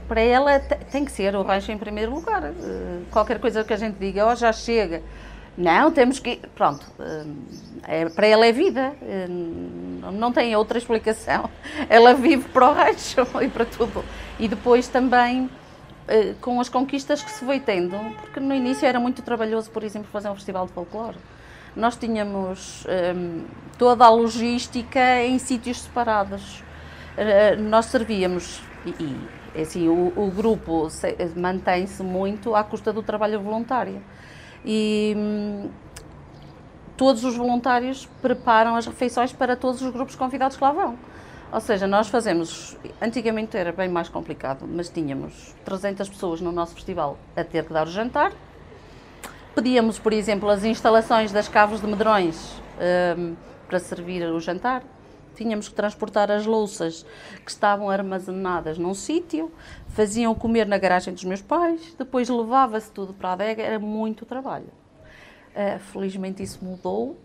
Para 0.09 0.21
ela 0.21 0.61
te- 0.61 0.77
tem 0.93 1.05
que 1.05 1.11
ser 1.11 1.35
o 1.35 1.43
rancho 1.43 1.73
em 1.73 1.79
primeiro 1.79 2.13
lugar. 2.15 2.45
Eh, 2.45 3.01
qualquer 3.11 3.41
coisa 3.41 3.65
que 3.65 3.73
a 3.73 3.77
gente 3.77 3.97
diga, 3.99 4.27
oh, 4.29 4.35
já 4.37 4.53
chega. 4.53 5.03
Não, 5.57 5.91
temos 5.91 6.19
que. 6.19 6.37
Pronto. 6.55 6.85
eh, 6.99 7.25
é- 8.03 8.09
para 8.11 8.27
ela 8.27 8.47
é 8.47 8.53
vida. 8.53 8.95
eh, 9.03 9.27
não- 10.13 10.33
tem 10.33 10.55
outra 10.57 10.79
explicação. 10.79 11.49
Ela 11.89 12.15
vive 12.15 12.49
para 12.49 12.71
o 12.71 12.73
rancho 12.75 13.21
e 13.43 13.49
para 13.49 13.65
tudo. 13.65 14.05
E 14.39 14.49
depois 14.49 14.87
também 14.89 15.49
eh, 16.09 16.35
com 16.41 16.61
as 16.61 16.69
conquistas 16.69 17.23
que 17.23 17.31
se 17.31 17.45
foi 17.45 17.59
tendo, 17.61 17.97
porque 18.21 18.39
no 18.41 18.55
início 18.55 18.87
era 18.87 19.01
muito 19.01 19.23
trabalhoso, 19.23 19.71
por 19.71 19.83
exemplo, 19.83 20.09
fazer 20.13 20.29
um 20.29 20.35
festival 20.35 20.67
de 20.67 20.73
folclore. 20.73 21.17
Nós 21.75 21.97
tínhamos 21.97 22.85
ehm, 22.89 23.45
toda 23.79 24.05
a 24.05 24.09
logística 24.11 25.23
em 25.23 25.39
sítios 25.39 25.81
separados. 25.83 26.63
Nós 27.59 27.87
servíamos, 27.87 28.61
e, 28.85 28.91
e 29.57 29.61
assim, 29.63 29.89
o, 29.89 30.13
o 30.17 30.31
grupo 30.31 30.89
se- 30.91 31.17
mantém-se 31.35 32.03
muito 32.03 32.55
à 32.55 32.63
custa 32.63 32.93
do 32.93 33.03
trabalho 33.03 33.41
voluntário. 33.41 34.03
E 34.67 35.15
hum, 35.17 35.71
todos 36.97 37.25
os 37.25 37.37
voluntários 37.37 38.07
preparam 38.21 38.75
as 38.75 38.87
refeições 38.87 39.33
para 39.33 39.55
todos 39.55 39.81
os 39.81 39.91
grupos 39.93 40.17
convidados 40.17 40.57
que 40.57 40.65
lá 40.65 40.73
vão. 40.73 40.99
Ou 41.53 41.61
seja, 41.61 41.87
nós 41.87 42.09
fazemos, 42.09 42.77
antigamente 43.01 43.57
era 43.57 43.71
bem 43.71 43.89
mais 43.89 44.09
complicado, 44.09 44.67
mas 44.69 44.89
tínhamos 44.89 45.55
300 45.65 46.09
pessoas 46.09 46.41
no 46.41 46.51
nosso 46.51 46.75
festival 46.75 47.17
a 47.37 47.45
ter 47.45 47.65
que 47.65 47.73
dar 47.73 47.87
o 47.87 47.91
jantar. 47.91 48.33
Pedíamos, 49.55 49.99
por 49.99 50.13
exemplo, 50.13 50.51
as 50.51 50.65
instalações 50.65 51.31
das 51.33 51.49
caves 51.49 51.81
de 51.81 51.87
medrões 51.87 52.61
hum, 53.17 53.37
para 53.69 53.79
servir 53.79 54.23
o 54.25 54.41
jantar. 54.41 54.83
Tínhamos 55.37 55.69
que 55.69 55.75
transportar 55.75 56.31
as 56.31 56.47
louças 56.47 57.07
que 57.45 57.51
estavam 57.51 57.91
armazenadas 57.91 58.79
num 58.79 58.95
sítio, 58.95 59.53
faziam 59.97 60.35
comer 60.35 60.67
na 60.67 60.77
garagem 60.77 61.15
dos 61.15 61.25
meus 61.25 61.41
pais, 61.41 61.95
depois 61.99 62.29
levava-se 62.29 62.91
tudo 62.91 63.15
para 63.15 63.31
a 63.31 63.33
adega, 63.33 63.63
era 63.63 63.79
muito 63.79 64.27
trabalho. 64.27 64.69
Uh, 65.55 65.79
felizmente 65.79 66.43
isso 66.43 66.63
mudou 66.63 67.17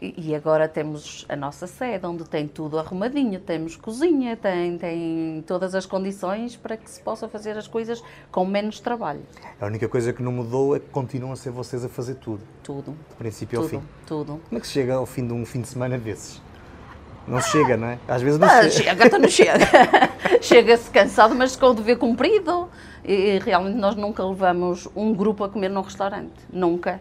e, 0.00 0.28
e 0.28 0.34
agora 0.34 0.68
temos 0.68 1.24
a 1.26 1.34
nossa 1.34 1.66
sede, 1.66 2.04
onde 2.04 2.24
tem 2.24 2.46
tudo 2.46 2.78
arrumadinho, 2.78 3.40
temos 3.40 3.76
cozinha, 3.76 4.36
tem, 4.36 4.76
tem 4.76 5.42
todas 5.46 5.74
as 5.74 5.86
condições 5.86 6.54
para 6.54 6.76
que 6.76 6.90
se 6.90 7.00
possa 7.00 7.26
fazer 7.28 7.56
as 7.56 7.66
coisas 7.66 8.04
com 8.30 8.44
menos 8.44 8.78
trabalho. 8.78 9.22
A 9.58 9.64
única 9.64 9.88
coisa 9.88 10.12
que 10.12 10.22
não 10.22 10.30
mudou 10.30 10.76
é 10.76 10.80
que 10.80 10.88
continuam 10.90 11.32
a 11.32 11.36
ser 11.36 11.50
vocês 11.50 11.82
a 11.82 11.88
fazer 11.88 12.16
tudo, 12.16 12.42
Tudo, 12.62 12.90
do 12.90 13.16
princípio 13.16 13.58
ao 13.58 13.66
tudo, 13.66 13.80
fim. 13.80 13.88
tudo. 14.06 14.40
Como 14.50 14.58
é 14.58 14.60
que 14.60 14.66
se 14.66 14.74
chega 14.74 14.96
ao 14.96 15.06
fim 15.06 15.26
de 15.26 15.32
um 15.32 15.46
fim 15.46 15.62
de 15.62 15.68
semana 15.68 15.96
desses? 15.96 16.42
Não 17.28 17.40
chega, 17.40 17.76
não 17.76 17.88
é? 17.88 17.98
Às 18.08 18.22
vezes 18.22 18.38
não 18.38 18.48
Ah, 18.48 18.62
chega. 18.62 18.70
chega, 18.70 19.06
então 19.06 19.18
não 19.18 19.28
chega. 19.28 19.58
Chega-se 20.40 20.90
cansado, 20.90 21.34
mas 21.34 21.56
com 21.56 21.66
o 21.66 21.74
dever 21.74 21.96
cumprido. 21.98 22.68
E, 23.04 23.12
e 23.12 23.38
realmente 23.38 23.76
nós 23.76 23.94
nunca 23.96 24.24
levamos 24.24 24.88
um 24.96 25.12
grupo 25.14 25.44
a 25.44 25.48
comer 25.48 25.68
num 25.68 25.80
restaurante. 25.82 26.32
Nunca. 26.52 27.00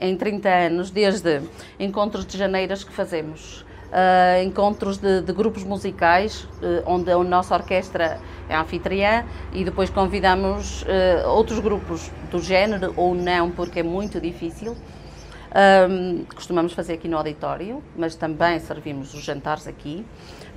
Em 0.00 0.16
30 0.16 0.48
anos, 0.48 0.90
desde 0.90 1.40
encontros 1.78 2.26
de 2.26 2.36
janeiras 2.36 2.82
que 2.82 2.92
fazemos, 2.92 3.64
ah, 3.92 4.42
encontros 4.42 4.98
de, 4.98 5.20
de 5.22 5.32
grupos 5.32 5.62
musicais, 5.62 6.46
eh, 6.60 6.82
onde 6.86 7.10
a 7.10 7.16
nossa 7.18 7.54
orquestra 7.54 8.18
é 8.48 8.56
anfitriã, 8.56 9.24
e 9.52 9.64
depois 9.64 9.88
convidamos 9.88 10.84
eh, 10.88 11.22
outros 11.26 11.60
grupos 11.60 12.10
do 12.32 12.40
género, 12.40 12.92
ou 12.96 13.14
não, 13.14 13.50
porque 13.52 13.78
é 13.80 13.82
muito 13.84 14.20
difícil. 14.20 14.76
Ahm, 15.54 16.24
costumamos 16.34 16.72
fazer 16.72 16.94
aqui 16.94 17.08
no 17.08 17.16
auditório, 17.16 17.82
mas 17.96 18.14
também 18.14 18.58
servimos 18.60 19.14
os 19.14 19.22
jantares 19.22 19.66
aqui. 19.66 20.04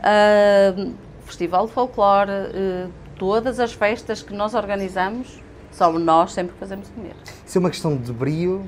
Ahm, 0.04 0.94
Festival 1.26 1.68
de 1.68 1.74
Folclore, 1.74 2.32
eh, 2.32 2.88
todas 3.18 3.60
as 3.60 3.72
festas 3.74 4.24
que 4.24 4.34
nós 4.34 4.56
organizamos, 4.56 5.40
só 5.72 5.92
nós 5.92 6.34
sempre 6.34 6.56
fazemos 6.60 6.90
comer. 6.90 7.14
Isso 7.46 7.58
é 7.58 7.60
uma 7.60 7.70
questão 7.70 7.96
de 7.96 8.12
brio 8.12 8.66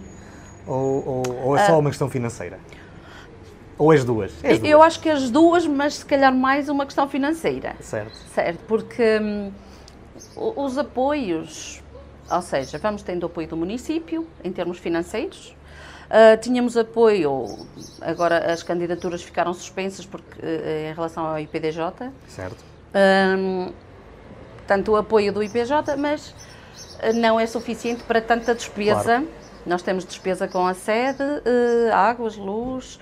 ou, 0.67 1.07
ou- 1.27 1.36
ou 1.45 1.57
é 1.57 1.65
só 1.65 1.79
uma 1.79 1.89
questão 1.89 2.07
financeira? 2.07 2.60
Ou 3.79 3.91
as 3.91 4.03
duas? 4.05 4.31
As 4.43 4.60
duas. 4.60 4.63
Eu 4.71 4.84
acho 4.84 4.99
que 4.99 5.10
as 5.10 5.31
duas, 5.31 5.65
mas 5.65 5.95
se 5.95 6.05
calhar 6.05 6.31
mais 6.31 6.69
uma 6.69 6.86
questão 6.86 7.10
financeira. 7.10 7.75
Certo. 7.79 8.15
Certo, 8.31 8.60
porque 8.67 9.19
hum, 9.19 9.51
os 10.55 10.77
apoios, 10.77 11.81
ou 12.29 12.41
seja, 12.43 12.77
vamos 12.77 13.01
tendo 13.01 13.25
apoio 13.25 13.47
do 13.47 13.57
município 13.57 14.28
em 14.43 14.51
termos 14.51 14.78
financeiros. 14.78 15.55
Ah, 16.14 16.36
tínhamos 16.36 16.76
apoio, 16.76 17.45
agora 18.01 18.51
as 18.51 18.62
candidaturas 18.62 19.24
ficaram 19.24 19.53
suspensas 19.53 20.05
porque, 20.05 20.41
eh, 20.43 20.89
em 20.91 20.93
relação 20.93 21.26
ao 21.26 21.39
IPDJ, 21.39 22.12
Certo. 22.28 22.57
Hum, 22.93 23.72
tanto 24.68 24.91
o 24.91 24.97
apoio 24.97 25.32
do 25.32 25.41
IPJ, 25.41 25.95
mas 25.97 26.36
eh, 26.99 27.14
não 27.14 27.39
é 27.39 27.47
suficiente 27.47 28.03
para 28.03 28.20
tanta 28.22 28.53
despesa. 28.53 29.03
Claro. 29.03 29.28
Nós 29.66 29.82
temos 29.84 30.03
despesa 30.03 30.49
com 30.49 30.68
a 30.68 30.74
sede, 30.74 31.24
eh, 31.45 31.89
águas, 31.93 32.36
luz 32.36 32.99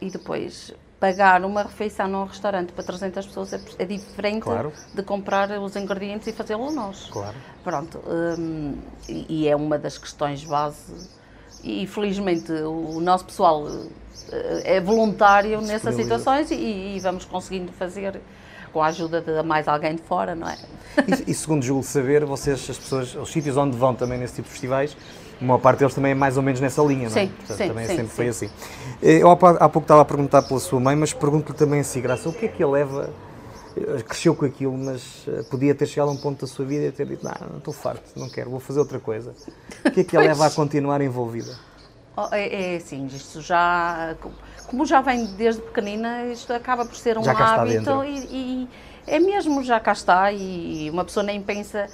e 0.00 0.08
depois 0.08 0.72
pagar 0.98 1.44
uma 1.44 1.62
refeição 1.62 2.08
num 2.08 2.24
restaurante 2.24 2.72
para 2.72 2.82
300 2.84 3.26
pessoas 3.26 3.52
é, 3.52 3.60
é 3.78 3.84
diferente 3.84 4.44
Claro. 4.44 4.72
de 4.94 5.02
comprar 5.02 5.50
os 5.60 5.76
ingredientes 5.76 6.26
e 6.26 6.32
fazê-lo 6.32 6.72
nós. 6.72 7.10
Claro. 7.12 7.36
Pronto, 7.62 8.00
e 9.06 9.46
é 9.46 9.54
uma 9.54 9.76
das 9.78 9.98
questões 9.98 10.42
base. 10.44 11.18
E 11.62 11.86
felizmente 11.86 12.52
o 12.52 13.00
nosso 13.00 13.24
pessoal 13.24 13.66
eh, 14.30 14.76
é 14.76 14.80
voluntário 14.80 15.60
nessas 15.60 15.94
situações 15.94 16.50
e, 16.50 16.54
e 16.96 17.00
vamos 17.00 17.24
conseguindo 17.24 17.72
fazer 17.72 18.20
com 18.72 18.82
a 18.82 18.86
ajuda 18.86 19.20
de 19.20 19.42
mais 19.42 19.66
alguém 19.66 19.96
de 19.96 20.02
fora, 20.02 20.34
não 20.34 20.48
é? 20.48 20.56
E, 21.26 21.30
e 21.30 21.34
segundo 21.34 21.62
julgo 21.62 21.82
saber, 21.82 22.24
vocês, 22.24 22.68
as 22.70 22.78
pessoas, 22.78 23.14
os 23.14 23.30
sítios 23.30 23.56
onde 23.56 23.76
vão 23.76 23.94
também 23.94 24.18
nesse 24.18 24.34
tipo 24.34 24.46
de 24.46 24.52
festivais, 24.52 24.96
uma 25.40 25.58
parte 25.58 25.78
deles 25.80 25.94
também 25.94 26.12
é 26.12 26.14
mais 26.14 26.36
ou 26.36 26.42
menos 26.42 26.60
nessa 26.60 26.82
linha, 26.82 27.08
não 27.08 27.16
é? 27.16 27.20
Sim, 27.20 27.28
Portanto, 27.28 27.56
sim, 27.56 27.68
também 27.68 27.86
sim, 27.86 27.96
sempre 27.96 28.08
sim. 28.10 28.14
foi 28.16 28.28
assim. 28.28 28.50
Eh, 29.02 29.18
Eu 29.22 29.30
há 29.30 29.36
pouco 29.36 29.80
estava 29.80 30.02
a 30.02 30.04
perguntar 30.04 30.42
pela 30.42 30.60
sua 30.60 30.80
mãe, 30.80 30.96
mas 30.96 31.12
pergunto-lhe 31.12 31.56
também 31.56 31.80
assim, 31.80 32.00
Graça, 32.00 32.28
o 32.28 32.32
que 32.32 32.46
é 32.46 32.48
que 32.48 32.62
a 32.62 32.68
leva, 32.68 33.10
cresceu 34.06 34.34
com 34.34 34.44
aquilo, 34.44 34.76
mas 34.76 35.24
eh, 35.28 35.42
podia 35.50 35.74
ter 35.74 35.86
chegado 35.86 36.08
a 36.08 36.12
um 36.12 36.16
ponto 36.16 36.40
da 36.40 36.46
sua 36.46 36.64
vida 36.64 36.86
e 36.86 36.92
ter 36.92 37.06
dito, 37.06 37.24
não, 37.24 37.48
não 37.48 37.58
estou 37.58 37.74
farto, 37.74 38.04
não 38.16 38.28
quero, 38.28 38.50
vou 38.50 38.60
fazer 38.60 38.78
outra 38.78 38.98
coisa. 38.98 39.34
O 39.84 39.90
que 39.90 40.00
é 40.00 40.04
que 40.04 40.16
a 40.16 40.20
leva 40.20 40.46
a 40.46 40.50
continuar 40.50 41.00
envolvida? 41.00 41.58
Oh, 42.16 42.28
É, 42.32 42.74
é 42.74 42.76
assim, 42.76 43.06
isto 43.06 43.40
já. 43.40 44.16
Como 44.66 44.84
já 44.84 45.00
vem 45.00 45.24
desde 45.36 45.62
pequenina, 45.62 46.26
isto 46.26 46.52
acaba 46.52 46.84
por 46.84 46.96
ser 46.96 47.16
um 47.16 47.22
hábito 47.28 48.04
e, 48.04 48.18
e 48.30 48.68
é 49.06 49.18
mesmo, 49.18 49.62
já 49.62 49.78
cá 49.78 49.92
está. 49.92 50.32
E 50.32 50.90
uma 50.90 51.04
pessoa 51.04 51.24
nem 51.24 51.40
pensa 51.40 51.88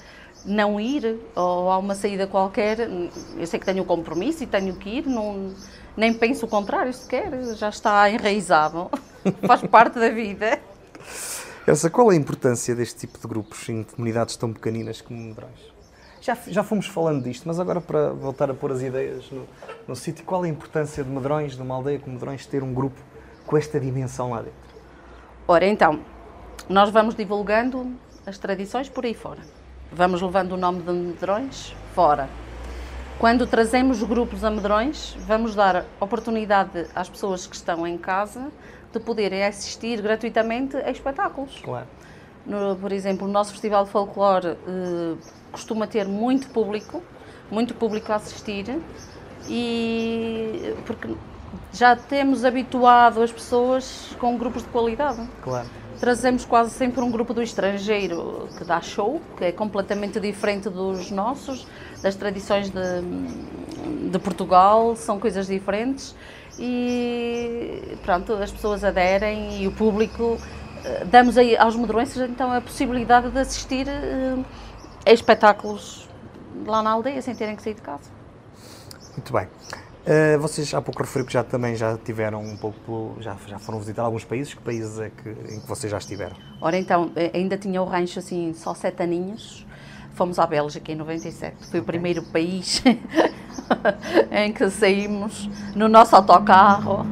não 0.44 0.80
ir, 0.80 1.18
ou 1.34 1.70
há 1.70 1.78
uma 1.78 1.94
saída 1.94 2.26
qualquer. 2.26 2.78
Eu 3.36 3.46
sei 3.46 3.60
que 3.60 3.66
tenho 3.66 3.82
um 3.82 3.86
compromisso 3.86 4.42
e 4.42 4.46
tenho 4.46 4.74
que 4.76 4.88
ir, 4.88 5.06
não, 5.06 5.54
nem 5.96 6.12
penso 6.12 6.46
o 6.46 6.48
contrário 6.48 6.92
sequer, 6.92 7.30
já 7.54 7.68
está 7.68 8.10
enraizado, 8.10 8.90
faz 9.46 9.62
parte 9.62 9.98
da 9.98 10.08
vida. 10.08 10.58
Essa, 11.66 11.88
qual 11.88 12.12
é 12.12 12.14
a 12.14 12.18
importância 12.18 12.74
deste 12.74 13.06
tipo 13.06 13.18
de 13.18 13.26
grupos 13.26 13.66
em 13.70 13.84
comunidades 13.84 14.36
tão 14.36 14.52
pequeninas 14.52 15.00
como 15.00 15.18
Medrões? 15.18 15.72
Já, 16.20 16.36
já 16.46 16.62
fomos 16.62 16.86
falando 16.86 17.24
disto, 17.24 17.48
mas 17.48 17.58
agora 17.58 17.80
para 17.80 18.10
voltar 18.10 18.50
a 18.50 18.54
pôr 18.54 18.72
as 18.72 18.82
ideias 18.82 19.30
no, 19.30 19.48
no 19.88 19.96
sítio, 19.96 20.26
qual 20.26 20.44
é 20.44 20.48
a 20.48 20.50
importância 20.50 21.02
de 21.02 21.08
Medrões, 21.08 21.56
de 21.56 21.62
uma 21.62 21.74
aldeia 21.74 21.98
como 21.98 22.14
Medrões, 22.14 22.44
ter 22.44 22.62
um 22.62 22.74
grupo 22.74 23.00
com 23.46 23.56
esta 23.56 23.80
dimensão 23.80 24.30
lá 24.30 24.42
dentro? 24.42 24.58
Ora, 25.48 25.66
então, 25.66 26.00
nós 26.68 26.90
vamos 26.90 27.14
divulgando 27.14 27.92
as 28.26 28.36
tradições 28.36 28.90
por 28.90 29.06
aí 29.06 29.14
fora. 29.14 29.40
Vamos 29.90 30.20
levando 30.20 30.52
o 30.52 30.56
nome 30.58 30.82
de 30.82 30.92
Medrões 30.92 31.74
fora. 31.94 32.28
Quando 33.18 33.46
trazemos 33.46 34.02
grupos 34.02 34.44
a 34.44 34.50
Medrões, 34.50 35.16
vamos 35.20 35.54
dar 35.54 35.86
oportunidade 35.98 36.86
às 36.94 37.08
pessoas 37.08 37.46
que 37.46 37.56
estão 37.56 37.86
em 37.86 37.96
casa 37.96 38.50
de 38.98 39.04
poderem 39.04 39.44
assistir 39.44 40.00
gratuitamente 40.00 40.76
a 40.76 40.90
espetáculos. 40.90 41.60
Claro. 41.62 41.86
No- 42.46 42.76
por 42.76 42.92
exemplo, 42.92 43.26
o 43.26 43.30
nosso 43.30 43.52
Festival 43.52 43.84
de 43.84 43.90
Folclore 43.90 44.48
eh, 44.48 45.14
costuma 45.50 45.86
ter 45.86 46.06
muito 46.06 46.48
público, 46.50 47.02
muito 47.50 47.74
público 47.74 48.12
a 48.12 48.16
assistir, 48.16 48.80
e 49.48 50.74
porque 50.86 51.14
já 51.72 51.96
temos 51.96 52.44
habituado 52.44 53.22
as 53.22 53.32
pessoas 53.32 54.14
com 54.18 54.36
grupos 54.36 54.62
de 54.62 54.68
qualidade. 54.68 55.20
Claro. 55.42 55.68
Trazemos 56.00 56.44
quase 56.44 56.70
sempre 56.70 57.00
um 57.02 57.10
grupo 57.10 57.32
do 57.32 57.42
estrangeiro 57.42 58.48
que 58.58 58.64
dá 58.64 58.80
show, 58.80 59.20
que 59.36 59.44
é 59.44 59.52
completamente 59.52 60.18
diferente 60.20 60.68
dos 60.68 61.10
nossos, 61.10 61.66
das 62.02 62.14
tradições 62.14 62.68
de, 62.68 64.10
de 64.10 64.18
Portugal, 64.18 64.96
são 64.96 65.18
coisas 65.18 65.46
diferentes 65.46 66.14
e 66.58 67.96
pronto, 68.02 68.32
as 68.34 68.50
pessoas 68.50 68.84
aderem 68.84 69.62
e 69.62 69.66
o 69.66 69.72
público 69.72 70.38
eh, 70.84 71.04
damos 71.04 71.38
aí 71.38 71.56
aos 71.56 71.74
medrões 71.76 72.16
então 72.16 72.52
a 72.52 72.60
possibilidade 72.60 73.30
de 73.30 73.38
assistir 73.38 73.88
eh, 73.88 74.36
a 75.06 75.12
espetáculos 75.12 76.08
lá 76.66 76.82
na 76.82 76.90
aldeia 76.90 77.20
sem 77.22 77.34
terem 77.34 77.56
que 77.56 77.62
sair 77.62 77.74
de 77.74 77.82
casa. 77.82 78.10
Muito 79.12 79.32
bem. 79.32 79.48
Uh, 80.04 80.38
vocês 80.38 80.74
há 80.74 80.82
pouco 80.82 81.02
referiu 81.02 81.24
que 81.24 81.32
já 81.32 81.42
também 81.42 81.74
já 81.76 81.96
tiveram 81.96 82.42
um 82.42 82.58
pouco, 82.58 83.16
já, 83.20 83.34
já 83.46 83.58
foram 83.58 83.78
visitar 83.78 84.02
alguns 84.02 84.22
países. 84.22 84.52
Que 84.52 84.60
países 84.60 84.98
é 84.98 85.10
que, 85.10 85.30
em 85.30 85.60
que 85.60 85.66
vocês 85.66 85.90
já 85.90 85.96
estiveram? 85.96 86.36
Ora 86.60 86.76
então, 86.76 87.10
ainda 87.32 87.56
tinha 87.56 87.80
o 87.80 87.86
rancho 87.86 88.18
assim, 88.18 88.52
só 88.52 88.74
sete 88.74 89.02
aninhos. 89.02 89.66
Fomos 90.12 90.38
à 90.38 90.46
Bélgica 90.46 90.92
em 90.92 90.94
97. 90.94 91.70
Foi 91.70 91.80
o 91.80 91.84
primeiro 91.84 92.22
país 92.22 92.82
em 94.30 94.52
que 94.52 94.68
saímos 94.70 95.48
no 95.74 95.88
nosso 95.88 96.14
autocarro. 96.16 97.06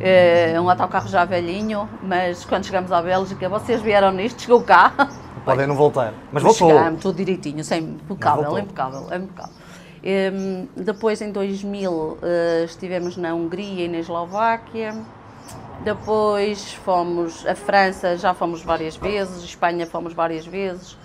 Eh, 0.00 0.60
um 0.60 0.68
autocarro 0.68 1.08
já 1.08 1.24
velhinho, 1.24 1.88
mas 2.02 2.44
quando 2.44 2.64
chegamos 2.64 2.92
à 2.92 3.00
Bélgica, 3.00 3.48
vocês 3.48 3.80
vieram 3.80 4.12
nisto, 4.12 4.42
chegou 4.42 4.62
cá. 4.62 4.92
Podem 5.44 5.66
não 5.66 5.74
voltar. 5.74 6.12
Mas 6.32 6.42
voltou. 6.42 6.70
Chegámos, 6.70 7.00
tudo 7.00 7.16
direitinho, 7.16 7.62
sem, 7.64 7.82
impecável, 7.82 8.58
impecável, 8.58 9.02
impecável. 9.14 9.54
Depois, 10.76 11.22
em 11.22 11.32
2000, 11.32 12.18
eh, 12.22 12.64
estivemos 12.64 13.16
na 13.16 13.34
Hungria 13.34 13.86
e 13.86 13.88
na 13.88 13.98
Eslováquia. 13.98 14.92
Depois 15.84 16.74
fomos 16.74 17.46
à 17.46 17.54
França, 17.54 18.16
já 18.16 18.34
fomos 18.34 18.62
várias 18.62 18.96
vezes, 18.96 19.44
Espanha 19.44 19.86
fomos 19.86 20.12
várias 20.12 20.46
vezes. 20.46 20.96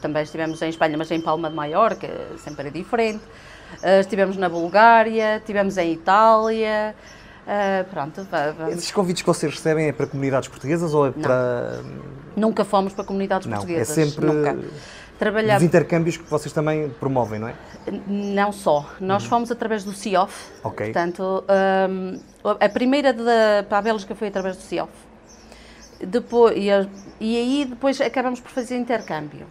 Também 0.00 0.22
estivemos 0.22 0.60
em 0.62 0.68
Espanha, 0.68 0.96
mas 0.96 1.10
em 1.10 1.20
Palma 1.20 1.48
de 1.48 1.56
Maiorca, 1.56 2.08
sempre 2.38 2.68
é 2.68 2.70
diferente. 2.70 3.22
Eh, 3.82 4.00
estivemos 4.00 4.36
na 4.36 4.48
Bulgária, 4.48 5.36
estivemos 5.36 5.76
em 5.78 5.92
Itália. 5.92 6.94
Eh, 7.46 7.84
pronto, 7.90 8.24
va- 8.30 8.50
vamos. 8.52 8.74
Esses 8.74 8.90
convites 8.90 9.22
que 9.22 9.26
vocês 9.26 9.52
recebem 9.54 9.88
é 9.88 9.92
para 9.92 10.06
comunidades 10.06 10.48
portuguesas 10.48 10.92
ou 10.94 11.06
é 11.06 11.10
para 11.10 11.80
Nunca 12.36 12.64
fomos 12.64 12.92
para 12.92 13.04
comunidades 13.04 13.46
Não, 13.46 13.54
é 13.54 13.60
portuguesas. 13.60 13.94
sempre 13.94 14.26
Nunca. 14.26 14.58
Trabalhava 15.18 15.58
os 15.58 15.64
intercâmbios 15.64 16.16
que 16.16 16.22
vocês 16.30 16.52
também 16.52 16.88
promovem, 17.00 17.40
não 17.40 17.48
é? 17.48 17.54
Não 18.06 18.52
só. 18.52 18.86
Nós 19.00 19.24
fomos 19.24 19.50
através 19.50 19.82
do 19.82 19.92
CIOF. 19.92 20.32
Uhum. 20.64 20.70
Ok. 20.70 20.86
Portanto, 20.92 21.44
hum, 21.90 22.20
a 22.60 22.68
primeira 22.68 23.12
de- 23.12 23.24
para 23.68 23.78
a 23.78 23.82
Bélgica 23.82 24.14
foi 24.14 24.28
através 24.28 24.56
do 24.56 24.62
CIOF. 24.62 24.92
Depois, 26.00 26.54
e, 26.56 26.68
e 27.20 27.36
aí 27.36 27.64
depois 27.68 28.00
acabamos 28.00 28.38
por 28.40 28.50
fazer 28.52 28.76
intercâmbio. 28.76 29.46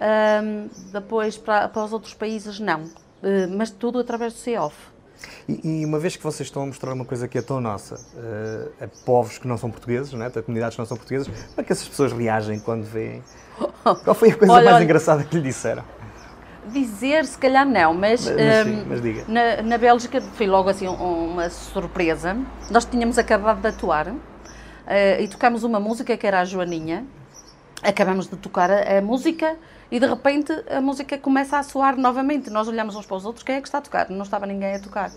Hum, 0.00 0.68
depois 0.92 1.36
para, 1.36 1.68
para 1.68 1.84
os 1.84 1.92
outros 1.92 2.14
países 2.14 2.60
não. 2.60 2.84
Eh, 3.22 3.46
mas 3.46 3.70
tudo 3.70 3.98
através 3.98 4.32
do 4.32 4.38
CIOF. 4.38 4.74
E, 5.48 5.80
e 5.82 5.84
uma 5.84 5.98
vez 5.98 6.16
que 6.16 6.22
vocês 6.22 6.46
estão 6.46 6.62
a 6.62 6.66
mostrar 6.66 6.92
uma 6.94 7.04
coisa 7.04 7.28
que 7.28 7.36
é 7.36 7.42
tão 7.42 7.60
nossa, 7.60 8.00
eh, 8.16 8.84
a 8.84 8.88
povos 9.04 9.36
que 9.38 9.46
não 9.46 9.58
são 9.58 9.70
portugueses, 9.70 10.12
não 10.12 10.24
é? 10.24 10.28
a 10.28 10.42
comunidades 10.42 10.76
que 10.76 10.80
não 10.80 10.86
são 10.86 10.96
portuguesas, 10.96 11.26
como 11.28 11.40
é 11.58 11.62
que 11.62 11.72
essas 11.72 11.86
pessoas 11.86 12.12
reagem 12.12 12.58
quando 12.60 12.84
veem? 12.84 13.22
Qual 14.04 14.14
foi 14.14 14.30
a 14.30 14.36
coisa 14.36 14.52
Olha, 14.54 14.64
mais 14.64 14.76
olha. 14.76 14.84
engraçada 14.84 15.22
que 15.24 15.36
lhe 15.36 15.42
disseram? 15.42 15.84
Dizer, 16.68 17.24
se 17.26 17.36
calhar 17.36 17.66
não, 17.66 17.92
mas, 17.94 18.24
Mas- 18.26 18.36
mas 18.36 18.66
sim, 18.66 18.74
hum, 18.80 18.84
mas 18.88 19.02
diga. 19.02 19.24
Na, 19.28 19.62
na 19.62 19.76
Bélgica 19.78 20.20
foi 20.20 20.46
logo 20.46 20.68
assim 20.68 20.86
um- 20.88 21.30
uma 21.32 21.50
surpresa. 21.50 22.36
Nós 22.70 22.84
tínhamos 22.84 23.18
acabado 23.18 23.60
de 23.60 23.68
atuar 23.68 24.14
eh, 24.86 25.22
e 25.22 25.28
tocámos 25.28 25.64
uma 25.64 25.80
música 25.80 26.16
que 26.16 26.26
era 26.26 26.40
a 26.40 26.44
Joaninha. 26.44 27.04
Acabamos 27.82 28.28
de 28.28 28.36
tocar 28.36 28.70
a, 28.70 28.98
a 28.98 29.00
música 29.02 29.56
e 29.90 29.98
de 29.98 30.06
repente 30.06 30.52
a 30.70 30.80
música 30.80 31.18
começa 31.18 31.58
a 31.58 31.62
soar 31.62 31.96
novamente. 31.96 32.50
Nós 32.50 32.68
olhamos 32.68 32.94
uns 32.96 33.06
para 33.06 33.16
os 33.16 33.24
outros, 33.24 33.42
quem 33.42 33.56
é 33.56 33.60
que 33.60 33.68
está 33.68 33.78
a 33.78 33.80
tocar? 33.80 34.08
Não 34.10 34.22
estava 34.22 34.46
ninguém 34.46 34.74
a 34.74 34.80
tocar. 34.80 35.10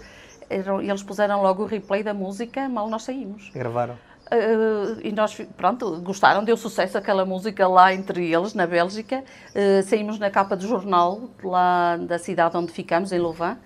E 0.49 0.89
eles 0.89 1.03
puseram 1.03 1.41
logo 1.41 1.63
o 1.63 1.65
replay 1.65 2.03
da 2.03 2.13
música, 2.13 2.67
mal 2.69 2.89
nós 2.89 3.03
saímos. 3.03 3.49
Gravaram? 3.53 3.95
Uh, 4.25 4.99
e 5.03 5.11
nós, 5.11 5.39
pronto, 5.57 6.01
gostaram, 6.01 6.43
deu 6.43 6.57
sucesso 6.57 6.97
aquela 6.97 7.25
música 7.25 7.67
lá 7.67 7.93
entre 7.93 8.31
eles, 8.33 8.53
na 8.53 8.65
Bélgica. 8.65 9.23
Uh, 9.49 9.83
saímos 9.83 10.17
na 10.17 10.29
capa 10.31 10.55
do 10.55 10.67
jornal, 10.67 11.29
lá 11.43 11.97
da 11.97 12.17
cidade 12.17 12.57
onde 12.57 12.71
ficamos, 12.71 13.11
em 13.11 13.19
Louvain. 13.19 13.57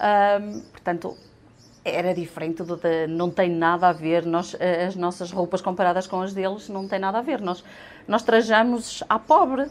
Um, 0.00 0.60
portanto, 0.70 1.16
era 1.84 2.14
diferente, 2.14 2.62
do 2.62 2.76
de- 2.76 3.06
não 3.08 3.30
tem 3.30 3.50
nada 3.50 3.88
a 3.88 3.92
ver. 3.92 4.24
Nós, 4.24 4.54
eh, 4.60 4.86
as 4.86 4.94
nossas 4.94 5.32
roupas 5.32 5.60
comparadas 5.60 6.06
com 6.06 6.20
as 6.22 6.32
deles 6.32 6.68
não 6.68 6.86
tem 6.86 6.98
nada 6.98 7.18
a 7.18 7.22
ver. 7.22 7.40
Nós, 7.40 7.64
nós 8.06 8.22
trajamos 8.22 9.02
à 9.08 9.18
pobre. 9.18 9.68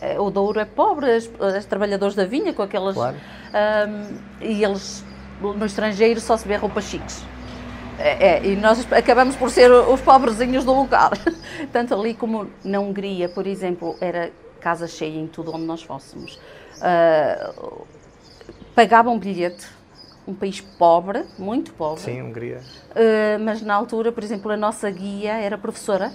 Eh, 0.00 0.18
O 0.18 0.30
Douro 0.30 0.60
é 0.60 0.64
pobre, 0.64 1.10
as, 1.10 1.30
as 1.40 1.64
trabalhadores 1.64 2.14
da 2.14 2.24
vinha 2.24 2.52
com 2.52 2.62
aquelas. 2.62 2.94
Claro. 2.94 3.16
Um, 3.54 4.18
e 4.40 4.64
eles, 4.64 5.04
no 5.40 5.64
estrangeiro, 5.66 6.20
só 6.20 6.36
se 6.36 6.46
vê 6.46 6.56
roupas 6.56 6.84
chiques. 6.84 7.22
É, 7.98 8.38
é, 8.38 8.46
e 8.46 8.56
nós 8.56 8.90
acabamos 8.92 9.36
por 9.36 9.50
ser 9.50 9.70
os 9.70 10.00
pobrezinhos 10.00 10.64
do 10.64 10.72
lugar. 10.72 11.10
Tanto 11.72 11.94
ali 11.94 12.14
como 12.14 12.48
na 12.64 12.80
Hungria, 12.80 13.28
por 13.28 13.46
exemplo, 13.46 13.96
era 14.00 14.32
casa 14.60 14.86
cheia 14.88 15.18
em 15.18 15.26
tudo 15.26 15.54
onde 15.54 15.64
nós 15.64 15.82
fôssemos. 15.82 16.38
Ah, 16.80 17.52
pagavam 18.74 19.18
bilhete, 19.18 19.66
um 20.26 20.34
país 20.34 20.60
pobre, 20.60 21.24
muito 21.38 21.72
pobre, 21.74 22.00
Sim, 22.00 22.22
Hungria. 22.22 22.60
ah, 22.94 23.38
mas 23.40 23.60
na 23.62 23.74
altura, 23.74 24.10
por 24.10 24.24
exemplo, 24.24 24.50
a 24.50 24.56
nossa 24.56 24.90
guia 24.90 25.34
era 25.34 25.58
professora, 25.58 26.12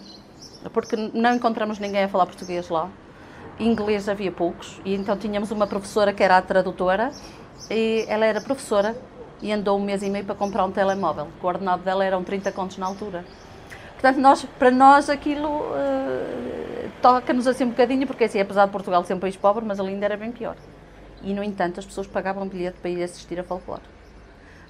porque 0.73 0.95
não 1.13 1.35
encontramos 1.35 1.77
ninguém 1.79 2.03
a 2.03 2.09
falar 2.09 2.25
português 2.25 2.67
lá. 2.69 2.89
Inglês 3.59 4.07
havia 4.07 4.31
poucos, 4.31 4.79
e 4.85 4.93
então 4.93 5.17
tínhamos 5.17 5.51
uma 5.51 5.65
professora 5.65 6.13
que 6.13 6.23
era 6.23 6.37
a 6.37 6.41
tradutora, 6.41 7.11
e 7.69 8.05
ela 8.07 8.25
era 8.25 8.39
professora 8.41 8.95
e 9.41 9.51
andou 9.51 9.77
um 9.77 9.83
mês 9.83 10.01
e 10.03 10.09
meio 10.09 10.25
para 10.25 10.35
comprar 10.35 10.65
um 10.65 10.71
telemóvel. 10.71 11.27
O 11.41 11.47
ordenado 11.47 11.83
dela 11.83 12.03
eram 12.03 12.23
30 12.23 12.51
contos 12.51 12.77
na 12.77 12.85
altura. 12.85 13.25
Portanto, 13.93 14.17
nós, 14.17 14.45
para 14.59 14.71
nós 14.71 15.09
aquilo 15.09 15.63
eh, 15.75 16.89
toca-nos 17.01 17.47
assim 17.47 17.65
um 17.65 17.69
bocadinho, 17.69 18.05
porque 18.05 18.25
assim, 18.25 18.39
apesar 18.39 18.65
de 18.65 18.71
Portugal 18.71 19.03
ser 19.03 19.15
um 19.15 19.19
país 19.19 19.35
pobre, 19.35 19.65
mas 19.65 19.79
ali 19.79 19.89
ainda 19.89 20.05
era 20.05 20.17
bem 20.17 20.31
pior. 20.31 20.55
E, 21.23 21.33
no 21.33 21.43
entanto, 21.43 21.79
as 21.79 21.85
pessoas 21.85 22.05
pagavam 22.05 22.47
bilhete 22.47 22.77
para 22.79 22.91
ir 22.91 23.03
assistir 23.03 23.39
a 23.39 23.43
folclore. 23.43 23.81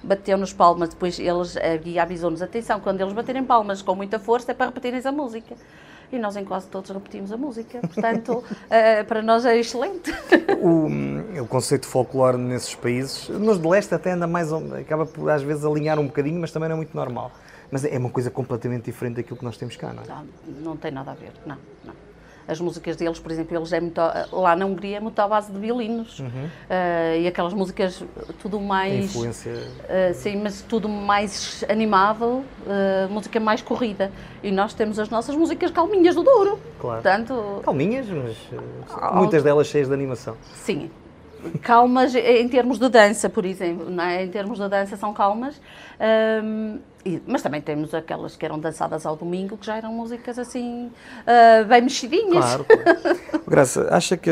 Bateu-nos 0.02 0.52
palmas, 0.52 0.90
depois 0.90 1.18
eles, 1.18 1.56
a 1.56 1.76
guia 1.76 2.02
avisou-nos, 2.02 2.40
atenção, 2.40 2.80
quando 2.80 3.00
eles 3.00 3.12
baterem 3.12 3.44
palmas 3.44 3.82
com 3.82 3.94
muita 3.94 4.18
força 4.18 4.52
é 4.52 4.54
para 4.54 4.66
repetirem 4.66 5.00
a 5.04 5.12
música. 5.12 5.56
E 6.12 6.18
nós 6.18 6.36
em 6.36 6.44
quase 6.44 6.66
todos 6.68 6.90
repetimos 6.90 7.32
a 7.32 7.36
música. 7.36 7.80
Portanto, 7.80 8.38
uh, 8.38 9.04
para 9.06 9.22
nós 9.22 9.44
é 9.44 9.56
excelente. 9.58 10.12
O, 10.60 11.42
o 11.42 11.46
conceito 11.46 11.82
de 11.82 11.88
folclore 11.88 12.36
nesses 12.36 12.74
países, 12.74 13.28
nos 13.28 13.60
de 13.60 13.68
leste 13.68 13.94
até 13.94 14.12
anda 14.12 14.26
mais, 14.26 14.52
acaba 14.52 15.06
por 15.06 15.30
às 15.30 15.42
vezes 15.42 15.64
alinhar 15.64 15.98
um 15.98 16.06
bocadinho, 16.06 16.40
mas 16.40 16.50
também 16.50 16.68
não 16.68 16.74
é 16.74 16.78
muito 16.78 16.96
normal. 16.96 17.30
Mas 17.70 17.84
é 17.84 17.98
uma 17.98 18.10
coisa 18.10 18.30
completamente 18.30 18.86
diferente 18.86 19.16
daquilo 19.16 19.36
que 19.36 19.44
nós 19.44 19.56
temos 19.56 19.76
cá, 19.76 19.92
não 19.92 20.02
é? 20.02 20.06
Não, 20.06 20.26
não 20.62 20.76
tem 20.76 20.90
nada 20.90 21.10
a 21.10 21.14
ver, 21.14 21.32
não, 21.44 21.56
não 21.84 22.07
as 22.48 22.58
músicas 22.60 22.96
deles, 22.96 23.18
por 23.18 23.30
exemplo, 23.30 23.54
eles 23.56 23.72
é 23.72 23.78
muito, 23.78 24.00
lá 24.32 24.56
na 24.56 24.64
Hungria 24.64 24.96
é 24.96 25.00
muito 25.00 25.18
à 25.20 25.28
base 25.28 25.52
de 25.52 25.58
violinos 25.58 26.18
uhum. 26.18 26.26
uh, 26.26 27.20
e 27.20 27.28
aquelas 27.28 27.52
músicas 27.52 28.02
tudo 28.40 28.58
mais. 28.58 28.94
A 28.94 28.96
influência. 28.96 29.52
Uh, 29.52 30.14
sim, 30.14 30.40
mas 30.42 30.62
tudo 30.62 30.88
mais 30.88 31.62
animado, 31.68 32.24
uh, 32.24 33.08
música 33.10 33.38
mais 33.38 33.60
corrida. 33.60 34.10
E 34.42 34.50
nós 34.50 34.72
temos 34.72 34.98
as 34.98 35.10
nossas 35.10 35.36
músicas 35.36 35.70
calminhas 35.70 36.14
do 36.14 36.22
Douro. 36.22 36.58
Claro. 36.80 37.02
Portanto, 37.02 37.60
calminhas, 37.62 38.06
mas 38.08 38.36
muitas 39.12 39.42
delas 39.42 39.66
cheias 39.66 39.88
de 39.88 39.94
animação. 39.94 40.34
Sim, 40.54 40.90
calmas 41.62 42.14
em 42.14 42.48
termos 42.48 42.78
de 42.78 42.88
dança, 42.88 43.28
por 43.28 43.44
exemplo, 43.44 43.90
não 43.90 44.04
é? 44.04 44.24
em 44.24 44.28
termos 44.28 44.58
de 44.58 44.68
dança 44.68 44.96
são 44.96 45.12
calmas, 45.12 45.60
um, 46.42 46.78
e, 47.08 47.22
mas 47.26 47.40
também 47.42 47.60
temos 47.60 47.94
aquelas 47.94 48.36
que 48.36 48.44
eram 48.44 48.58
dançadas 48.58 49.06
ao 49.06 49.16
domingo, 49.16 49.56
que 49.56 49.64
já 49.64 49.76
eram 49.76 49.92
músicas 49.92 50.38
assim, 50.38 50.86
uh, 50.86 51.64
bem 51.66 51.80
mexidinhas. 51.80 52.44
Claro, 52.44 52.64
claro. 52.64 53.20
Graça, 53.48 53.88
acha 53.90 54.16
que 54.16 54.30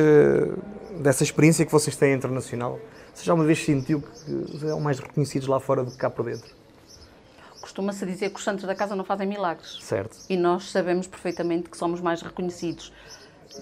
dessa 1.00 1.22
experiência 1.22 1.64
que 1.64 1.72
vocês 1.72 1.96
têm 1.96 2.12
internacional, 2.12 2.78
você 3.14 3.24
já 3.24 3.32
uma 3.32 3.44
vez 3.44 3.64
sentiu 3.64 4.02
que 4.02 4.58
são 4.58 4.78
mais 4.80 4.98
reconhecidos 4.98 5.48
lá 5.48 5.58
fora 5.58 5.82
do 5.82 5.90
que 5.90 5.96
cá 5.96 6.10
por 6.10 6.26
dentro? 6.26 6.54
Costuma-se 7.62 8.04
dizer 8.04 8.28
que 8.30 8.36
os 8.36 8.44
santos 8.44 8.64
da 8.64 8.74
casa 8.74 8.94
não 8.94 9.04
fazem 9.04 9.26
milagres. 9.26 9.78
Certo. 9.80 10.16
E 10.28 10.36
nós 10.36 10.70
sabemos 10.70 11.06
perfeitamente 11.06 11.70
que 11.70 11.76
somos 11.76 12.00
mais 12.00 12.20
reconhecidos 12.20 12.92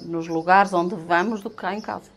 nos 0.02 0.26
lugares 0.26 0.72
onde 0.72 0.94
vamos 0.96 1.40
do 1.40 1.50
que 1.50 1.56
cá 1.56 1.72
em 1.72 1.80
casa. 1.80 2.10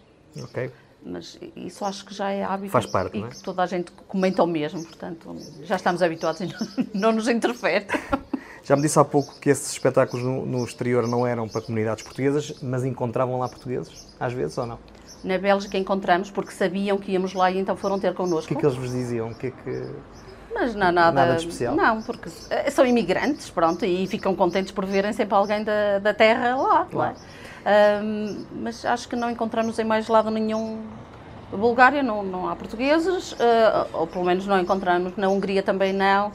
Ok 0.44 0.72
mas 1.08 1.40
isso 1.56 1.86
acho 1.86 2.06
que 2.06 2.14
já 2.14 2.30
é 2.30 2.44
hábito 2.44 2.72
Faz 2.72 2.86
parte, 2.86 3.18
e 3.18 3.24
é? 3.24 3.28
que 3.28 3.42
toda 3.42 3.64
a 3.64 3.66
gente 3.66 3.92
comenta 4.08 4.44
o 4.44 4.48
mesmo, 4.48 4.84
portanto 4.84 5.36
já 5.64 5.76
estamos 5.76 6.02
habituados 6.02 6.42
e 6.42 6.46
não, 6.46 6.86
não 6.94 7.12
nos 7.14 7.28
interfere. 7.28 7.88
Já 8.64 8.76
me 8.76 8.82
disse 8.82 9.00
há 9.00 9.06
pouco 9.06 9.40
que 9.40 9.50
esses 9.50 9.72
espetáculos 9.72 10.26
no, 10.26 10.46
no, 10.46 10.66
exterior 10.66 11.08
não 11.08 11.26
eram 11.26 11.48
para 11.48 11.62
comunidades 11.62 12.04
portuguesas, 12.04 12.54
mas 12.62 12.84
encontravam 12.84 13.40
lá 13.40 13.48
portugueses, 13.48 14.06
às 14.20 14.34
vezes 14.34 14.58
ou 14.58 14.66
não? 14.66 14.78
Na 15.24 15.38
Bélgica 15.38 15.78
encontramos 15.78 16.30
porque 16.30 16.52
sabiam 16.52 16.98
que 16.98 17.14
íamos 17.14 17.34
lá 17.34 17.50
e 17.50 17.60
então 17.60 17.78
foram 17.78 17.98
ter 17.98 18.14
connosco. 18.14 18.44
O 18.44 18.48
que 18.50 18.56
é 18.56 18.60
que 18.60 18.66
eles 18.66 18.78
vos 18.78 18.92
diziam? 18.92 19.30
O 19.30 19.36
que 19.36 19.48
é 19.48 19.52
que... 19.52 19.90
Mas 20.54 20.76
não 20.76 20.92
nada, 20.92 21.14
nada 21.14 21.36
de 21.36 21.46
especial? 21.46 21.78
Não, 21.78 22.02
porque 22.02 22.30
são 22.70 22.86
imigrantes, 22.86 23.50
pronto, 23.50 23.86
e 23.86 24.06
ficam 24.06 24.36
contentes 24.36 24.74
por 24.74 24.86
verem 24.86 25.14
sempre 25.14 25.36
alguém 25.36 25.64
da, 25.64 26.00
da 26.00 26.14
terra 26.14 26.58
lá, 26.58 26.82
é? 26.82 26.92
claro. 26.92 27.16
Um, 27.66 28.46
mas 28.62 28.86
acho 28.86 29.08
que 29.08 29.16
não 29.16 29.30
encontramos 29.30 29.78
em 29.80 29.84
mais 29.84 30.08
lado 30.08 30.30
nenhum. 30.30 30.82
Bulgária 31.52 32.04
não, 32.04 32.24
não 32.24 32.50
há 32.50 32.56
portugueses, 32.56 33.32
uh, 33.34 33.88
ou 33.94 34.08
pelo 34.08 34.26
menos 34.26 34.46
não 34.46 34.60
encontramos. 34.60 35.16
Na 35.16 35.30
Hungria 35.30 35.64
também 35.64 35.94
não. 35.94 36.32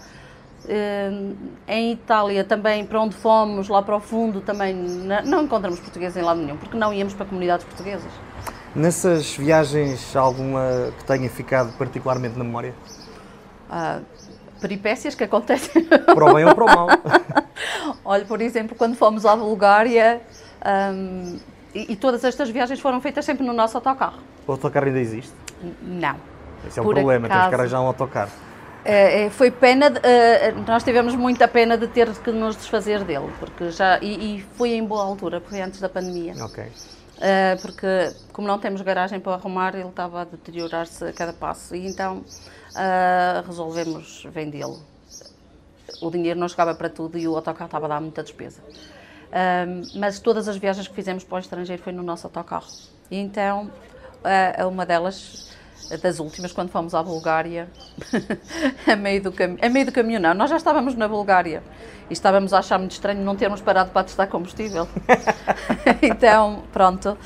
Uh, 0.64 1.36
em 1.66 1.92
Itália 1.92 2.44
também, 2.44 2.86
para 2.86 3.00
onde 3.00 3.16
fomos, 3.16 3.68
lá 3.68 3.82
para 3.82 3.96
o 3.96 4.00
fundo, 4.00 4.40
também 4.40 4.74
não, 4.74 5.22
não 5.22 5.42
encontramos 5.44 5.80
portugueses 5.80 6.16
em 6.16 6.22
lado 6.22 6.40
nenhum, 6.40 6.56
porque 6.56 6.76
não 6.76 6.92
íamos 6.92 7.14
para 7.14 7.26
comunidades 7.26 7.64
portuguesas. 7.64 8.10
Nessas 8.74 9.36
viagens, 9.36 10.16
alguma 10.16 10.92
que 10.98 11.04
tenha 11.04 11.28
ficado 11.28 11.76
particularmente 11.76 12.38
na 12.38 12.44
memória? 12.44 12.74
Uh, 13.68 14.02
peripécias 14.62 15.14
que 15.14 15.24
acontecem. 15.24 15.84
Para 15.84 16.24
o 16.24 16.32
bem 16.32 16.44
ou 16.44 16.54
para 16.54 16.64
o 16.64 16.66
mal. 16.66 16.88
Olha, 18.04 18.24
por 18.24 18.40
exemplo, 18.40 18.76
quando 18.76 18.96
fomos 18.96 19.26
à 19.26 19.36
Bulgária, 19.36 20.22
um, 20.64 21.38
e, 21.74 21.92
e, 21.92 21.96
todas 21.96 22.22
estas 22.24 22.50
viagens 22.50 22.80
foram 22.80 23.00
feitas 23.00 23.24
sempre 23.24 23.46
no 23.46 23.52
nosso 23.52 23.76
autocarro. 23.76 24.18
O 24.46 24.52
autocarro 24.52 24.86
ainda 24.86 25.00
existe? 25.00 25.32
Não. 25.82 26.16
Esse 26.66 26.78
é 26.78 26.82
um 26.82 26.84
Por 26.84 26.94
problema, 26.94 27.26
acaso, 27.26 27.40
temos 27.40 27.48
que 27.48 27.60
arranjar 27.60 27.80
um 27.80 27.86
autocarro. 27.86 28.32
É, 28.84 29.30
foi 29.30 29.50
pena, 29.50 29.90
de, 29.90 29.98
uh, 29.98 30.64
nós 30.66 30.82
tivemos 30.82 31.14
muita 31.14 31.46
pena 31.46 31.78
de 31.78 31.86
ter 31.86 32.10
que 32.16 32.32
nos 32.32 32.56
desfazer 32.56 33.04
dele, 33.04 33.30
porque 33.38 33.70
já, 33.70 33.98
e, 34.00 34.38
e 34.38 34.42
foi 34.56 34.70
em 34.70 34.84
boa 34.84 35.04
altura, 35.04 35.40
foi 35.40 35.60
antes 35.60 35.80
da 35.80 35.88
pandemia. 35.88 36.34
Ok. 36.44 36.64
Uh, 36.64 37.62
porque 37.62 37.86
como 38.32 38.48
não 38.48 38.58
temos 38.58 38.80
garagem 38.80 39.20
para 39.20 39.34
arrumar, 39.34 39.76
ele 39.76 39.88
estava 39.88 40.22
a 40.22 40.24
deteriorar-se 40.24 41.04
a 41.04 41.12
cada 41.12 41.32
passo 41.32 41.76
e 41.76 41.86
então 41.86 42.18
uh, 42.18 43.46
resolvemos 43.46 44.26
vendê-lo. 44.32 44.80
O 46.00 46.10
dinheiro 46.10 46.40
não 46.40 46.48
chegava 46.48 46.74
para 46.74 46.88
tudo 46.88 47.16
e 47.16 47.28
o 47.28 47.36
autocarro 47.36 47.66
estava 47.66 47.86
a 47.86 47.88
dar 47.90 48.00
muita 48.00 48.24
despesa. 48.24 48.60
Um, 49.32 49.98
mas 49.98 50.20
todas 50.20 50.46
as 50.46 50.58
viagens 50.58 50.86
que 50.86 50.94
fizemos 50.94 51.24
para 51.24 51.36
o 51.36 51.38
estrangeiro 51.38 51.82
foi 51.82 51.92
no 51.92 52.02
nosso 52.02 52.26
autocarro. 52.26 52.66
E 53.10 53.16
então, 53.16 53.70
uh, 54.22 54.68
uma 54.68 54.84
delas, 54.84 55.50
das 56.02 56.20
últimas, 56.20 56.52
quando 56.52 56.68
fomos 56.68 56.94
à 56.94 57.02
Bulgária, 57.02 57.68
a, 58.86 58.94
meio 58.94 59.22
do 59.22 59.34
a 59.60 59.68
meio 59.70 59.86
do 59.86 59.92
caminho, 59.92 60.20
não, 60.20 60.34
nós 60.34 60.50
já 60.50 60.56
estávamos 60.56 60.94
na 60.94 61.08
Bulgária 61.08 61.62
e 62.10 62.12
estávamos 62.12 62.52
a 62.52 62.58
achar 62.58 62.78
muito 62.78 62.92
estranho 62.92 63.22
não 63.22 63.34
termos 63.34 63.62
parado 63.62 63.90
para 63.90 64.04
testar 64.04 64.26
combustível. 64.26 64.86
então, 66.02 66.64
pronto, 66.70 67.16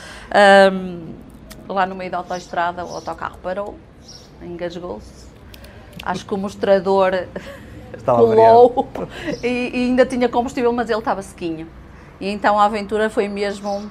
um, 0.72 1.12
lá 1.68 1.86
no 1.86 1.96
meio 1.96 2.11
da 2.11 2.18
autoestrada, 2.18 2.84
o 2.84 2.94
autocarro 2.94 3.38
parou, 3.42 3.76
engasgou-se. 4.40 5.26
Acho 6.04 6.24
que 6.24 6.34
o 6.34 6.36
mostrador 6.36 7.26
Estava 7.96 8.18
colou 8.18 8.88
e, 9.42 9.70
e 9.74 9.84
ainda 9.86 10.07
tinha 10.07 10.28
combustível, 10.28 10.72
mas 10.72 10.88
ele 10.88 11.00
estava 11.00 11.20
sequinho. 11.20 11.66
E 12.21 12.29
então 12.29 12.59
a 12.59 12.64
aventura 12.64 13.11
foi 13.11 13.29
mesmo 13.29 13.91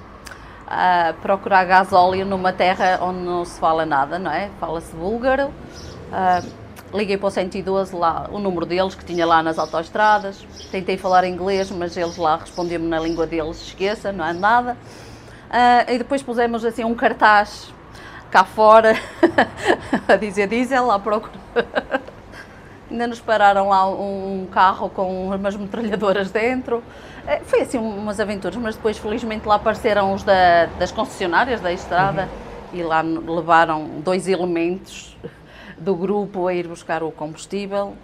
uh, 0.66 1.14
procurar 1.22 1.64
gasóleo 1.66 2.26
numa 2.26 2.52
terra 2.52 3.00
onde 3.02 3.20
não 3.20 3.46
se 3.46 3.60
fala 3.60 3.86
nada, 3.86 4.18
não 4.18 4.32
é? 4.32 4.50
Fala-se 4.60 4.96
búlgaro. 4.96 5.48
Uh, 5.48 6.66
liguei 6.96 7.18
para 7.18 7.28
o 7.28 7.32
112 7.32 7.96
lá, 7.96 8.28
o 8.32 8.40
número 8.40 8.66
deles 8.66 8.96
que 8.96 9.06
tinha 9.06 9.26
lá 9.26 9.44
nas 9.44 9.60
autoestradas. 9.60 10.46
Tentei 10.72 10.98
falar 10.98 11.26
inglês, 11.26 11.70
mas 11.72 11.96
eles 11.98 12.18
lá 12.18 12.38
respondiam-me 12.38 12.88
na 12.88 13.00
língua 13.00 13.28
deles, 13.28 13.62
esqueça, 13.62 14.12
não 14.12 14.26
é 14.26 14.34
nada. 14.34 14.78
Uh, 15.50 15.92
e 15.92 15.98
depois 15.98 16.24
pusemos 16.24 16.66
assim 16.66 16.84
um 16.84 16.96
cartaz 16.96 17.74
cá 18.32 18.44
fora 18.44 18.96
a 20.08 20.16
dizer 20.16 20.48
diesel 20.48 20.90
à 20.92 21.00
procura. 21.00 21.40
Ainda 22.90 23.08
nos 23.08 23.20
pararam 23.20 23.70
lá 23.70 23.88
um 23.90 24.48
carro 24.52 24.90
com 24.90 25.28
umas 25.28 25.56
metralhadoras 25.56 26.32
dentro. 26.32 26.84
É, 27.28 27.40
foi 27.40 27.62
assim 27.62 27.78
umas 27.78 28.20
aventuras, 28.20 28.56
mas 28.58 28.76
depois 28.76 28.98
felizmente 28.98 29.48
lá 29.48 29.56
apareceram 29.56 30.14
os 30.14 30.24
da, 30.24 30.68
das 30.78 30.92
concessionárias 30.92 31.60
da 31.60 31.74
estrada 31.74 32.30
uhum. 32.72 32.80
e 32.80 32.84
lá 32.84 33.02
levaram 33.02 34.00
dois 34.04 34.28
elementos 34.28 35.18
do 35.78 35.96
grupo 35.96 36.48
a 36.48 36.54
ir 36.54 36.68
buscar 36.68 37.02
o 37.02 37.12
combustível. 37.12 37.96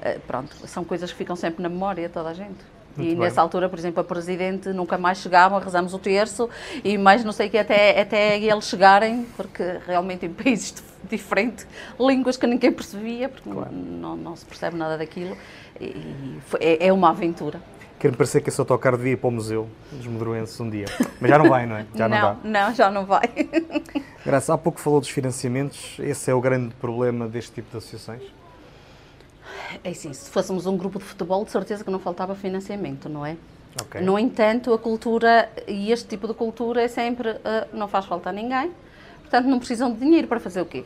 É, 0.00 0.18
pronto, 0.26 0.54
são 0.66 0.84
coisas 0.84 1.12
que 1.12 1.18
ficam 1.18 1.36
sempre 1.36 1.62
na 1.62 1.68
memória 1.68 2.08
toda 2.08 2.30
a 2.30 2.34
gente. 2.34 2.72
Muito 2.96 3.10
e 3.10 3.14
bem. 3.14 3.16
nessa 3.16 3.40
altura, 3.40 3.68
por 3.68 3.78
exemplo, 3.78 4.00
a 4.00 4.04
Presidente 4.04 4.70
nunca 4.70 4.98
mais 4.98 5.18
chegava, 5.18 5.58
rezamos 5.58 5.94
o 5.94 5.98
terço 5.98 6.48
e 6.84 6.98
mais 6.98 7.24
não 7.24 7.32
sei 7.32 7.48
o 7.48 7.50
que 7.50 7.58
até, 7.58 8.00
até 8.00 8.38
eles 8.38 8.64
chegarem, 8.64 9.26
porque 9.36 9.62
realmente 9.86 10.26
em 10.26 10.32
países 10.32 10.82
diferentes, 11.08 11.66
línguas 11.98 12.36
que 12.36 12.46
ninguém 12.46 12.72
percebia, 12.72 13.28
porque 13.28 13.50
claro. 13.50 13.72
não, 13.72 14.16
não, 14.16 14.36
se 14.36 14.44
percebe 14.44 14.76
nada 14.76 14.98
daquilo, 14.98 15.36
e 15.80 16.38
foi, 16.46 16.60
é, 16.60 16.86
é 16.88 16.92
uma 16.92 17.10
aventura. 17.10 17.60
Quero-me 18.02 18.16
parecer 18.16 18.40
que 18.40 18.48
esse 18.48 18.60
autocarro 18.60 18.96
devia 18.96 19.12
ir 19.12 19.16
para 19.16 19.28
o 19.28 19.30
Museu 19.30 19.68
dos 19.92 20.08
Medroenses 20.08 20.58
um 20.58 20.68
dia. 20.68 20.86
Mas 21.20 21.30
já 21.30 21.38
não 21.38 21.48
vai, 21.48 21.66
não 21.66 21.76
é? 21.76 21.86
Já 21.94 22.08
não, 22.08 22.16
não 22.16 22.34
dá. 22.34 22.36
Não, 22.42 22.74
já 22.74 22.90
não 22.90 23.06
vai. 23.06 23.30
Graça, 24.26 24.52
há 24.52 24.58
pouco 24.58 24.80
falou 24.80 24.98
dos 24.98 25.08
financiamentos. 25.08 26.00
Esse 26.00 26.28
é 26.28 26.34
o 26.34 26.40
grande 26.40 26.74
problema 26.74 27.28
deste 27.28 27.52
tipo 27.52 27.70
de 27.70 27.76
associações? 27.76 28.24
É 29.84 29.90
assim, 29.90 30.12
se 30.12 30.28
fôssemos 30.30 30.66
um 30.66 30.76
grupo 30.76 30.98
de 30.98 31.04
futebol, 31.04 31.44
de 31.44 31.52
certeza 31.52 31.84
que 31.84 31.92
não 31.92 32.00
faltava 32.00 32.34
financiamento, 32.34 33.08
não 33.08 33.24
é? 33.24 33.36
Okay. 33.80 34.00
No 34.00 34.18
entanto, 34.18 34.74
a 34.74 34.78
cultura 34.80 35.48
e 35.68 35.92
este 35.92 36.08
tipo 36.08 36.26
de 36.26 36.34
cultura 36.34 36.82
é 36.82 36.88
sempre 36.88 37.30
uh, 37.30 37.38
não 37.72 37.86
faz 37.86 38.06
falta 38.06 38.30
a 38.30 38.32
ninguém, 38.32 38.72
portanto 39.20 39.46
não 39.46 39.60
precisam 39.60 39.92
de 39.92 40.00
dinheiro 40.00 40.26
para 40.26 40.40
fazer 40.40 40.60
o 40.60 40.66
quê? 40.66 40.84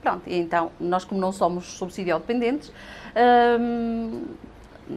Pronto, 0.00 0.22
e 0.24 0.38
então 0.38 0.70
nós 0.78 1.04
como 1.04 1.20
não 1.20 1.32
somos 1.32 1.64
subsídio 1.64 2.16
dependentes, 2.16 2.68
uh, 2.68 4.22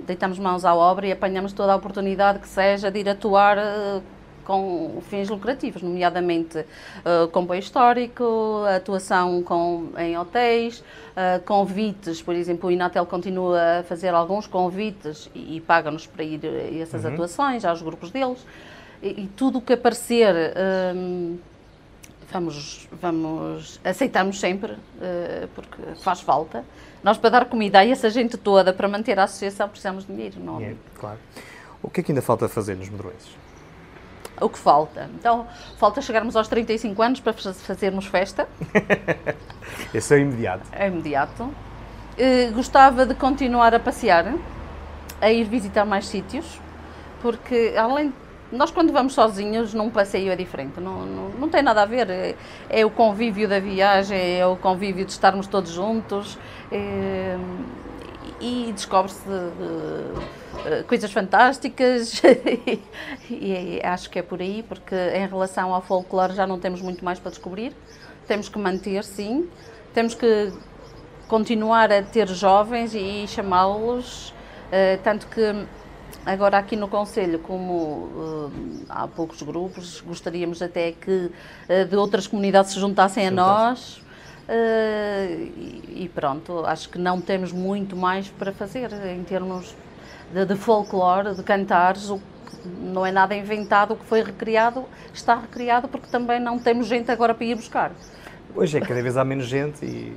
deitamos 0.07 0.39
mãos 0.39 0.65
à 0.65 0.73
obra 0.73 1.07
e 1.07 1.11
apanhamos 1.11 1.53
toda 1.53 1.73
a 1.73 1.75
oportunidade 1.75 2.39
que 2.39 2.47
seja 2.47 2.89
de 2.89 2.99
ir 2.99 3.09
atuar 3.09 3.57
uh, 3.57 4.01
com 4.43 5.01
fins 5.01 5.29
lucrativos, 5.29 5.81
nomeadamente 5.81 6.59
uh, 6.59 7.27
comboio 7.31 7.59
histórico, 7.59 8.63
atuação 8.75 9.43
com, 9.43 9.89
em 9.97 10.17
hotéis, 10.17 10.79
uh, 10.79 11.41
convites, 11.45 12.21
por 12.21 12.35
exemplo, 12.35 12.69
o 12.69 12.71
Inatel 12.71 13.05
continua 13.05 13.79
a 13.79 13.83
fazer 13.83 14.13
alguns 14.13 14.47
convites 14.47 15.29
e, 15.35 15.57
e 15.57 15.61
paga-nos 15.61 16.07
para 16.07 16.23
ir 16.23 16.41
a 16.45 16.81
essas 16.81 17.03
uhum. 17.03 17.13
atuações, 17.13 17.65
aos 17.65 17.81
grupos 17.81 18.11
deles, 18.11 18.45
e, 19.01 19.23
e 19.23 19.27
tudo 19.35 19.59
o 19.59 19.61
que 19.61 19.73
aparecer. 19.73 20.35
Um, 20.95 21.37
vamos, 22.32 22.88
vamos, 23.01 23.79
aceitamos 23.84 24.39
sempre, 24.39 24.73
uh, 24.73 25.47
porque 25.53 25.95
faz 26.01 26.21
falta. 26.21 26.63
Nós, 27.03 27.17
para 27.17 27.29
dar 27.32 27.45
comida 27.45 27.79
a 27.79 27.88
essa 27.88 28.09
gente 28.09 28.38
toda, 28.38 28.71
para 28.73 28.88
manter 28.88 29.19
a 29.19 29.23
associação, 29.23 29.67
precisamos 29.67 30.05
de 30.05 30.13
dinheiro, 30.13 30.39
não 30.39 30.59
é? 30.59 30.75
Claro. 30.99 31.19
O 31.82 31.89
que 31.89 31.99
é 31.99 32.03
que 32.03 32.11
ainda 32.11 32.21
falta 32.21 32.47
fazer 32.47 32.75
nos 32.75 32.89
Medroenses? 32.89 33.29
O 34.39 34.49
que 34.49 34.57
falta? 34.57 35.09
Então, 35.19 35.47
falta 35.77 36.01
chegarmos 36.01 36.36
aos 36.36 36.47
35 36.47 37.01
anos 37.01 37.19
para 37.19 37.34
fazermos 37.34 38.05
festa. 38.05 38.47
Esse 39.93 40.15
é 40.15 40.19
imediato. 40.19 40.67
É 40.71 40.88
imediato. 40.88 41.43
Uh, 41.43 42.53
gostava 42.53 43.05
de 43.05 43.13
continuar 43.13 43.73
a 43.73 43.79
passear, 43.79 44.34
a 45.19 45.32
ir 45.32 45.43
visitar 45.43 45.86
mais 45.86 46.07
sítios, 46.07 46.59
porque 47.21 47.73
além 47.77 48.13
nós 48.51 48.69
quando 48.69 48.91
vamos 48.91 49.13
sozinhos 49.13 49.73
num 49.73 49.89
passeio 49.89 50.31
é 50.31 50.35
diferente, 50.35 50.79
não, 50.79 51.05
não, 51.05 51.29
não 51.29 51.49
tem 51.49 51.61
nada 51.61 51.81
a 51.81 51.85
ver, 51.85 52.09
é, 52.09 52.35
é, 52.69 52.85
o 52.85 52.89
convívio 52.89 53.47
da 53.47 53.59
viagem, 53.59 54.39
é 54.39 54.45
o 54.45 54.55
convívio 54.55 55.05
de 55.05 55.11
estarmos 55.11 55.47
todos 55.47 55.71
juntos 55.71 56.37
é, 56.71 57.37
e 58.41 58.71
descobre-se 58.73 59.21
de, 59.21 60.79
de, 60.79 60.83
coisas 60.83 61.11
fantásticas. 61.11 62.21
E, 63.29 63.79
e, 63.79 63.81
acho 63.81 64.09
que 64.09 64.19
é 64.19 64.21
por 64.21 64.41
aí, 64.41 64.63
porque 64.67 64.93
em 64.93 65.25
relação 65.25 65.73
ao 65.73 65.81
folclore 65.81 66.33
já 66.33 66.45
não 66.45 66.59
temos 66.59 66.81
muito 66.81 67.03
mais 67.05 67.17
para 67.17 67.31
descobrir, 67.31 67.73
temos 68.27 68.49
que 68.49 68.59
manter 68.59 69.05
sim, 69.05 69.49
temos 69.93 70.13
que 70.13 70.51
continuar 71.29 71.89
a 71.93 72.01
ter 72.01 72.27
jovens 72.27 72.93
e 72.93 73.25
chamá-los, 73.25 74.31
uh, 74.31 75.01
tanto 75.01 75.27
que 75.27 75.65
agora 76.26 76.57
aqui 76.57 76.76
no 76.76 76.88
Conselho, 76.88 77.39
como 77.39 77.74
uh, 77.74 78.51
há 78.89 79.07
poucos 79.07 79.41
grupos, 79.41 80.01
gostaríamos 80.01 80.61
até 80.61 80.91
que 80.91 81.32
uh, 81.69 81.86
de 81.86 81.95
outras 81.95 82.28
comunidades 82.28 82.72
se 82.72 82.80
juntassem 82.80 83.28
a 83.28 83.32
nós. 83.32 84.01
E, 84.49 86.03
e, 86.03 86.11
pronto, 86.13 86.65
acho 86.65 86.89
que 86.89 86.97
não 86.97 87.22
temos 87.22 87.53
muito 87.53 87.95
mais 87.95 88.28
para 88.28 88.51
fazer 88.51 88.91
em 88.91 89.24
termos 89.24 89.74
de, 90.34 90.43
de 90.43 90.55
folclore, 90.55 91.36
de 91.36 91.43
cantares, 91.43 92.09
o 92.09 92.19
não 92.65 93.05
é 93.05 93.11
nada 93.11 93.36
inventado, 93.36 93.93
o 93.93 93.97
que 93.97 94.05
foi 94.05 94.24
recriado 94.24 94.86
está 95.13 95.36
recriado 95.36 95.88
porque 95.88 96.07
também 96.07 96.39
não 96.39 96.59
temos 96.59 96.88
gente 96.88 97.09
agora 97.11 97.34
para 97.34 97.45
ir 97.45 97.55
buscar. 97.55 97.91
Hoje 98.55 98.78
é 98.78 98.82
cada 98.82 99.01
vez 99.01 99.17
há 99.17 99.24
menos 99.24 99.45
gente 99.45 99.86
e 99.86 100.15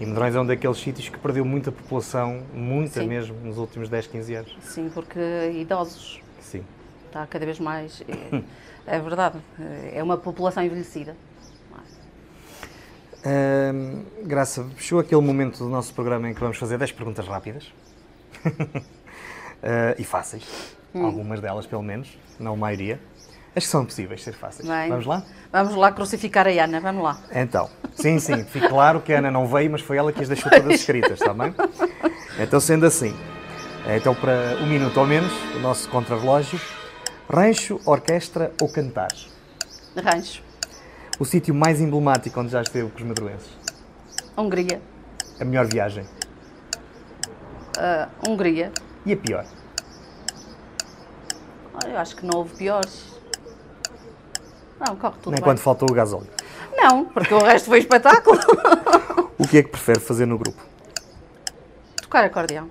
e 0.00 0.06
Medrões 0.06 0.34
é 0.34 0.40
um 0.40 0.46
daqueles 0.46 0.78
sítios 0.78 1.08
que 1.08 1.18
perdeu 1.18 1.44
muita 1.44 1.72
população, 1.72 2.42
muita 2.54 3.00
Sim. 3.00 3.08
mesmo, 3.08 3.36
nos 3.40 3.58
últimos 3.58 3.88
10, 3.88 4.06
15 4.06 4.34
anos. 4.34 4.58
Sim, 4.60 4.90
porque 4.94 5.20
idosos. 5.54 6.20
Sim. 6.40 6.64
Está 7.06 7.26
cada 7.26 7.44
vez 7.44 7.58
mais. 7.58 8.02
É, 8.86 8.96
é 8.96 9.00
verdade. 9.00 9.38
É 9.92 10.02
uma 10.02 10.16
população 10.16 10.62
envelhecida. 10.62 11.16
Graça, 14.24 14.66
chegou 14.78 15.00
aquele 15.00 15.20
momento 15.20 15.58
do 15.58 15.68
nosso 15.68 15.92
programa 15.92 16.30
em 16.30 16.34
que 16.34 16.40
vamos 16.40 16.56
fazer 16.56 16.78
10 16.78 16.92
perguntas 16.92 17.26
rápidas 17.26 17.64
uh, 18.44 18.82
e 19.98 20.04
fáceis, 20.04 20.76
hum. 20.94 21.04
algumas 21.04 21.40
delas 21.40 21.66
pelo 21.66 21.82
menos, 21.82 22.16
não 22.38 22.54
a 22.54 22.56
maioria. 22.56 23.00
Acho 23.58 23.66
que 23.66 23.72
são 23.72 23.84
possíveis 23.84 24.22
ser 24.22 24.34
fáceis. 24.34 24.68
Bem, 24.68 24.88
vamos 24.88 25.04
lá? 25.04 25.24
Vamos 25.50 25.74
lá 25.74 25.90
crucificar 25.90 26.46
a 26.46 26.50
Ana, 26.50 26.80
vamos 26.80 27.02
lá. 27.02 27.18
Então, 27.32 27.68
sim, 27.92 28.20
sim, 28.20 28.44
fique 28.44 28.68
claro 28.68 29.00
que 29.00 29.12
a 29.12 29.18
Ana 29.18 29.32
não 29.32 29.48
veio, 29.48 29.68
mas 29.68 29.80
foi 29.80 29.96
ela 29.96 30.12
que 30.12 30.22
as 30.22 30.28
deixou 30.28 30.48
todas 30.48 30.74
escritas, 30.74 31.20
está 31.20 31.34
bem? 31.34 31.52
Então, 32.38 32.60
sendo 32.60 32.86
assim, 32.86 33.12
então 33.96 34.14
para 34.14 34.56
um 34.62 34.66
minuto 34.66 34.96
ou 35.00 35.04
menos, 35.04 35.32
o 35.56 35.58
nosso 35.58 35.88
contrarrelógio, 35.88 36.60
rancho, 37.28 37.80
orquestra 37.84 38.52
ou 38.62 38.68
cantar? 38.68 39.08
Rancho. 39.96 40.40
O 41.18 41.24
sítio 41.24 41.52
mais 41.52 41.80
emblemático 41.80 42.38
onde 42.38 42.52
já 42.52 42.62
esteve 42.62 42.88
com 42.90 42.98
os 42.98 43.04
madruenses? 43.04 43.50
Hungria. 44.36 44.80
A 45.40 45.44
melhor 45.44 45.66
viagem? 45.66 46.04
Uh, 47.76 48.30
Hungria. 48.30 48.70
E 49.04 49.12
a 49.12 49.16
pior? 49.16 49.44
Eu 51.84 51.98
acho 51.98 52.14
que 52.14 52.24
não 52.24 52.38
houve 52.38 52.54
piores. 52.54 53.17
Não, 54.80 54.96
corre 54.96 55.14
tudo 55.14 55.30
Nem 55.32 55.40
bem. 55.40 55.42
quando 55.42 55.58
faltou 55.58 55.88
o 55.90 55.94
gasóleo. 55.94 56.28
Não, 56.76 57.04
porque 57.06 57.34
o 57.34 57.38
resto 57.38 57.66
foi 57.66 57.80
espetáculo. 57.80 58.38
o 59.38 59.46
que 59.46 59.58
é 59.58 59.62
que 59.62 59.70
prefere 59.70 60.00
fazer 60.00 60.26
no 60.26 60.38
grupo? 60.38 60.62
Tocar 62.00 62.24
acordeão. 62.24 62.68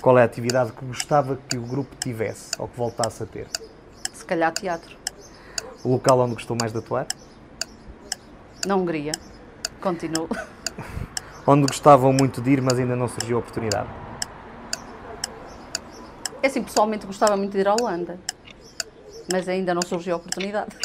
Qual 0.00 0.16
é 0.18 0.22
a 0.22 0.24
atividade 0.24 0.72
que 0.72 0.84
gostava 0.84 1.38
que 1.48 1.58
o 1.58 1.62
grupo 1.62 1.96
tivesse 1.96 2.50
ou 2.58 2.68
que 2.68 2.76
voltasse 2.76 3.22
a 3.22 3.26
ter? 3.26 3.48
Se 4.12 4.24
calhar 4.24 4.52
teatro. 4.52 4.96
O 5.82 5.90
local 5.90 6.20
onde 6.20 6.34
gostou 6.34 6.56
mais 6.58 6.72
de 6.72 6.78
atuar? 6.78 7.06
Na 8.64 8.76
Hungria. 8.76 9.12
Continuo. 9.80 10.28
Onde 11.46 11.64
gostavam 11.66 12.12
muito 12.12 12.40
de 12.42 12.50
ir, 12.50 12.60
mas 12.60 12.76
ainda 12.76 12.96
não 12.96 13.06
surgiu 13.06 13.36
a 13.36 13.40
oportunidade? 13.40 13.88
É 16.42 16.48
assim, 16.48 16.60
pessoalmente 16.62 17.06
gostava 17.06 17.36
muito 17.36 17.52
de 17.52 17.58
ir 17.58 17.68
à 17.68 17.74
Holanda, 17.74 18.18
mas 19.32 19.48
ainda 19.48 19.72
não 19.72 19.82
surgiu 19.82 20.14
a 20.14 20.16
oportunidade. 20.16 20.76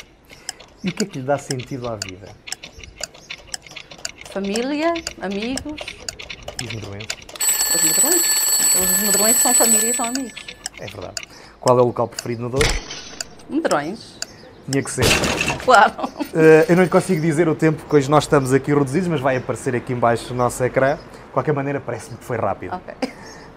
E 0.83 0.89
o 0.89 0.91
que 0.91 1.03
é 1.03 1.05
que 1.05 1.19
lhe 1.19 1.25
dá 1.25 1.37
sentido 1.37 1.87
à 1.87 1.95
vida? 1.95 2.27
Família, 4.31 4.93
amigos. 5.21 5.81
E 6.59 6.65
os 6.65 6.73
medroenses? 6.73 7.17
Os 7.75 7.83
medroenses. 7.83 8.41
Os 8.81 8.99
medroenses 9.01 9.41
são 9.43 9.53
família 9.53 9.91
e 9.91 9.93
são 9.93 10.05
amigos. 10.07 10.45
É 10.79 10.87
verdade. 10.87 11.15
Qual 11.59 11.77
é 11.77 11.81
o 11.81 11.85
local 11.85 12.07
preferido 12.07 12.41
no 12.41 12.49
Douro? 12.49 12.67
Medrões. 13.47 14.17
Tinha 14.71 14.83
que 14.83 14.89
ser. 14.89 15.05
Claro. 15.63 15.93
Uh, 16.03 16.65
eu 16.67 16.75
não 16.75 16.83
lhe 16.83 16.89
consigo 16.89 17.21
dizer 17.21 17.47
o 17.47 17.53
tempo 17.53 17.85
que 17.87 17.95
hoje 17.95 18.09
nós 18.09 18.23
estamos 18.23 18.51
aqui 18.51 18.73
reduzidos, 18.73 19.07
mas 19.07 19.21
vai 19.21 19.37
aparecer 19.37 19.75
aqui 19.75 19.93
embaixo 19.93 20.29
no 20.29 20.37
nosso 20.37 20.63
ecrã. 20.63 20.95
De 20.95 21.31
qualquer 21.33 21.53
maneira, 21.53 21.79
parece-me 21.79 22.17
que 22.17 22.23
foi 22.23 22.37
rápido. 22.37 22.73
Ok. 22.73 22.95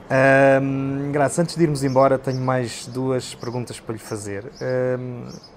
Uh, 0.04 1.10
Graça, 1.10 1.40
antes 1.40 1.56
de 1.56 1.62
irmos 1.62 1.82
embora, 1.82 2.18
tenho 2.18 2.40
mais 2.40 2.86
duas 2.86 3.34
perguntas 3.34 3.80
para 3.80 3.94
lhe 3.94 3.98
fazer. 3.98 4.44
Uh, 4.44 5.53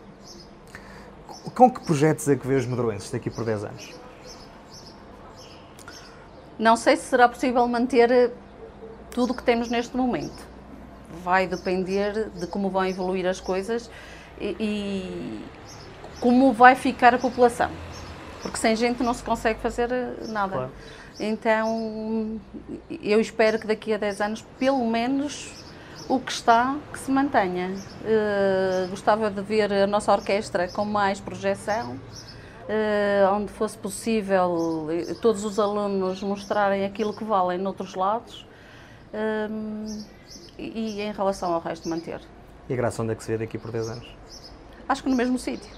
com 1.52 1.72
que 1.72 1.82
projetos 1.82 2.28
é 2.28 2.36
que 2.36 2.46
vê 2.46 2.56
os 2.56 2.66
medroenses 2.66 3.12
daqui 3.12 3.30
por 3.30 3.46
10 3.46 3.64
anos? 3.64 3.96
Não 6.58 6.76
sei 6.76 6.96
se 6.96 7.04
será 7.04 7.30
possível 7.30 7.68
manter 7.68 8.12
eh, 8.12 8.32
tudo 9.12 9.34
o 9.34 9.36
que 9.36 9.44
temos 9.44 9.70
neste 9.70 9.96
momento. 9.96 10.46
Vai 11.24 11.48
depender 11.48 12.30
de 12.32 12.48
como 12.48 12.70
vão 12.70 12.86
evoluir 12.86 13.28
as 13.28 13.40
coisas 13.40 13.90
e, 14.40 14.56
e 14.60 15.46
como 16.20 16.52
vai 16.52 16.76
ficar 16.76 17.14
a 17.14 17.20
população. 17.20 17.70
Porque 18.42 18.58
sem 18.58 18.76
gente 18.76 19.04
não 19.04 19.14
se 19.14 19.24
consegue 19.24 19.60
fazer 19.60 19.92
eh, 19.92 20.16
nada. 20.28 20.54
Claro. 20.54 20.72
Então, 21.20 22.40
eu 23.02 23.20
espero 23.20 23.60
que 23.60 23.66
daqui 23.66 23.94
a 23.94 23.98
10 23.98 24.22
anos, 24.22 24.46
pelo 24.60 24.86
menos, 24.88 25.52
o 26.10 26.20
que 26.20 26.32
está, 26.32 26.76
que 26.92 27.00
se 27.00 27.12
mantenha. 27.12 27.74
Uh, 28.02 28.90
gostava 28.90 29.30
de 29.30 29.42
ver 29.42 29.72
a 29.72 29.88
nossa 29.88 30.12
orquestra 30.12 30.68
com 30.68 30.86
mais 30.86 31.20
projeção, 31.20 31.94
uh, 31.94 33.34
onde 33.34 33.52
fosse 33.52 33.78
possível 33.78 34.88
eh, 34.90 35.14
todos 35.22 35.44
os 35.44 35.60
alunos 35.60 36.22
mostrarem 36.24 36.86
aquilo 36.86 37.14
que 37.14 37.24
valem 37.24 37.58
noutros 37.58 37.96
lados 37.96 38.48
uh, 39.14 40.06
e, 40.58 41.02
em 41.02 41.12
relação 41.12 41.54
ao 41.54 41.60
resto 41.60 41.90
manter. 41.90 42.22
E 42.70 42.74
a 42.74 42.76
graça 42.76 43.02
onde 43.02 43.12
é 43.12 43.16
que 43.16 43.24
se 43.24 43.32
vê 43.32 43.38
daqui 43.38 43.58
por 43.58 43.72
10 43.72 43.90
anos? 43.90 44.16
Acho 44.88 45.04
que 45.04 45.10
no 45.10 45.16
mesmo 45.16 45.38
sítio. 45.38 45.76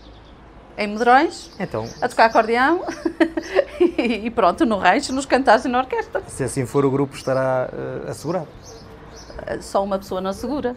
Em 0.77 0.87
Medrões, 0.87 1.51
então, 1.59 1.85
a 2.01 2.07
tocar 2.07 2.25
acordeão 2.25 2.85
e 3.97 4.31
pronto, 4.31 4.65
no 4.65 4.77
rancho, 4.77 5.11
nos 5.11 5.25
cantares 5.25 5.65
e 5.65 5.67
na 5.67 5.79
orquestra. 5.79 6.23
Se 6.27 6.41
assim 6.41 6.65
for, 6.65 6.85
o 6.85 6.91
grupo 6.91 7.17
estará 7.17 7.69
assegurado 8.07 8.47
só 9.61 9.83
uma 9.83 9.97
pessoa 9.97 10.21
não 10.21 10.33
segura. 10.33 10.75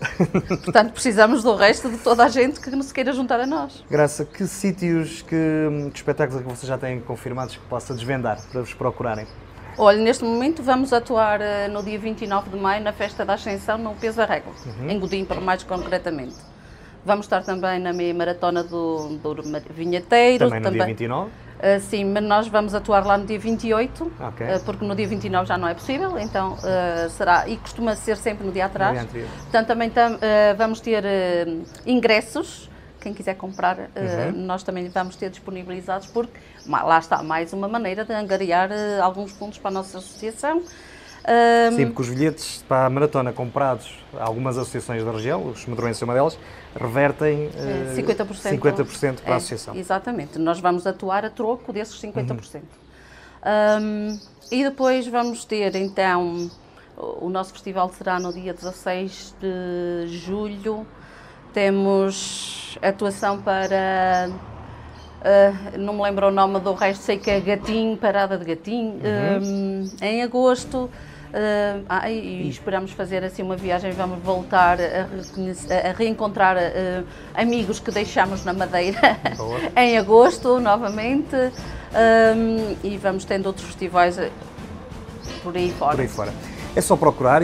Portanto, 0.64 0.92
precisamos 0.92 1.42
do 1.42 1.54
resto 1.54 1.90
de 1.90 1.98
toda 1.98 2.24
a 2.24 2.28
gente 2.28 2.60
que 2.60 2.70
nos 2.70 2.92
queira 2.92 3.12
juntar 3.12 3.40
a 3.40 3.46
nós. 3.46 3.84
Graça, 3.90 4.24
que 4.24 4.46
sítios, 4.46 5.22
que, 5.22 5.90
que 5.92 5.96
espetáculos 5.96 6.40
é 6.40 6.44
que 6.44 6.50
vocês 6.50 6.68
já 6.68 6.78
têm 6.78 7.00
confirmados 7.00 7.56
que 7.56 7.64
possa 7.66 7.94
desvendar 7.94 8.40
para 8.50 8.60
vos 8.60 8.74
procurarem? 8.74 9.26
Olha, 9.78 9.98
neste 9.98 10.22
momento 10.22 10.62
vamos 10.62 10.92
atuar 10.92 11.40
uh, 11.40 11.70
no 11.70 11.82
dia 11.82 11.98
29 11.98 12.50
de 12.50 12.56
maio 12.56 12.82
na 12.82 12.92
Festa 12.92 13.24
da 13.24 13.34
Ascensão 13.34 13.78
no 13.78 13.94
Peso 13.94 14.18
da 14.18 14.26
Régua, 14.26 14.52
uhum. 14.66 14.90
em 14.90 14.98
Godim, 14.98 15.24
para 15.24 15.40
mais 15.40 15.62
concretamente. 15.62 16.36
Vamos 17.04 17.26
estar 17.26 17.42
também 17.42 17.80
na 17.80 17.92
meia 17.92 18.14
maratona 18.14 18.62
do, 18.62 19.08
do 19.16 19.42
Vinheteiro. 19.70 20.44
Também 20.44 20.60
no 20.60 20.64
também, 20.64 20.78
dia 20.78 20.86
29? 20.86 21.30
Uh, 21.62 21.80
sim, 21.80 22.04
mas 22.04 22.24
nós 22.24 22.48
vamos 22.48 22.74
atuar 22.74 23.06
lá 23.06 23.16
no 23.16 23.24
dia 23.24 23.38
28, 23.38 24.12
okay. 24.18 24.56
uh, 24.56 24.60
porque 24.64 24.84
no 24.84 24.96
dia 24.96 25.06
29 25.06 25.46
já 25.46 25.56
não 25.56 25.68
é 25.68 25.74
possível, 25.74 26.18
então 26.18 26.54
uh, 26.54 27.08
será, 27.10 27.46
e 27.46 27.56
costuma 27.56 27.94
ser 27.94 28.16
sempre 28.16 28.44
no 28.44 28.50
dia 28.50 28.66
atrás. 28.66 29.00
No 29.00 29.06
dia 29.06 29.28
Portanto, 29.42 29.68
também 29.68 29.88
tam, 29.88 30.18
vamos 30.58 30.80
ter 30.80 31.04
ingressos, 31.86 32.68
quem 33.00 33.14
quiser 33.14 33.36
comprar, 33.36 33.78
uhum. 33.78 34.32
nós 34.34 34.64
também 34.64 34.88
vamos 34.88 35.14
ter 35.14 35.30
disponibilizados, 35.30 36.08
porque 36.08 36.36
lá 36.66 36.98
está, 36.98 37.22
mais 37.22 37.52
uma 37.52 37.68
maneira 37.68 38.04
de 38.04 38.12
angariar 38.12 38.70
alguns 39.00 39.30
fundos 39.30 39.58
para 39.58 39.70
a 39.70 39.74
nossa 39.74 39.98
associação. 39.98 40.64
Um, 41.22 41.76
Sim, 41.76 41.86
porque 41.86 42.02
os 42.02 42.08
bilhetes 42.08 42.64
para 42.68 42.86
a 42.86 42.90
maratona 42.90 43.32
comprados 43.32 43.96
a 44.18 44.24
algumas 44.24 44.58
associações 44.58 45.04
da 45.04 45.12
região, 45.12 45.46
os 45.46 45.64
Madroenses 45.66 46.02
é 46.02 46.04
uma 46.04 46.14
delas, 46.14 46.36
revertem 46.74 47.46
uh, 47.46 47.96
50%, 47.96 48.58
50% 48.58 49.20
para 49.20 49.30
é, 49.30 49.32
a 49.34 49.36
associação. 49.36 49.76
Exatamente, 49.76 50.38
nós 50.38 50.58
vamos 50.58 50.86
atuar 50.86 51.24
a 51.24 51.30
troco 51.30 51.72
desses 51.72 52.00
50%. 52.00 52.56
Uhum. 52.56 52.62
Um, 53.44 54.18
e 54.50 54.64
depois 54.64 55.06
vamos 55.06 55.44
ter 55.44 55.74
então 55.76 56.50
o 56.96 57.28
nosso 57.28 57.52
festival 57.52 57.90
será 57.90 58.20
no 58.20 58.32
dia 58.32 58.52
16 58.52 59.34
de 59.40 60.08
julho. 60.08 60.86
Temos 61.52 62.78
atuação 62.82 63.42
para. 63.42 64.30
Uh, 65.20 65.78
não 65.78 65.94
me 65.94 66.02
lembro 66.02 66.28
o 66.28 66.30
nome 66.30 66.58
do 66.60 66.72
resto, 66.72 67.02
sei 67.02 67.18
que 67.18 67.30
é 67.30 67.40
Gatinho, 67.40 67.96
Parada 67.96 68.36
de 68.36 68.44
Gatinho, 68.44 68.94
uhum. 68.94 69.84
um, 69.84 69.90
em 70.00 70.22
agosto. 70.22 70.90
Uh, 71.32 71.82
ah, 71.88 72.10
e 72.10 72.46
esperamos 72.46 72.90
fazer 72.90 73.24
assim 73.24 73.42
uma 73.42 73.56
viagem, 73.56 73.90
vamos 73.92 74.22
voltar 74.22 74.78
a, 74.78 75.88
a 75.88 75.92
reencontrar 75.92 76.58
uh, 76.58 77.06
amigos 77.34 77.80
que 77.80 77.90
deixamos 77.90 78.44
na 78.44 78.52
Madeira 78.52 78.98
em 79.74 79.96
agosto 79.96 80.60
novamente 80.60 81.34
um, 81.34 82.76
e 82.84 82.98
vamos 82.98 83.24
tendo 83.24 83.46
outros 83.46 83.66
festivais 83.66 84.18
por 85.42 85.56
aí 85.56 85.72
fora. 85.72 85.96
Por 85.96 86.00
aí 86.02 86.08
fora. 86.08 86.32
É 86.76 86.80
só 86.80 86.96
procurar, 86.96 87.42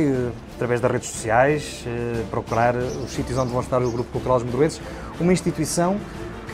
através 0.55 0.81
das 0.81 0.91
redes 0.91 1.09
sociais, 1.09 1.85
eh, 1.87 2.25
procurar 2.31 2.75
os 2.75 3.11
sítios 3.11 3.37
onde 3.39 3.53
vão 3.53 3.61
estar 3.61 3.83
o 3.83 3.91
Grupo 3.91 4.11
Cultural 4.11 4.39
Os 4.39 4.43
Medroenses, 4.43 4.81
uma 5.21 5.33
instituição 5.33 5.99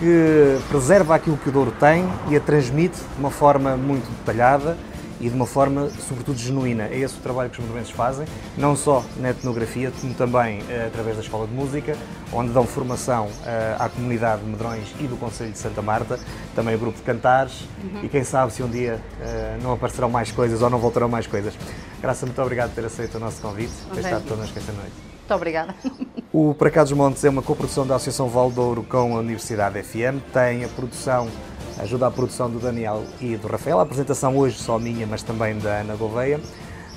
que 0.00 0.58
preserva 0.68 1.14
aquilo 1.14 1.36
que 1.36 1.48
o 1.48 1.52
Douro 1.52 1.72
tem 1.78 2.04
e 2.28 2.36
a 2.36 2.40
transmite 2.40 2.96
de 2.96 3.20
uma 3.20 3.30
forma 3.30 3.76
muito 3.76 4.10
detalhada 4.18 4.76
e 5.24 5.28
de 5.30 5.34
uma 5.34 5.46
forma, 5.46 5.88
sobretudo, 6.06 6.38
genuína. 6.38 6.84
É 6.84 6.98
esse 6.98 7.16
o 7.16 7.20
trabalho 7.20 7.48
que 7.48 7.58
os 7.58 7.64
movimentos 7.64 7.90
fazem, 7.90 8.26
não 8.58 8.76
só 8.76 9.02
na 9.16 9.30
etnografia, 9.30 9.90
como 9.98 10.12
também 10.12 10.60
uh, 10.60 10.86
através 10.86 11.16
da 11.16 11.22
Escola 11.22 11.46
de 11.46 11.54
Música, 11.54 11.96
onde 12.30 12.52
dão 12.52 12.66
formação 12.66 13.28
uh, 13.28 13.30
à 13.78 13.88
comunidade 13.88 14.42
de 14.42 14.50
Medrões 14.50 14.94
e 15.00 15.06
do 15.06 15.16
Conselho 15.16 15.50
de 15.50 15.56
Santa 15.56 15.80
Marta, 15.80 16.20
também 16.54 16.74
o 16.74 16.78
grupo 16.78 16.98
de 16.98 17.04
cantares, 17.04 17.62
uhum. 17.82 18.04
e 18.04 18.08
quem 18.10 18.22
sabe 18.22 18.52
se 18.52 18.62
um 18.62 18.68
dia 18.68 19.00
uh, 19.18 19.62
não 19.62 19.72
aparecerão 19.72 20.10
mais 20.10 20.30
coisas 20.30 20.60
ou 20.60 20.68
não 20.68 20.78
voltarão 20.78 21.08
mais 21.08 21.26
coisas. 21.26 21.54
Graça, 22.02 22.26
muito 22.26 22.42
obrigado 22.42 22.68
por 22.68 22.82
ter 22.82 22.84
aceito 22.86 23.14
o 23.14 23.20
nosso 23.20 23.40
convite, 23.40 23.72
por 23.88 23.98
estado 23.98 24.28
connosco 24.28 24.58
esta 24.58 24.72
noite. 24.72 24.92
Muito 25.20 25.34
obrigada. 25.34 25.74
O 26.36 26.52
Para 26.52 26.68
Cá 26.68 26.82
dos 26.82 26.90
Montes 26.90 27.24
é 27.24 27.30
uma 27.30 27.42
coprodução 27.42 27.86
da 27.86 27.94
Associação 27.94 28.28
Valdouro 28.28 28.82
com 28.82 29.16
a 29.16 29.20
Universidade 29.20 29.80
FM, 29.80 30.18
tem 30.32 30.64
a 30.64 30.68
produção 30.68 31.28
ajuda 31.78 32.06
a 32.06 32.10
produção 32.10 32.50
do 32.50 32.58
Daniel 32.58 33.04
e 33.20 33.36
do 33.36 33.48
Rafael. 33.48 33.78
A 33.78 33.82
apresentação 33.82 34.36
hoje 34.36 34.58
só 34.58 34.78
minha, 34.78 35.06
mas 35.06 35.22
também 35.22 35.58
da 35.58 35.80
Ana 35.80 35.96
Gouveia. 35.96 36.40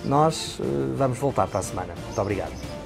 Nós 0.05 0.57
eh, 0.59 0.63
vamos 0.95 1.17
voltar 1.17 1.47
para 1.47 1.59
a 1.59 1.63
semana. 1.63 1.93
Muito 2.05 2.21
obrigado. 2.21 2.76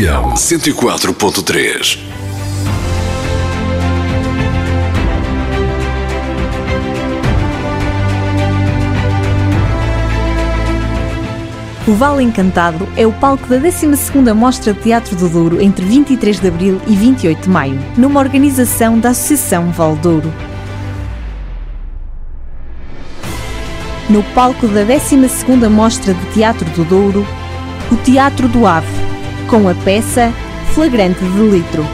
FM 0.00 0.32
104.3. 0.34 1.98
O 11.86 11.92
Vale 11.92 12.22
Encantado 12.22 12.88
é 12.96 13.06
o 13.06 13.12
palco 13.12 13.46
da 13.46 13.58
12ª 13.58 14.32
Mostra 14.32 14.72
de 14.72 14.80
Teatro 14.80 15.14
do 15.16 15.28
Douro 15.28 15.60
entre 15.60 15.84
23 15.84 16.40
de 16.40 16.48
abril 16.48 16.80
e 16.86 16.96
28 16.96 17.42
de 17.42 17.50
maio, 17.50 17.78
numa 17.98 18.20
organização 18.20 18.98
da 18.98 19.10
Associação 19.10 19.70
Val 19.70 19.96
Douro. 19.96 20.32
No 24.08 24.22
palco 24.34 24.66
da 24.66 24.82
12ª 24.82 25.68
Mostra 25.68 26.14
de 26.14 26.26
Teatro 26.32 26.70
do 26.70 26.84
Douro, 26.84 27.26
o 27.92 27.96
Teatro 27.96 28.48
do 28.48 28.66
Ave, 28.66 29.09
com 29.50 29.68
a 29.68 29.74
peça 29.74 30.32
Flagrante 30.74 31.24
de 31.24 31.40
Litro. 31.40 31.84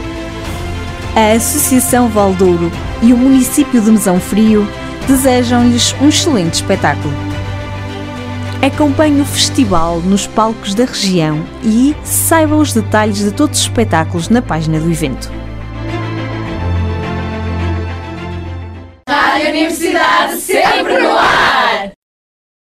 A 1.15 1.35
Associação 1.35 2.07
Valdouro 2.07 2.71
e 3.01 3.11
o 3.11 3.17
município 3.17 3.81
de 3.81 3.89
Mesão 3.89 4.19
Frio 4.19 4.67
desejam-lhes 5.07 5.95
um 5.99 6.07
excelente 6.07 6.53
espetáculo. 6.53 7.11
Acompanhe 8.61 9.21
o 9.21 9.25
festival 9.25 9.99
nos 10.01 10.27
palcos 10.27 10.75
da 10.75 10.85
região 10.85 11.43
e 11.63 11.95
saiba 12.03 12.55
os 12.55 12.73
detalhes 12.73 13.17
de 13.17 13.31
todos 13.31 13.57
os 13.57 13.65
espetáculos 13.65 14.29
na 14.29 14.41
página 14.41 14.79
do 14.79 14.91
evento. 14.91 15.36